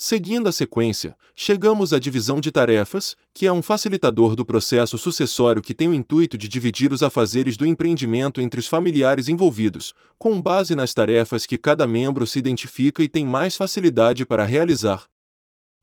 Seguindo 0.00 0.48
a 0.48 0.52
sequência, 0.52 1.16
chegamos 1.34 1.92
à 1.92 1.98
divisão 1.98 2.40
de 2.40 2.52
tarefas, 2.52 3.16
que 3.34 3.48
é 3.48 3.52
um 3.52 3.60
facilitador 3.60 4.36
do 4.36 4.46
processo 4.46 4.96
sucessório 4.96 5.60
que 5.60 5.74
tem 5.74 5.88
o 5.88 5.92
intuito 5.92 6.38
de 6.38 6.46
dividir 6.46 6.92
os 6.92 7.02
afazeres 7.02 7.56
do 7.56 7.66
empreendimento 7.66 8.40
entre 8.40 8.60
os 8.60 8.68
familiares 8.68 9.28
envolvidos, 9.28 9.92
com 10.16 10.40
base 10.40 10.76
nas 10.76 10.94
tarefas 10.94 11.46
que 11.46 11.58
cada 11.58 11.84
membro 11.84 12.28
se 12.28 12.38
identifica 12.38 13.02
e 13.02 13.08
tem 13.08 13.26
mais 13.26 13.56
facilidade 13.56 14.24
para 14.24 14.44
realizar. 14.44 15.08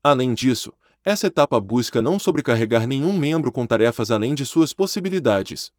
Além 0.02 0.32
disso, 0.32 0.72
Essa 1.06 1.28
etapa 1.28 1.60
busca 1.60 2.02
não 2.02 2.18
sobrecarregar 2.18 2.84
nenhum 2.84 3.16
membro 3.16 3.52
com 3.52 3.64
tarefas 3.64 4.10
além 4.10 4.34
de 4.34 4.44
suas 4.44 4.72
possibilidades. 4.72 5.70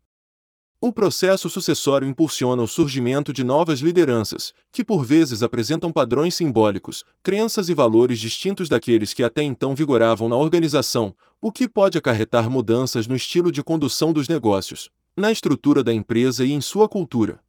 O 0.80 0.94
processo 0.94 1.50
sucessório 1.50 2.08
impulsiona 2.08 2.62
o 2.62 2.68
surgimento 2.68 3.34
de 3.34 3.44
novas 3.44 3.80
lideranças, 3.80 4.54
que 4.72 4.84
por 4.84 5.04
vezes 5.04 5.42
apresentam 5.42 5.92
padrões 5.92 6.36
simbólicos, 6.36 7.04
crenças 7.24 7.68
e 7.68 7.74
valores 7.74 8.20
distintos 8.20 8.70
daqueles 8.70 9.12
que 9.12 9.24
até 9.24 9.42
então 9.42 9.74
vigoravam 9.74 10.30
na 10.30 10.36
organização, 10.36 11.16
o 11.42 11.52
que 11.52 11.68
pode 11.68 11.98
acarretar 11.98 12.48
mudanças 12.48 13.08
no 13.08 13.16
estilo 13.16 13.52
de 13.52 13.64
condução 13.64 14.14
dos 14.14 14.28
negócios, 14.28 14.92
na 15.16 15.32
estrutura 15.32 15.84
da 15.84 15.92
empresa 15.92 16.46
e 16.46 16.52
em 16.52 16.62
sua 16.62 16.88
cultura. 16.88 17.40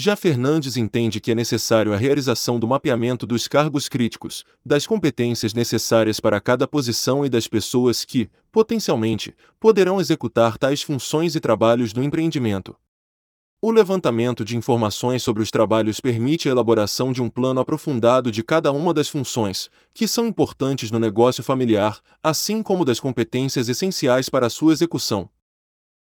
Já 0.00 0.14
Fernandes 0.14 0.76
entende 0.76 1.18
que 1.18 1.32
é 1.32 1.34
necessário 1.34 1.92
a 1.92 1.96
realização 1.96 2.56
do 2.56 2.68
mapeamento 2.68 3.26
dos 3.26 3.48
cargos 3.48 3.88
críticos, 3.88 4.44
das 4.64 4.86
competências 4.86 5.52
necessárias 5.52 6.20
para 6.20 6.40
cada 6.40 6.68
posição 6.68 7.26
e 7.26 7.28
das 7.28 7.48
pessoas 7.48 8.04
que, 8.04 8.30
potencialmente, 8.52 9.34
poderão 9.58 10.00
executar 10.00 10.56
tais 10.56 10.82
funções 10.82 11.34
e 11.34 11.40
trabalhos 11.40 11.92
no 11.92 12.04
empreendimento. 12.04 12.76
O 13.60 13.72
levantamento 13.72 14.44
de 14.44 14.56
informações 14.56 15.20
sobre 15.24 15.42
os 15.42 15.50
trabalhos 15.50 15.98
permite 15.98 16.48
a 16.48 16.52
elaboração 16.52 17.12
de 17.12 17.20
um 17.20 17.28
plano 17.28 17.58
aprofundado 17.58 18.30
de 18.30 18.44
cada 18.44 18.70
uma 18.70 18.94
das 18.94 19.08
funções, 19.08 19.68
que 19.92 20.06
são 20.06 20.28
importantes 20.28 20.92
no 20.92 21.00
negócio 21.00 21.42
familiar, 21.42 22.00
assim 22.22 22.62
como 22.62 22.84
das 22.84 23.00
competências 23.00 23.68
essenciais 23.68 24.28
para 24.28 24.48
sua 24.48 24.72
execução. 24.72 25.28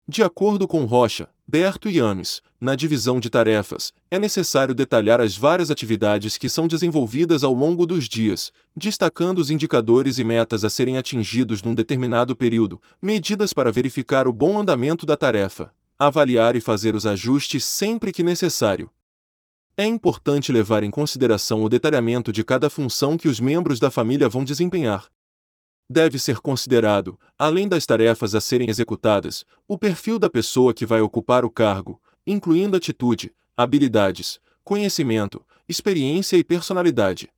De 0.06 0.22
acordo 0.22 0.66
com 0.66 0.84
Rocha, 0.84 1.28
Berto 1.52 1.90
e 1.90 1.98
Ames, 1.98 2.40
na 2.60 2.76
divisão 2.76 3.18
de 3.18 3.28
tarefas, 3.28 3.92
é 4.08 4.20
necessário 4.20 4.72
detalhar 4.72 5.20
as 5.20 5.36
várias 5.36 5.68
atividades 5.68 6.38
que 6.38 6.48
são 6.48 6.68
desenvolvidas 6.68 7.42
ao 7.42 7.52
longo 7.52 7.86
dos 7.86 8.08
dias, 8.08 8.52
destacando 8.76 9.40
os 9.40 9.50
indicadores 9.50 10.20
e 10.20 10.22
metas 10.22 10.64
a 10.64 10.70
serem 10.70 10.96
atingidos 10.96 11.60
num 11.60 11.74
determinado 11.74 12.36
período, 12.36 12.80
medidas 13.02 13.52
para 13.52 13.72
verificar 13.72 14.28
o 14.28 14.32
bom 14.32 14.60
andamento 14.60 15.04
da 15.04 15.16
tarefa, 15.16 15.74
avaliar 15.98 16.54
e 16.54 16.60
fazer 16.60 16.94
os 16.94 17.04
ajustes 17.04 17.64
sempre 17.64 18.12
que 18.12 18.22
necessário. 18.22 18.88
É 19.76 19.84
importante 19.84 20.52
levar 20.52 20.84
em 20.84 20.90
consideração 20.92 21.64
o 21.64 21.68
detalhamento 21.68 22.32
de 22.32 22.44
cada 22.44 22.70
função 22.70 23.16
que 23.18 23.26
os 23.26 23.40
membros 23.40 23.80
da 23.80 23.90
família 23.90 24.28
vão 24.28 24.44
desempenhar, 24.44 25.08
deve 25.90 26.20
ser 26.20 26.38
considerado, 26.38 27.18
além 27.36 27.66
das 27.66 27.84
tarefas 27.84 28.36
a 28.36 28.40
serem 28.40 28.70
executadas, 28.70 29.44
o 29.66 29.76
perfil 29.76 30.20
da 30.20 30.30
pessoa 30.30 30.72
que 30.72 30.86
vai 30.86 31.00
ocupar 31.00 31.44
o 31.44 31.50
cargo, 31.50 32.00
incluindo 32.24 32.76
atitude, 32.76 33.34
habilidades, 33.56 34.38
conhecimento, 34.62 35.44
experiência 35.68 36.36
e 36.36 36.44
personalidade. 36.44 37.28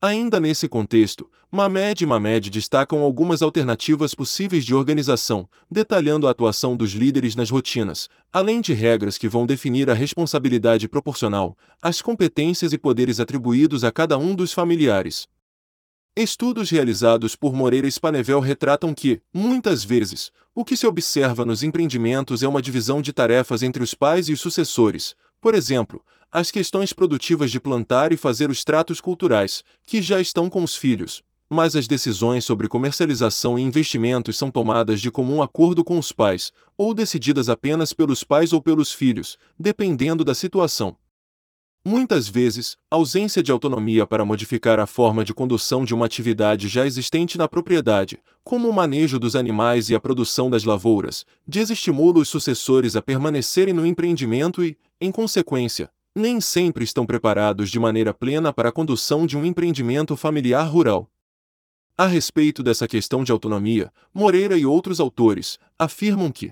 Ainda 0.00 0.38
nesse 0.38 0.68
contexto, 0.68 1.28
Mamed 1.50 2.04
e 2.04 2.06
Mamed 2.06 2.48
destacam 2.48 3.00
algumas 3.00 3.42
alternativas 3.42 4.14
possíveis 4.14 4.64
de 4.64 4.74
organização, 4.74 5.48
detalhando 5.68 6.28
a 6.28 6.30
atuação 6.30 6.76
dos 6.76 6.92
líderes 6.92 7.34
nas 7.34 7.50
rotinas, 7.50 8.08
além 8.32 8.60
de 8.60 8.72
regras 8.72 9.18
que 9.18 9.28
vão 9.28 9.46
definir 9.46 9.90
a 9.90 9.94
responsabilidade 9.94 10.88
proporcional, 10.88 11.56
as 11.82 12.00
competências 12.00 12.72
e 12.72 12.78
poderes 12.78 13.18
atribuídos 13.18 13.82
a 13.82 13.90
cada 13.90 14.16
um 14.16 14.34
dos 14.34 14.52
familiares. 14.52 15.26
Estudos 16.16 16.70
realizados 16.70 17.34
por 17.34 17.52
Moreira 17.52 17.90
Spanevel 17.90 18.38
retratam 18.38 18.94
que, 18.94 19.20
muitas 19.32 19.82
vezes, 19.82 20.30
o 20.54 20.64
que 20.64 20.76
se 20.76 20.86
observa 20.86 21.44
nos 21.44 21.64
empreendimentos 21.64 22.40
é 22.40 22.46
uma 22.46 22.62
divisão 22.62 23.02
de 23.02 23.12
tarefas 23.12 23.64
entre 23.64 23.82
os 23.82 23.94
pais 23.94 24.28
e 24.28 24.32
os 24.32 24.40
sucessores, 24.40 25.16
por 25.40 25.56
exemplo, 25.56 26.00
as 26.30 26.52
questões 26.52 26.92
produtivas 26.92 27.50
de 27.50 27.58
plantar 27.58 28.12
e 28.12 28.16
fazer 28.16 28.48
os 28.48 28.62
tratos 28.62 29.00
culturais, 29.00 29.64
que 29.84 30.00
já 30.00 30.20
estão 30.20 30.48
com 30.48 30.62
os 30.62 30.76
filhos, 30.76 31.20
mas 31.50 31.74
as 31.74 31.88
decisões 31.88 32.44
sobre 32.44 32.68
comercialização 32.68 33.58
e 33.58 33.62
investimentos 33.62 34.38
são 34.38 34.52
tomadas 34.52 35.00
de 35.00 35.10
comum 35.10 35.42
acordo 35.42 35.82
com 35.82 35.98
os 35.98 36.12
pais, 36.12 36.52
ou 36.78 36.94
decididas 36.94 37.48
apenas 37.48 37.92
pelos 37.92 38.22
pais 38.22 38.52
ou 38.52 38.62
pelos 38.62 38.92
filhos, 38.92 39.36
dependendo 39.58 40.24
da 40.24 40.32
situação. 40.32 40.96
Muitas 41.86 42.26
vezes, 42.28 42.78
ausência 42.90 43.42
de 43.42 43.52
autonomia 43.52 44.06
para 44.06 44.24
modificar 44.24 44.80
a 44.80 44.86
forma 44.86 45.22
de 45.22 45.34
condução 45.34 45.84
de 45.84 45.94
uma 45.94 46.06
atividade 46.06 46.66
já 46.66 46.86
existente 46.86 47.36
na 47.36 47.46
propriedade, 47.46 48.18
como 48.42 48.70
o 48.70 48.72
manejo 48.72 49.18
dos 49.18 49.36
animais 49.36 49.90
e 49.90 49.94
a 49.94 50.00
produção 50.00 50.48
das 50.48 50.64
lavouras, 50.64 51.26
desestimula 51.46 52.20
os 52.20 52.28
sucessores 52.30 52.96
a 52.96 53.02
permanecerem 53.02 53.74
no 53.74 53.84
empreendimento 53.84 54.64
e, 54.64 54.78
em 54.98 55.12
consequência, 55.12 55.90
nem 56.16 56.40
sempre 56.40 56.84
estão 56.84 57.04
preparados 57.04 57.70
de 57.70 57.78
maneira 57.78 58.14
plena 58.14 58.50
para 58.50 58.70
a 58.70 58.72
condução 58.72 59.26
de 59.26 59.36
um 59.36 59.44
empreendimento 59.44 60.16
familiar 60.16 60.66
rural. 60.66 61.10
A 61.98 62.06
respeito 62.06 62.62
dessa 62.62 62.88
questão 62.88 63.22
de 63.22 63.30
autonomia, 63.30 63.92
Moreira 64.12 64.56
e 64.56 64.64
outros 64.64 65.00
autores 65.00 65.58
afirmam 65.78 66.32
que 66.32 66.50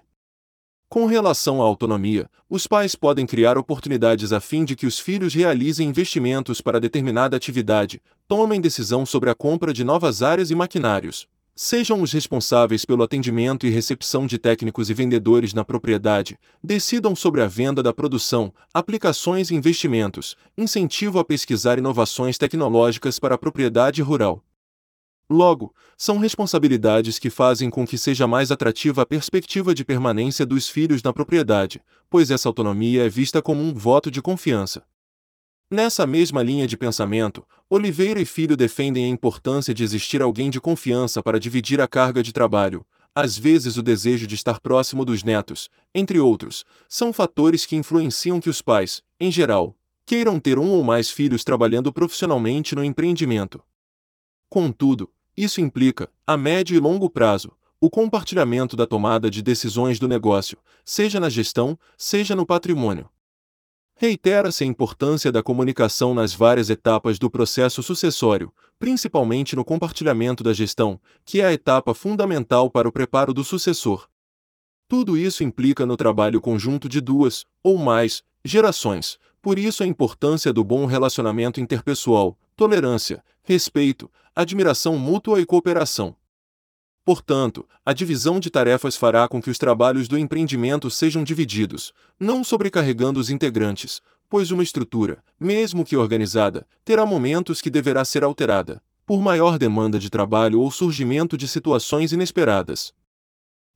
com 0.92 1.06
relação 1.06 1.62
à 1.62 1.64
autonomia, 1.64 2.28
os 2.50 2.66
pais 2.66 2.94
podem 2.94 3.24
criar 3.24 3.56
oportunidades 3.56 4.30
a 4.30 4.40
fim 4.40 4.62
de 4.62 4.76
que 4.76 4.84
os 4.84 4.98
filhos 4.98 5.32
realizem 5.32 5.88
investimentos 5.88 6.60
para 6.60 6.78
determinada 6.78 7.34
atividade, 7.34 7.98
tomem 8.28 8.60
decisão 8.60 9.06
sobre 9.06 9.30
a 9.30 9.34
compra 9.34 9.72
de 9.72 9.84
novas 9.84 10.22
áreas 10.22 10.50
e 10.50 10.54
maquinários, 10.54 11.26
sejam 11.56 12.02
os 12.02 12.12
responsáveis 12.12 12.84
pelo 12.84 13.02
atendimento 13.02 13.66
e 13.66 13.70
recepção 13.70 14.26
de 14.26 14.36
técnicos 14.36 14.90
e 14.90 14.92
vendedores 14.92 15.54
na 15.54 15.64
propriedade, 15.64 16.38
decidam 16.62 17.16
sobre 17.16 17.40
a 17.40 17.46
venda 17.46 17.82
da 17.82 17.94
produção, 17.94 18.52
aplicações 18.74 19.50
e 19.50 19.54
investimentos, 19.54 20.36
incentivo 20.58 21.18
a 21.18 21.24
pesquisar 21.24 21.78
inovações 21.78 22.36
tecnológicas 22.36 23.18
para 23.18 23.34
a 23.34 23.38
propriedade 23.38 24.02
rural. 24.02 24.44
Logo, 25.30 25.74
são 25.96 26.18
responsabilidades 26.18 27.18
que 27.18 27.30
fazem 27.30 27.70
com 27.70 27.86
que 27.86 27.96
seja 27.96 28.26
mais 28.26 28.50
atrativa 28.50 29.02
a 29.02 29.06
perspectiva 29.06 29.74
de 29.74 29.84
permanência 29.84 30.44
dos 30.44 30.68
filhos 30.68 31.02
na 31.02 31.12
propriedade, 31.12 31.80
pois 32.10 32.30
essa 32.30 32.48
autonomia 32.48 33.06
é 33.06 33.08
vista 33.08 33.40
como 33.40 33.62
um 33.62 33.72
voto 33.72 34.10
de 34.10 34.20
confiança. 34.20 34.84
Nessa 35.70 36.06
mesma 36.06 36.42
linha 36.42 36.66
de 36.66 36.76
pensamento, 36.76 37.42
Oliveira 37.70 38.20
e 38.20 38.26
Filho 38.26 38.58
defendem 38.58 39.06
a 39.06 39.08
importância 39.08 39.72
de 39.72 39.82
existir 39.82 40.20
alguém 40.20 40.50
de 40.50 40.60
confiança 40.60 41.22
para 41.22 41.40
dividir 41.40 41.80
a 41.80 41.88
carga 41.88 42.22
de 42.22 42.30
trabalho. 42.30 42.84
Às 43.14 43.38
vezes, 43.38 43.78
o 43.78 43.82
desejo 43.82 44.26
de 44.26 44.34
estar 44.34 44.60
próximo 44.60 45.02
dos 45.02 45.22
netos, 45.22 45.70
entre 45.94 46.20
outros, 46.20 46.66
são 46.88 47.10
fatores 47.10 47.64
que 47.64 47.74
influenciam 47.74 48.38
que 48.38 48.50
os 48.50 48.60
pais, 48.60 49.02
em 49.18 49.30
geral, 49.30 49.74
queiram 50.04 50.38
ter 50.38 50.58
um 50.58 50.68
ou 50.68 50.84
mais 50.84 51.08
filhos 51.08 51.42
trabalhando 51.42 51.90
profissionalmente 51.90 52.74
no 52.74 52.84
empreendimento. 52.84 53.62
Contudo, 54.52 55.10
isso 55.34 55.62
implica, 55.62 56.10
a 56.26 56.36
médio 56.36 56.76
e 56.76 56.78
longo 56.78 57.08
prazo, 57.08 57.52
o 57.80 57.88
compartilhamento 57.88 58.76
da 58.76 58.86
tomada 58.86 59.30
de 59.30 59.40
decisões 59.40 59.98
do 59.98 60.06
negócio, 60.06 60.58
seja 60.84 61.18
na 61.18 61.30
gestão, 61.30 61.78
seja 61.96 62.36
no 62.36 62.44
patrimônio. 62.44 63.08
Reitera-se 63.96 64.62
a 64.62 64.66
importância 64.66 65.32
da 65.32 65.42
comunicação 65.42 66.12
nas 66.12 66.34
várias 66.34 66.68
etapas 66.68 67.18
do 67.18 67.30
processo 67.30 67.82
sucessório, 67.82 68.52
principalmente 68.78 69.56
no 69.56 69.64
compartilhamento 69.64 70.44
da 70.44 70.52
gestão, 70.52 71.00
que 71.24 71.40
é 71.40 71.46
a 71.46 71.52
etapa 71.54 71.94
fundamental 71.94 72.68
para 72.68 72.86
o 72.86 72.92
preparo 72.92 73.32
do 73.32 73.42
sucessor. 73.42 74.06
Tudo 74.86 75.16
isso 75.16 75.42
implica 75.42 75.86
no 75.86 75.96
trabalho 75.96 76.42
conjunto 76.42 76.90
de 76.90 77.00
duas, 77.00 77.46
ou 77.62 77.78
mais, 77.78 78.22
gerações, 78.44 79.18
por 79.40 79.58
isso 79.58 79.82
a 79.82 79.86
importância 79.86 80.52
do 80.52 80.62
bom 80.62 80.84
relacionamento 80.84 81.58
interpessoal, 81.58 82.36
tolerância, 82.62 83.24
respeito, 83.42 84.08
admiração 84.36 84.96
mútua 84.96 85.40
e 85.40 85.44
cooperação. 85.44 86.14
Portanto, 87.04 87.68
a 87.84 87.92
divisão 87.92 88.38
de 88.38 88.50
tarefas 88.50 88.94
fará 88.94 89.26
com 89.26 89.42
que 89.42 89.50
os 89.50 89.58
trabalhos 89.58 90.06
do 90.06 90.16
empreendimento 90.16 90.88
sejam 90.88 91.24
divididos, 91.24 91.92
não 92.20 92.44
sobrecarregando 92.44 93.18
os 93.18 93.30
integrantes, 93.30 94.00
pois 94.30 94.52
uma 94.52 94.62
estrutura, 94.62 95.24
mesmo 95.40 95.84
que 95.84 95.96
organizada, 95.96 96.64
terá 96.84 97.04
momentos 97.04 97.60
que 97.60 97.68
deverá 97.68 98.04
ser 98.04 98.22
alterada, 98.22 98.80
por 99.04 99.20
maior 99.20 99.58
demanda 99.58 99.98
de 99.98 100.08
trabalho 100.08 100.60
ou 100.60 100.70
surgimento 100.70 101.36
de 101.36 101.48
situações 101.48 102.12
inesperadas. 102.12 102.94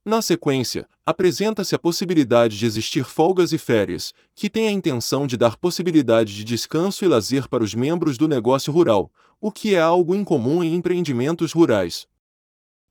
Na 0.07 0.21
sequência, 0.21 0.87
apresenta-se 1.05 1.75
a 1.75 1.77
possibilidade 1.77 2.57
de 2.57 2.65
existir 2.65 3.03
folgas 3.03 3.51
e 3.51 3.57
férias, 3.57 4.13
que 4.33 4.49
têm 4.49 4.69
a 4.69 4.71
intenção 4.71 5.27
de 5.27 5.35
dar 5.35 5.57
possibilidade 5.57 6.33
de 6.33 6.45
descanso 6.45 7.03
e 7.03 7.09
lazer 7.09 7.49
para 7.49 7.61
os 7.61 7.75
membros 7.75 8.17
do 8.17 8.25
negócio 8.25 8.71
rural, 8.71 9.11
o 9.41 9.51
que 9.51 9.75
é 9.75 9.81
algo 9.81 10.15
incomum 10.15 10.63
em 10.63 10.75
empreendimentos 10.75 11.51
rurais. 11.51 12.07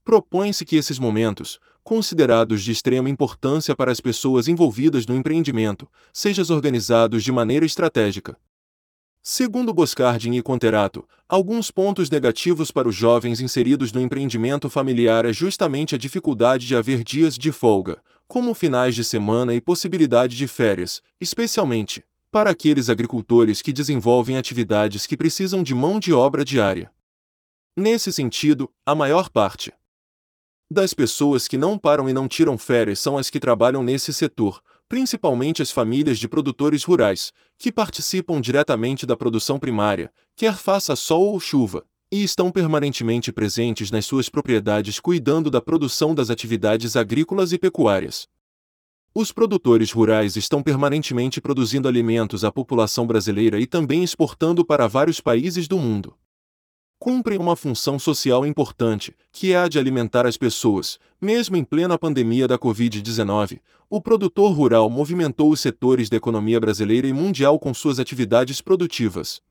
Propõe-se 0.05 0.67
que 0.67 0.77
esses 0.77 0.99
momentos, 0.99 1.59
considerados 1.83 2.63
de 2.63 2.71
extrema 2.71 3.09
importância 3.09 3.75
para 3.75 3.91
as 3.91 3.99
pessoas 3.99 4.47
envolvidas 4.47 5.07
no 5.07 5.17
empreendimento, 5.17 5.89
sejam 6.13 6.55
organizados 6.55 7.25
de 7.25 7.33
maneira 7.33 7.65
estratégica, 7.65 8.37
Segundo 9.29 9.75
Boscardin 9.75 10.35
e 10.35 10.41
Conterato, 10.41 11.05
alguns 11.29 11.69
pontos 11.69 12.09
negativos 12.09 12.71
para 12.71 12.87
os 12.87 12.95
jovens 12.95 13.41
inseridos 13.41 13.91
no 13.91 14.01
empreendimento 14.01 14.71
familiar 14.71 15.25
é 15.25 15.33
justamente 15.33 15.97
a 15.97 15.99
dificuldade 15.99 16.65
de 16.65 16.77
haver 16.77 17.03
dias 17.03 17.37
de 17.37 17.51
folga, 17.51 18.01
como 18.29 18.55
finais 18.55 18.95
de 18.95 19.03
semana 19.03 19.53
e 19.53 19.61
possibilidade 19.61 20.37
de 20.37 20.47
férias, 20.47 21.03
especialmente 21.21 22.05
para 22.31 22.51
aqueles 22.51 22.89
agricultores 22.89 23.61
que 23.61 23.73
desenvolvem 23.73 24.37
atividades 24.37 25.09
que 25.09 25.17
precisam 25.17 25.61
de 25.61 25.75
mão 25.75 25.99
de 25.99 26.13
obra 26.13 26.45
diária. 26.45 26.89
Nesse 27.77 28.13
sentido, 28.13 28.71
a 28.87 28.95
maior 28.95 29.29
parte 29.29 29.73
das 30.71 30.95
pessoas 30.95 31.49
que 31.49 31.59
não 31.59 31.77
param 31.77 32.09
e 32.09 32.13
não 32.13 32.29
tiram 32.29 32.57
férias 32.57 33.01
são 33.01 33.19
as 33.19 33.29
que 33.29 33.41
trabalham 33.41 33.83
nesse 33.83 34.13
setor, 34.13 34.63
principalmente 34.89 35.63
as 35.63 35.71
famílias 35.71 36.19
de 36.19 36.29
produtores 36.29 36.85
rurais, 36.85 37.33
que 37.59 37.73
participam 37.73 38.41
diretamente 38.41 39.05
da 39.05 39.17
produção 39.17 39.59
primária, 39.59 40.13
quer 40.35 40.57
faça 40.57 40.95
sol 40.95 41.27
ou 41.27 41.41
chuva, 41.41 41.85
e 42.11 42.23
estão 42.23 42.53
permanentemente 42.53 43.33
presentes 43.33 43.91
nas 43.91 44.07
suas 44.07 44.29
propriedades 44.29 45.01
cuidando 45.01 45.51
da 45.51 45.61
produção 45.61 46.15
das 46.15 46.31
atividades 46.31 46.95
agrícolas 46.97 47.53
e 47.53 47.59
pecuárias. 47.59 48.29
Os 49.15 49.33
produtores 49.33 49.91
rurais 49.91 50.37
estão 50.37 50.63
permanentemente 50.63 51.41
produzindo 51.41 51.89
alimentos 51.89 52.45
à 52.45 52.53
população 52.53 53.07
brasileira 53.07 53.59
e 53.59 53.67
também 53.67 54.05
exportando 54.05 54.65
para 54.65 54.87
vários 54.87 55.21
países 55.21 55.67
do 55.67 55.79
mundo. 55.79 56.15
Cumprem 56.99 57.39
uma 57.39 57.55
função 57.55 57.99
social 57.99 58.47
importante, 58.47 59.15
que 59.31 59.53
é 59.53 59.59
a 59.59 59.69
de 59.69 59.79
alimentar 59.79 60.27
as 60.27 60.37
pessoas. 60.37 60.99
Mesmo 61.21 61.57
em 61.57 61.63
plena 61.63 61.99
pandemia 61.99 62.49
da 62.49 62.59
Covid-19, 62.59 63.61
o 63.89 64.01
produtor 64.01 64.53
rural 64.53 64.89
movimentou 64.89 65.51
os 65.51 65.61
setores 65.61 66.09
da 66.09 66.17
economia 66.17 66.59
brasileira 66.59 67.07
e 67.07 67.13
mundial 67.13 67.59
com 67.59 67.75
suas 67.75 68.01
atividades 68.01 68.63
produtivas. 68.63 69.43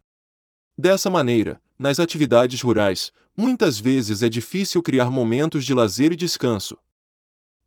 Dessa 0.78 1.10
maneira, 1.10 1.62
nas 1.78 2.00
atividades 2.00 2.62
rurais, 2.62 3.12
muitas 3.38 3.80
vezes 3.80 4.24
é 4.24 4.30
difícil 4.30 4.82
criar 4.82 5.12
momentos 5.12 5.64
de 5.64 5.74
lazer 5.74 6.12
e 6.12 6.16
descanso. 6.16 6.78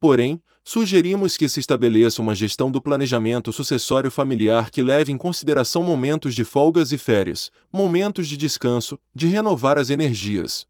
Porém, 0.00 0.42
sugerimos 0.68 1.38
que 1.38 1.48
se 1.48 1.60
estabeleça 1.60 2.20
uma 2.20 2.34
gestão 2.34 2.70
do 2.70 2.78
planejamento 2.78 3.50
sucessório 3.54 4.10
familiar 4.10 4.70
que 4.70 4.82
leve 4.82 5.10
em 5.10 5.16
consideração 5.16 5.82
momentos 5.82 6.34
de 6.34 6.44
folgas 6.44 6.92
e 6.92 6.98
férias, 6.98 7.50
momentos 7.72 8.28
de 8.28 8.36
descanso, 8.36 8.98
de 9.14 9.28
renovar 9.28 9.78
as 9.78 9.88
energias. 9.88 10.66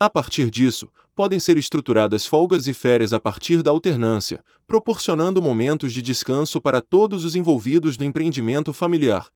A 0.00 0.10
partir 0.10 0.50
disso, 0.50 0.88
podem 1.14 1.38
ser 1.38 1.56
estruturadas 1.56 2.26
folgas 2.26 2.66
e 2.66 2.74
férias 2.74 3.12
a 3.12 3.20
partir 3.20 3.62
da 3.62 3.70
alternância, 3.70 4.42
proporcionando 4.66 5.40
momentos 5.40 5.92
de 5.92 6.02
descanso 6.02 6.60
para 6.60 6.80
todos 6.80 7.24
os 7.24 7.36
envolvidos 7.36 7.96
no 7.96 8.04
empreendimento 8.04 8.72
familiar. 8.72 9.28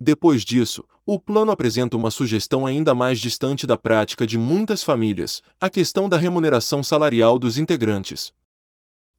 Depois 0.00 0.44
disso, 0.44 0.84
o 1.04 1.18
plano 1.18 1.50
apresenta 1.50 1.96
uma 1.96 2.12
sugestão 2.12 2.64
ainda 2.64 2.94
mais 2.94 3.18
distante 3.18 3.66
da 3.66 3.76
prática 3.76 4.24
de 4.24 4.38
muitas 4.38 4.84
famílias: 4.84 5.42
a 5.60 5.68
questão 5.68 6.08
da 6.08 6.16
remuneração 6.16 6.84
salarial 6.84 7.36
dos 7.36 7.58
integrantes. 7.58 8.32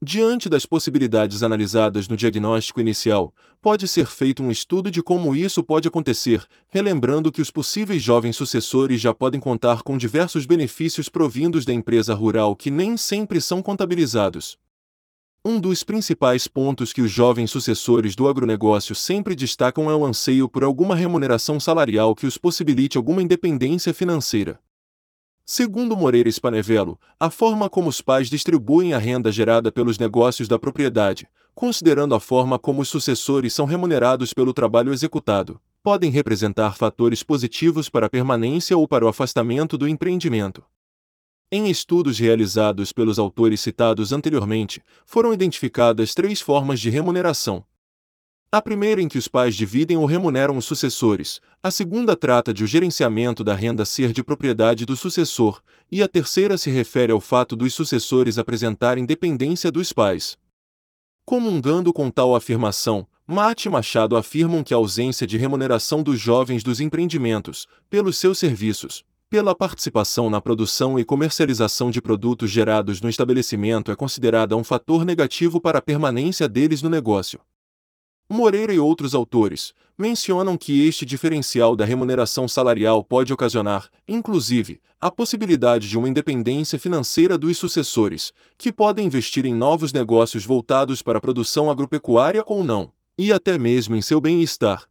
Diante 0.06 0.50
das 0.50 0.66
possibilidades 0.66 1.44
analisadas 1.44 2.10
no 2.10 2.18
diagnóstico 2.18 2.82
inicial, 2.82 3.34
pode 3.62 3.88
ser 3.88 4.06
feito 4.06 4.44
um 4.44 4.52
estudo 4.52 4.92
de 4.92 5.02
como 5.02 5.34
isso 5.34 5.64
pode 5.64 5.88
acontecer, 5.88 6.46
relembrando 6.68 7.32
que 7.32 7.42
os 7.42 7.50
possíveis 7.50 8.04
jovens 8.04 8.36
sucessores 8.36 9.00
já 9.00 9.14
podem 9.14 9.40
contar 9.40 9.82
com 9.82 9.98
diversos 9.98 10.46
benefícios 10.46 11.08
provindos 11.08 11.64
da 11.64 11.72
empresa 11.72 12.14
rural 12.14 12.54
que 12.54 12.70
nem 12.70 12.98
sempre 12.98 13.40
são 13.40 13.62
contabilizados. 13.62 14.58
Um 15.46 15.58
dos 15.58 15.86
principais 15.86 16.50
pontos 16.50 16.92
que 16.92 17.02
os 17.02 17.10
jovens 17.10 17.50
sucessores 17.50 18.14
do 18.14 18.28
agronegócio 18.28 18.94
sempre 18.94 19.34
destacam 19.36 19.90
é 19.90 19.96
o 19.96 20.06
anseio 20.06 20.50
por 20.50 20.66
alguma 20.66 20.98
remuneração 20.98 21.62
salarial 21.62 22.14
que 22.14 22.28
os 22.28 22.38
possibilite 22.38 22.98
alguma 22.98 23.24
independência 23.24 23.94
financeira. 23.94 24.60
Segundo 25.46 25.98
Moreira 25.98 26.30
Spanevello, 26.30 26.98
a 27.20 27.30
forma 27.30 27.70
como 27.70 27.90
os 27.90 28.00
pais 28.00 28.30
distribuem 28.30 28.94
a 28.94 28.98
renda 28.98 29.30
gerada 29.30 29.74
pelos 29.74 30.00
negócios 30.00 30.48
da 30.48 30.58
propriedade, 30.58 31.28
considerando 31.54 32.16
a 32.16 32.20
forma 32.20 32.58
como 32.58 32.82
os 32.82 32.88
sucessores 32.88 33.54
são 33.54 33.66
remunerados 33.66 34.34
pelo 34.34 34.54
trabalho 34.54 34.94
executado, 34.94 35.60
podem 35.84 36.10
representar 36.10 36.78
fatores 36.78 37.24
positivos 37.24 37.90
para 37.90 38.06
a 38.06 38.10
permanência 38.10 38.78
ou 38.78 38.88
para 38.88 39.04
o 39.04 39.10
afastamento 39.10 39.78
do 39.78 39.86
empreendimento. 39.86 40.64
Em 41.52 41.70
estudos 41.70 42.18
realizados 42.18 42.94
pelos 42.94 43.20
autores 43.20 43.60
citados 43.60 44.14
anteriormente, 44.14 44.82
foram 45.06 45.34
identificadas 45.34 46.14
três 46.14 46.40
formas 46.40 46.80
de 46.80 46.90
remuneração, 46.90 47.66
a 48.54 48.62
primeira 48.62 49.02
em 49.02 49.08
que 49.08 49.18
os 49.18 49.28
pais 49.28 49.56
dividem 49.56 49.98
ou 49.98 50.06
remuneram 50.06 50.56
os 50.56 50.66
sucessores, 50.66 51.42
a 51.64 51.72
segunda 51.72 52.16
trata 52.16 52.54
de 52.54 52.64
o 52.64 52.68
gerenciamento 52.68 53.44
da 53.44 53.56
renda 53.56 53.84
ser 53.84 54.14
de 54.14 54.24
propriedade 54.24 54.86
do 54.86 54.96
sucessor, 54.96 55.60
e 55.92 56.04
a 56.04 56.08
terceira 56.08 56.56
se 56.56 56.70
refere 56.70 57.12
ao 57.12 57.20
fato 57.20 57.56
dos 57.56 57.74
sucessores 57.74 58.38
apresentarem 58.38 59.08
dependência 59.08 59.72
dos 59.72 59.92
pais. 59.92 60.38
Comungando 61.26 61.92
com 61.92 62.12
tal 62.12 62.36
afirmação, 62.36 63.08
Mate 63.26 63.70
e 63.70 63.72
Machado 63.72 64.16
afirmam 64.16 64.64
que 64.64 64.72
a 64.72 64.78
ausência 64.78 65.26
de 65.26 65.36
remuneração 65.36 66.04
dos 66.04 66.20
jovens 66.20 66.62
dos 66.62 66.80
empreendimentos, 66.80 67.66
pelos 67.90 68.20
seus 68.20 68.38
serviços, 68.38 69.04
pela 69.32 69.56
participação 69.56 70.30
na 70.30 70.40
produção 70.40 71.00
e 71.00 71.04
comercialização 71.04 71.90
de 71.90 72.00
produtos 72.00 72.52
gerados 72.52 73.02
no 73.02 73.10
estabelecimento 73.10 73.92
é 73.92 73.96
considerada 73.96 74.56
um 74.56 74.64
fator 74.64 75.04
negativo 75.04 75.60
para 75.60 75.80
a 75.80 75.82
permanência 75.82 76.48
deles 76.48 76.84
no 76.84 76.90
negócio. 76.92 77.40
Moreira 78.30 78.74
e 78.74 78.80
outros 78.80 79.14
autores 79.14 79.74
mencionam 79.98 80.58
que 80.58 80.88
este 80.88 81.06
diferencial 81.06 81.76
da 81.76 81.86
remuneração 81.86 82.48
salarial 82.48 83.04
pode 83.04 83.32
ocasionar, 83.32 83.90
inclusive, 84.08 84.82
a 85.00 85.12
possibilidade 85.12 85.88
de 85.88 85.98
uma 85.98 86.10
independência 86.10 86.80
financeira 86.80 87.38
dos 87.38 87.58
sucessores, 87.58 88.32
que 88.58 88.72
podem 88.72 89.06
investir 89.06 89.46
em 89.46 89.54
novos 89.54 89.94
negócios 89.94 90.46
voltados 90.46 91.02
para 91.02 91.18
a 91.18 91.22
produção 91.22 91.70
agropecuária 91.70 92.44
ou 92.48 92.64
não, 92.64 92.92
e 93.18 93.32
até 93.32 93.58
mesmo 93.58 93.96
em 93.96 94.02
seu 94.02 94.20
bem-estar. 94.20 94.88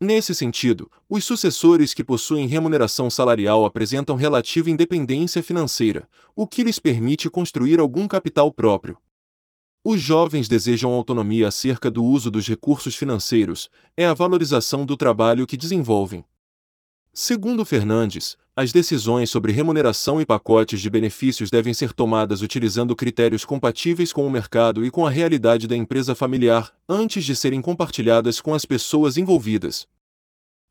Nesse 0.00 0.34
sentido, 0.34 0.90
os 1.08 1.24
sucessores 1.24 1.94
que 1.94 2.04
possuem 2.04 2.46
remuneração 2.46 3.08
salarial 3.08 3.64
apresentam 3.64 4.16
relativa 4.16 4.70
independência 4.70 5.42
financeira, 5.42 6.08
o 6.34 6.46
que 6.46 6.62
lhes 6.62 6.78
permite 6.78 7.30
construir 7.30 7.78
algum 7.78 8.08
capital 8.08 8.52
próprio. 8.52 8.98
Os 9.88 10.00
jovens 10.00 10.48
desejam 10.48 10.92
autonomia 10.92 11.46
acerca 11.46 11.88
do 11.88 12.02
uso 12.02 12.28
dos 12.28 12.48
recursos 12.48 12.96
financeiros, 12.96 13.70
é 13.96 14.04
a 14.04 14.12
valorização 14.12 14.84
do 14.84 14.96
trabalho 14.96 15.46
que 15.46 15.56
desenvolvem. 15.56 16.24
Segundo 17.12 17.64
Fernandes, 17.64 18.36
as 18.56 18.72
decisões 18.72 19.30
sobre 19.30 19.52
remuneração 19.52 20.20
e 20.20 20.26
pacotes 20.26 20.80
de 20.80 20.90
benefícios 20.90 21.50
devem 21.50 21.72
ser 21.72 21.92
tomadas 21.92 22.42
utilizando 22.42 22.96
critérios 22.96 23.44
compatíveis 23.44 24.12
com 24.12 24.26
o 24.26 24.30
mercado 24.30 24.84
e 24.84 24.90
com 24.90 25.06
a 25.06 25.10
realidade 25.10 25.68
da 25.68 25.76
empresa 25.76 26.16
familiar, 26.16 26.74
antes 26.88 27.24
de 27.24 27.36
serem 27.36 27.62
compartilhadas 27.62 28.40
com 28.40 28.54
as 28.54 28.64
pessoas 28.64 29.16
envolvidas. 29.16 29.86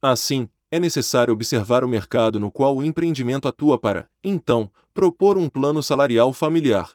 Assim, 0.01 0.49
é 0.69 0.77
necessário 0.77 1.33
observar 1.33 1.85
o 1.85 1.87
mercado 1.87 2.37
no 2.37 2.51
qual 2.51 2.75
o 2.75 2.83
empreendimento 2.83 3.47
atua 3.47 3.79
para, 3.79 4.09
então, 4.21 4.69
propor 4.93 5.37
um 5.37 5.47
plano 5.47 5.81
salarial 5.81 6.33
familiar. 6.33 6.91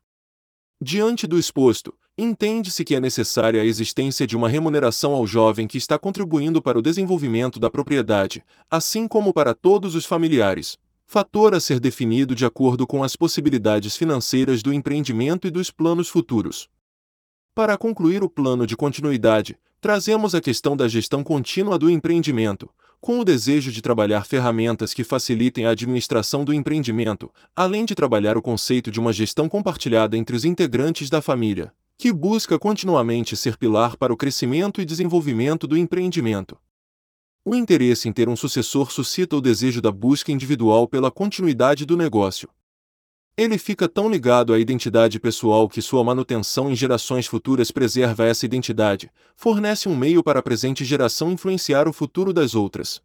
Diante 0.83 1.27
do 1.27 1.39
exposto, 1.39 1.95
entende-se 2.23 2.85
que 2.85 2.95
é 2.95 3.01
necessária 3.01 3.63
a 3.63 3.65
existência 3.65 4.27
de 4.27 4.37
uma 4.37 4.49
remuneração 4.49 5.13
ao 5.13 5.27
jovem 5.27 5.67
que 5.67 5.79
está 5.79 5.99
contribuindo 5.99 6.61
para 6.61 6.79
o 6.79 6.83
desenvolvimento 6.83 7.59
da 7.59 7.71
propriedade, 7.71 8.45
assim 8.71 9.09
como 9.09 9.33
para 9.33 9.55
todos 9.55 9.95
os 9.95 10.05
familiares, 10.05 10.77
fator 11.07 11.55
a 11.55 11.61
ser 11.61 11.81
definido 11.81 12.35
de 12.35 12.45
acordo 12.45 12.87
com 12.87 13.03
as 13.03 13.17
possibilidades 13.17 13.97
financeiras 13.97 14.63
do 14.63 14.73
empreendimento 14.73 15.47
e 15.47 15.51
dos 15.51 15.71
planos 15.71 16.09
futuros. 16.09 16.69
Para 17.55 17.77
concluir 17.79 18.23
o 18.23 18.29
plano 18.29 18.67
de 18.67 18.77
continuidade, 18.77 19.57
trazemos 19.81 20.35
a 20.35 20.41
questão 20.41 20.77
da 20.77 20.87
gestão 20.89 21.25
contínua 21.25 21.79
do 21.79 21.89
empreendimento, 21.89 22.69
com 23.01 23.19
o 23.19 23.25
desejo 23.25 23.73
de 23.73 23.81
trabalhar 23.81 24.27
ferramentas 24.27 24.93
que 24.93 25.03
facilitem 25.03 25.65
a 25.65 25.71
administração 25.71 26.45
do 26.45 26.53
empreendimento, 26.53 27.33
além 27.57 27.85
de 27.85 27.95
trabalhar 27.95 28.37
o 28.37 28.43
conceito 28.43 28.91
de 28.91 29.01
uma 29.01 29.13
gestão 29.13 29.49
compartilhada 29.49 30.17
entre 30.17 30.37
os 30.37 30.45
integrantes 30.45 31.09
da 31.09 31.23
família 31.23 31.73
que 32.01 32.11
busca 32.11 32.59
continuamente 32.59 33.37
ser 33.37 33.59
pilar 33.59 33.95
para 33.95 34.11
o 34.11 34.17
crescimento 34.17 34.81
e 34.81 34.87
desenvolvimento 34.87 35.67
do 35.67 35.77
empreendimento. 35.77 36.59
O 37.45 37.55
interesse 37.55 38.09
em 38.09 38.13
ter 38.13 38.27
um 38.27 38.35
sucessor 38.35 38.91
suscita 38.91 39.37
o 39.37 39.41
desejo 39.41 39.83
da 39.83 39.93
busca 39.93 40.33
individual 40.33 40.89
pela 40.89 41.11
continuidade 41.11 41.85
do 41.85 41.99
negócio. 41.99 42.49
Ele 43.37 43.59
fica 43.59 43.87
tão 43.87 44.11
ligado 44.11 44.55
à 44.55 44.59
identidade 44.59 45.21
pessoal 45.21 45.69
que 45.69 45.83
sua 45.83 46.03
manutenção 46.03 46.71
em 46.73 46.75
gerações 46.75 47.27
futuras 47.27 47.71
preserva 47.71 48.25
essa 48.25 48.47
identidade, 48.47 49.13
fornece 49.37 49.87
um 49.87 49.95
meio 49.95 50.23
para 50.23 50.41
a 50.41 50.43
presente 50.43 50.87
geração 50.87 51.31
influenciar 51.31 51.87
o 51.87 51.93
futuro 51.93 52.33
das 52.33 52.55
outras. 52.55 53.03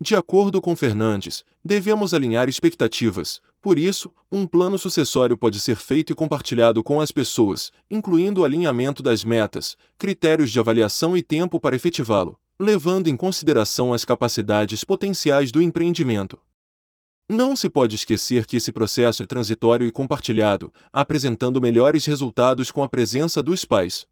De 0.00 0.16
acordo 0.16 0.60
com 0.60 0.74
Fernandes, 0.74 1.44
devemos 1.64 2.12
alinhar 2.12 2.48
expectativas, 2.48 3.40
por 3.62 3.78
isso, 3.78 4.10
um 4.32 4.46
plano 4.46 4.78
sucessório 4.78 5.36
pode 5.36 5.60
ser 5.60 5.76
feito 5.76 6.12
e 6.12 6.14
compartilhado 6.14 6.82
com 6.82 6.98
as 7.00 7.12
pessoas, 7.12 7.70
incluindo 7.90 8.40
o 8.40 8.44
alinhamento 8.44 9.02
das 9.02 9.22
metas, 9.22 9.76
critérios 9.98 10.50
de 10.50 10.58
avaliação 10.58 11.14
e 11.14 11.22
tempo 11.22 11.60
para 11.60 11.76
efetivá-lo, 11.76 12.38
levando 12.58 13.08
em 13.08 13.16
consideração 13.16 13.92
as 13.92 14.02
capacidades 14.02 14.82
potenciais 14.82 15.52
do 15.52 15.60
empreendimento. 15.60 16.38
Não 17.28 17.54
se 17.54 17.68
pode 17.68 17.96
esquecer 17.96 18.46
que 18.46 18.56
esse 18.56 18.72
processo 18.72 19.22
é 19.22 19.26
transitório 19.26 19.86
e 19.86 19.92
compartilhado, 19.92 20.72
apresentando 20.92 21.60
melhores 21.60 22.06
resultados 22.06 22.70
com 22.70 22.82
a 22.82 22.88
presença 22.88 23.42
dos 23.42 23.64
pais. 23.64 24.06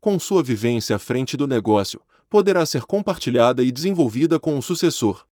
Com 0.00 0.18
sua 0.18 0.42
vivência 0.42 0.96
à 0.96 0.98
frente 0.98 1.36
do 1.36 1.46
negócio, 1.46 2.02
poderá 2.28 2.66
ser 2.66 2.82
compartilhada 2.82 3.62
e 3.62 3.70
desenvolvida 3.70 4.40
com 4.40 4.58
o 4.58 4.62
sucessor. 4.62 5.24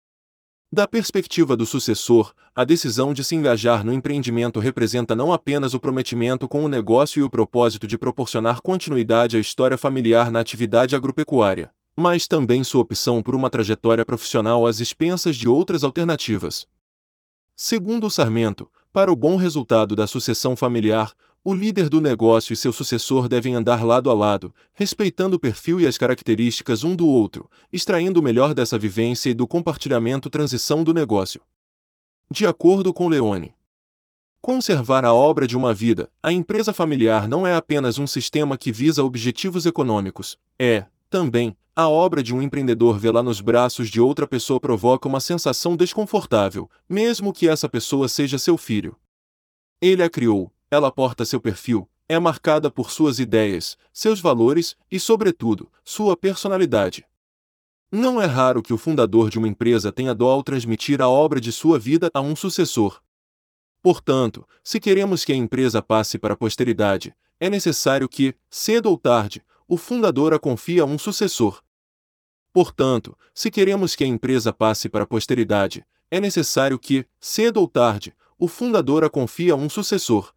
Da 0.75 0.89
perspectiva 0.89 1.55
do 1.55 1.67
sucessor, 1.67 2.33
a 2.57 2.65
decisão 2.65 3.13
de 3.13 3.23
se 3.23 3.35
engajar 3.35 3.85
no 3.85 3.93
empreendimento 3.93 4.59
representa 4.59 5.15
não 5.15 5.31
apenas 5.31 5.75
o 5.75 5.79
prometimento 5.79 6.49
com 6.49 6.65
o 6.65 6.69
negócio 6.69 7.21
e 7.21 7.23
o 7.23 7.29
propósito 7.29 7.87
de 7.87 7.99
proporcionar 7.99 8.63
continuidade 8.63 9.37
à 9.37 9.41
história 9.41 9.77
familiar 9.77 10.31
na 10.31 10.41
atividade 10.41 10.97
agropecuária, 10.97 11.71
mas 11.95 12.27
também 12.27 12.65
sua 12.65 12.81
opção 12.81 13.23
por 13.23 13.35
uma 13.35 13.51
trajetória 13.51 14.03
profissional 14.03 14.67
às 14.67 14.81
expensas 14.81 15.37
de 15.37 15.47
outras 15.47 15.85
alternativas. 15.85 16.67
Segundo 17.55 18.07
o 18.07 18.11
Sarmento, 18.11 18.67
para 18.95 19.13
o 19.13 19.17
bom 19.17 19.37
resultado 19.37 19.95
da 19.95 20.07
sucessão 20.07 20.57
familiar, 20.57 21.13
o 21.45 21.53
líder 21.53 21.89
do 21.89 22.01
negócio 22.01 22.53
e 22.53 22.57
seu 22.57 22.73
sucessor 22.73 23.29
devem 23.29 23.55
andar 23.55 23.85
lado 23.85 24.09
a 24.11 24.15
lado, 24.15 24.55
respeitando 24.73 25.37
o 25.37 25.41
perfil 25.41 25.81
e 25.81 25.87
as 25.87 25.99
características 25.99 26.85
um 26.85 26.95
do 26.95 27.07
outro, 27.07 27.51
extraindo 27.73 28.21
o 28.21 28.23
melhor 28.23 28.55
dessa 28.55 28.79
vivência 28.79 29.31
e 29.31 29.35
do 29.35 29.47
compartilhamento 29.47 30.31
transição 30.31 30.85
do 30.85 30.95
negócio. 30.95 31.41
De 32.31 32.47
acordo 32.47 32.95
com 32.95 33.09
Leone, 33.09 33.55
conservar 34.41 35.05
a 35.05 35.13
obra 35.13 35.47
de 35.47 35.57
uma 35.57 35.75
vida, 35.75 36.09
a 36.23 36.33
empresa 36.33 36.73
familiar 36.73 37.29
não 37.29 37.45
é 37.45 37.57
apenas 37.57 37.99
um 37.99 38.07
sistema 38.07 38.57
que 38.57 38.71
visa 38.71 39.03
objetivos 39.03 39.67
econômicos, 39.67 40.39
é, 40.57 40.87
também, 41.11 41.57
a 41.75 41.89
obra 41.89 42.23
de 42.23 42.35
um 42.35 42.41
empreendedor 42.41 42.99
vê-la 42.99 43.23
nos 43.23 43.41
braços 43.41 43.89
de 43.89 44.01
outra 44.01 44.27
pessoa 44.27 44.61
provoca 44.61 45.09
uma 45.09 45.21
sensação 45.21 45.75
desconfortável, 45.75 46.71
mesmo 46.89 47.33
que 47.33 47.49
essa 47.49 47.69
pessoa 47.69 48.09
seja 48.09 48.39
seu 48.39 48.57
filho. 48.57 48.97
Ele 49.81 50.03
a 50.03 50.09
criou, 50.09 50.53
ela 50.73 50.91
porta 50.91 51.27
seu 51.27 51.39
perfil, 51.39 51.87
é 52.09 52.19
marcada 52.19 52.71
por 52.71 52.91
suas 52.91 53.19
ideias, 53.19 53.77
seus 53.93 54.21
valores 54.21 54.75
e, 54.91 54.99
sobretudo, 54.99 55.71
sua 55.85 56.17
personalidade. 56.17 57.05
Não 57.93 58.23
é 58.23 58.25
raro 58.25 58.63
que 58.63 58.73
o 58.73 58.79
fundador 58.79 59.29
de 59.29 59.37
uma 59.37 59.47
empresa 59.47 59.93
tenha 59.93 60.15
dó 60.15 60.31
ao 60.31 60.43
transmitir 60.43 61.03
a 61.03 61.11
obra 61.11 61.39
de 61.39 61.53
sua 61.53 61.79
vida 61.79 62.11
a 62.15 62.23
um 62.23 62.35
sucessor. 62.35 63.03
Portanto, 63.83 64.49
se 64.65 64.81
queremos 64.81 65.27
que 65.27 65.33
a 65.35 65.37
empresa 65.37 65.83
passe 65.83 66.19
para 66.19 66.33
a 66.33 66.37
posteridade, 66.39 67.15
é 67.39 67.51
necessário 67.51 68.09
que, 68.09 68.35
cedo 68.49 68.87
ou 68.87 68.97
tarde, 68.97 69.45
o 69.69 69.77
fundador 69.77 70.33
a 70.33 70.39
confie 70.39 70.81
a 70.81 70.87
um 70.87 70.97
sucessor. 70.97 71.63
Portanto, 72.51 73.15
se 73.35 73.51
queremos 73.51 73.95
que 73.95 74.05
a 74.05 74.07
empresa 74.07 74.55
passe 74.55 74.89
para 74.89 75.05
a 75.05 75.07
posteridade, 75.07 75.85
é 76.11 76.19
necessário 76.19 76.79
que, 76.79 77.05
cedo 77.21 77.59
ou 77.59 77.69
tarde, 77.69 78.15
o 78.39 78.49
fundador 78.49 79.05
a 79.05 79.11
confie 79.11 79.51
a 79.51 79.55
um 79.55 79.69
sucessor. 79.69 80.33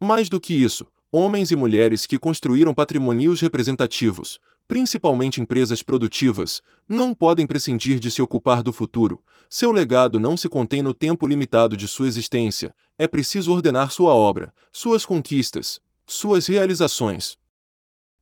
Mais 0.00 0.28
do 0.28 0.40
que 0.40 0.54
isso, 0.54 0.86
homens 1.10 1.50
e 1.50 1.56
mulheres 1.56 2.06
que 2.06 2.18
construíram 2.18 2.72
patrimônios 2.72 3.40
representativos, 3.40 4.38
principalmente 4.68 5.40
empresas 5.40 5.82
produtivas, 5.82 6.62
não 6.88 7.14
podem 7.14 7.46
prescindir 7.46 7.98
de 7.98 8.10
se 8.10 8.22
ocupar 8.22 8.62
do 8.62 8.72
futuro. 8.72 9.20
Seu 9.48 9.72
legado 9.72 10.20
não 10.20 10.36
se 10.36 10.48
contém 10.48 10.82
no 10.82 10.92
tempo 10.92 11.26
limitado 11.26 11.76
de 11.76 11.88
sua 11.88 12.06
existência, 12.06 12.74
é 12.98 13.08
preciso 13.08 13.50
ordenar 13.50 13.90
sua 13.90 14.14
obra, 14.14 14.52
suas 14.70 15.06
conquistas, 15.06 15.80
suas 16.06 16.46
realizações. 16.46 17.36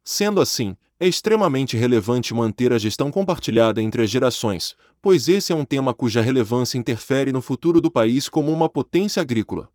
Sendo 0.05 0.40
assim, 0.40 0.77
é 0.98 1.07
extremamente 1.07 1.77
relevante 1.77 2.32
manter 2.32 2.73
a 2.73 2.78
gestão 2.78 3.11
compartilhada 3.11 3.82
entre 3.82 4.03
as 4.03 4.09
gerações, 4.09 4.77
pois 5.03 5.28
esse 5.28 5.53
é 5.53 5.55
um 5.55 5.65
tema 5.65 5.93
cuja 5.93 6.23
relevância 6.23 6.78
interfere 6.78 7.32
no 7.32 7.43
futuro 7.43 7.81
do 7.81 7.90
país 7.90 8.28
como 8.28 8.53
uma 8.53 8.69
potência 8.69 9.20
agrícola. 9.20 9.69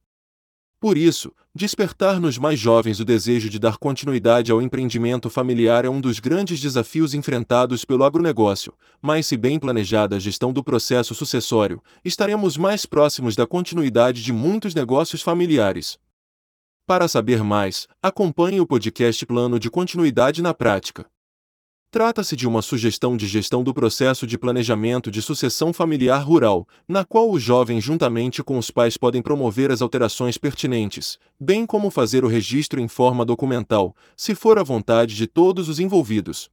Por 0.82 0.98
isso, 0.98 1.32
despertar 1.54 2.20
nos 2.20 2.40
mais 2.40 2.60
jovens 2.60 3.00
o 3.00 3.06
desejo 3.06 3.48
de 3.52 3.60
dar 3.60 3.78
continuidade 3.78 4.52
ao 4.52 4.60
empreendimento 4.60 5.30
familiar 5.30 5.86
é 5.86 5.90
um 5.90 6.02
dos 6.02 6.20
grandes 6.20 6.60
desafios 6.60 7.14
enfrentados 7.14 7.86
pelo 7.86 8.04
agronegócio, 8.04 8.74
mas 9.00 9.28
se 9.28 9.38
bem 9.38 9.60
planejada 9.60 10.16
a 10.16 10.20
gestão 10.20 10.52
do 10.52 10.64
processo 10.64 11.14
sucessório, 11.14 11.84
estaremos 12.04 12.58
mais 12.58 12.84
próximos 12.88 13.36
da 13.36 13.46
continuidade 13.46 14.24
de 14.24 14.34
muitos 14.34 14.74
negócios 14.74 15.22
familiares. 15.22 16.00
Para 16.88 17.08
saber 17.08 17.44
mais, 17.44 17.88
acompanhe 18.02 18.60
o 18.60 18.66
podcast 18.66 19.24
Plano 19.28 19.60
de 19.60 19.70
Continuidade 19.70 20.42
na 20.42 20.52
Prática. 20.52 21.06
Trata-se 21.92 22.38
de 22.38 22.48
uma 22.48 22.62
sugestão 22.62 23.18
de 23.18 23.28
gestão 23.28 23.62
do 23.62 23.74
processo 23.74 24.26
de 24.26 24.38
planejamento 24.38 25.12
de 25.12 25.22
sucessão 25.22 25.74
familiar 25.74 26.24
rural, 26.24 26.66
na 26.88 27.04
qual 27.04 27.30
o 27.30 27.38
jovem, 27.38 27.82
juntamente 27.82 28.42
com 28.42 28.58
os 28.58 28.72
pais, 28.72 28.96
podem 28.96 29.22
promover 29.22 29.70
as 29.72 29.82
alterações 29.82 30.38
pertinentes, 30.38 31.20
bem 31.38 31.66
como 31.66 31.90
fazer 31.90 32.24
o 32.24 32.30
registro 32.30 32.80
em 32.80 32.88
forma 32.88 33.26
documental, 33.26 33.94
se 34.16 34.34
for 34.34 34.58
a 34.58 34.64
vontade 34.64 35.16
de 35.16 35.28
todos 35.28 35.68
os 35.68 35.82
envolvidos. 35.82 36.50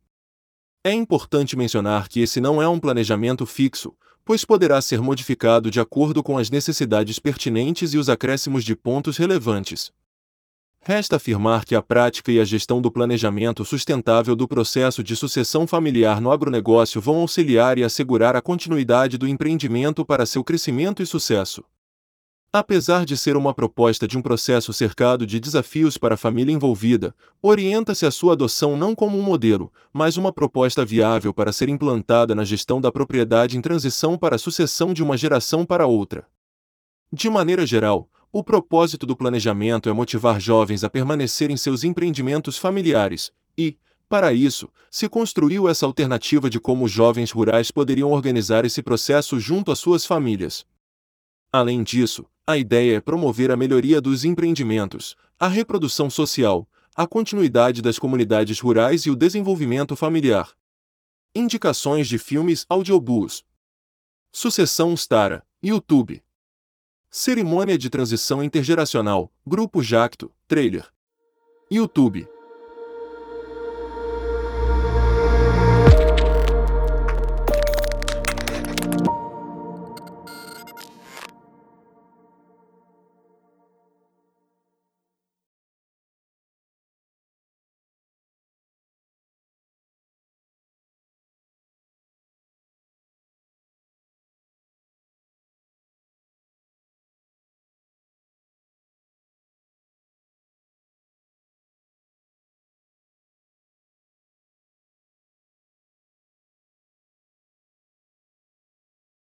É 0.82 0.92
importante 0.92 1.56
mencionar 1.56 2.08
que 2.08 2.18
esse 2.18 2.40
não 2.40 2.60
é 2.60 2.68
um 2.68 2.80
planejamento 2.80 3.46
fixo, 3.46 3.94
pois 4.24 4.44
poderá 4.44 4.80
ser 4.82 5.00
modificado 5.00 5.70
de 5.70 5.78
acordo 5.78 6.20
com 6.20 6.36
as 6.36 6.50
necessidades 6.50 7.20
pertinentes 7.20 7.94
e 7.94 7.98
os 7.98 8.08
acréscimos 8.08 8.64
de 8.64 8.74
pontos 8.74 9.16
relevantes. 9.16 9.92
Resta 10.88 11.16
afirmar 11.16 11.66
que 11.66 11.74
a 11.74 11.82
prática 11.82 12.32
e 12.32 12.40
a 12.40 12.44
gestão 12.46 12.80
do 12.80 12.90
planejamento 12.90 13.62
sustentável 13.62 14.34
do 14.34 14.48
processo 14.48 15.02
de 15.04 15.14
sucessão 15.14 15.66
familiar 15.66 16.18
no 16.18 16.32
agronegócio 16.32 16.98
vão 16.98 17.16
auxiliar 17.16 17.76
e 17.76 17.84
assegurar 17.84 18.34
a 18.34 18.40
continuidade 18.40 19.18
do 19.18 19.28
empreendimento 19.28 20.02
para 20.02 20.24
seu 20.24 20.42
crescimento 20.42 21.02
e 21.02 21.06
sucesso. 21.06 21.62
Apesar 22.50 23.04
de 23.04 23.18
ser 23.18 23.36
uma 23.36 23.52
proposta 23.52 24.08
de 24.08 24.16
um 24.16 24.22
processo 24.22 24.72
cercado 24.72 25.26
de 25.26 25.38
desafios 25.38 25.98
para 25.98 26.14
a 26.14 26.16
família 26.16 26.54
envolvida, 26.54 27.14
orienta-se 27.42 28.06
a 28.06 28.10
sua 28.10 28.32
adoção 28.32 28.74
não 28.74 28.94
como 28.94 29.18
um 29.18 29.22
modelo, 29.22 29.70
mas 29.92 30.16
uma 30.16 30.32
proposta 30.32 30.86
viável 30.86 31.34
para 31.34 31.52
ser 31.52 31.68
implantada 31.68 32.34
na 32.34 32.44
gestão 32.44 32.80
da 32.80 32.90
propriedade 32.90 33.58
em 33.58 33.60
transição 33.60 34.16
para 34.16 34.36
a 34.36 34.38
sucessão 34.38 34.94
de 34.94 35.02
uma 35.02 35.18
geração 35.18 35.66
para 35.66 35.86
outra. 35.86 36.26
De 37.12 37.28
maneira 37.28 37.66
geral, 37.66 38.08
o 38.32 38.44
propósito 38.44 39.06
do 39.06 39.16
planejamento 39.16 39.88
é 39.88 39.92
motivar 39.92 40.40
jovens 40.40 40.84
a 40.84 40.90
permanecer 40.90 41.50
em 41.50 41.56
seus 41.56 41.84
empreendimentos 41.84 42.58
familiares, 42.58 43.32
e, 43.56 43.78
para 44.08 44.32
isso, 44.32 44.70
se 44.90 45.08
construiu 45.08 45.68
essa 45.68 45.84
alternativa 45.84 46.48
de 46.48 46.58
como 46.58 46.88
jovens 46.88 47.30
rurais 47.30 47.70
poderiam 47.70 48.10
organizar 48.10 48.64
esse 48.64 48.82
processo 48.82 49.38
junto 49.38 49.70
às 49.70 49.78
suas 49.78 50.06
famílias. 50.06 50.66
Além 51.52 51.82
disso, 51.82 52.26
a 52.46 52.56
ideia 52.56 52.96
é 52.96 53.00
promover 53.00 53.50
a 53.50 53.56
melhoria 53.56 54.00
dos 54.00 54.24
empreendimentos, 54.24 55.16
a 55.38 55.48
reprodução 55.48 56.08
social, 56.08 56.68
a 56.94 57.06
continuidade 57.06 57.80
das 57.80 57.98
comunidades 57.98 58.60
rurais 58.60 59.02
e 59.06 59.10
o 59.10 59.16
desenvolvimento 59.16 59.94
familiar. 59.94 60.52
Indicações 61.34 62.08
de 62.08 62.18
filmes 62.18 62.66
audiobooks. 62.68 63.44
Sucessão 64.32 64.94
Stara, 64.94 65.46
YouTube. 65.62 66.22
Cerimônia 67.10 67.78
de 67.78 67.88
transição 67.88 68.42
intergeracional, 68.44 69.32
Grupo 69.46 69.82
Jacto, 69.82 70.30
Trailer. 70.46 70.86
YouTube. 71.70 72.28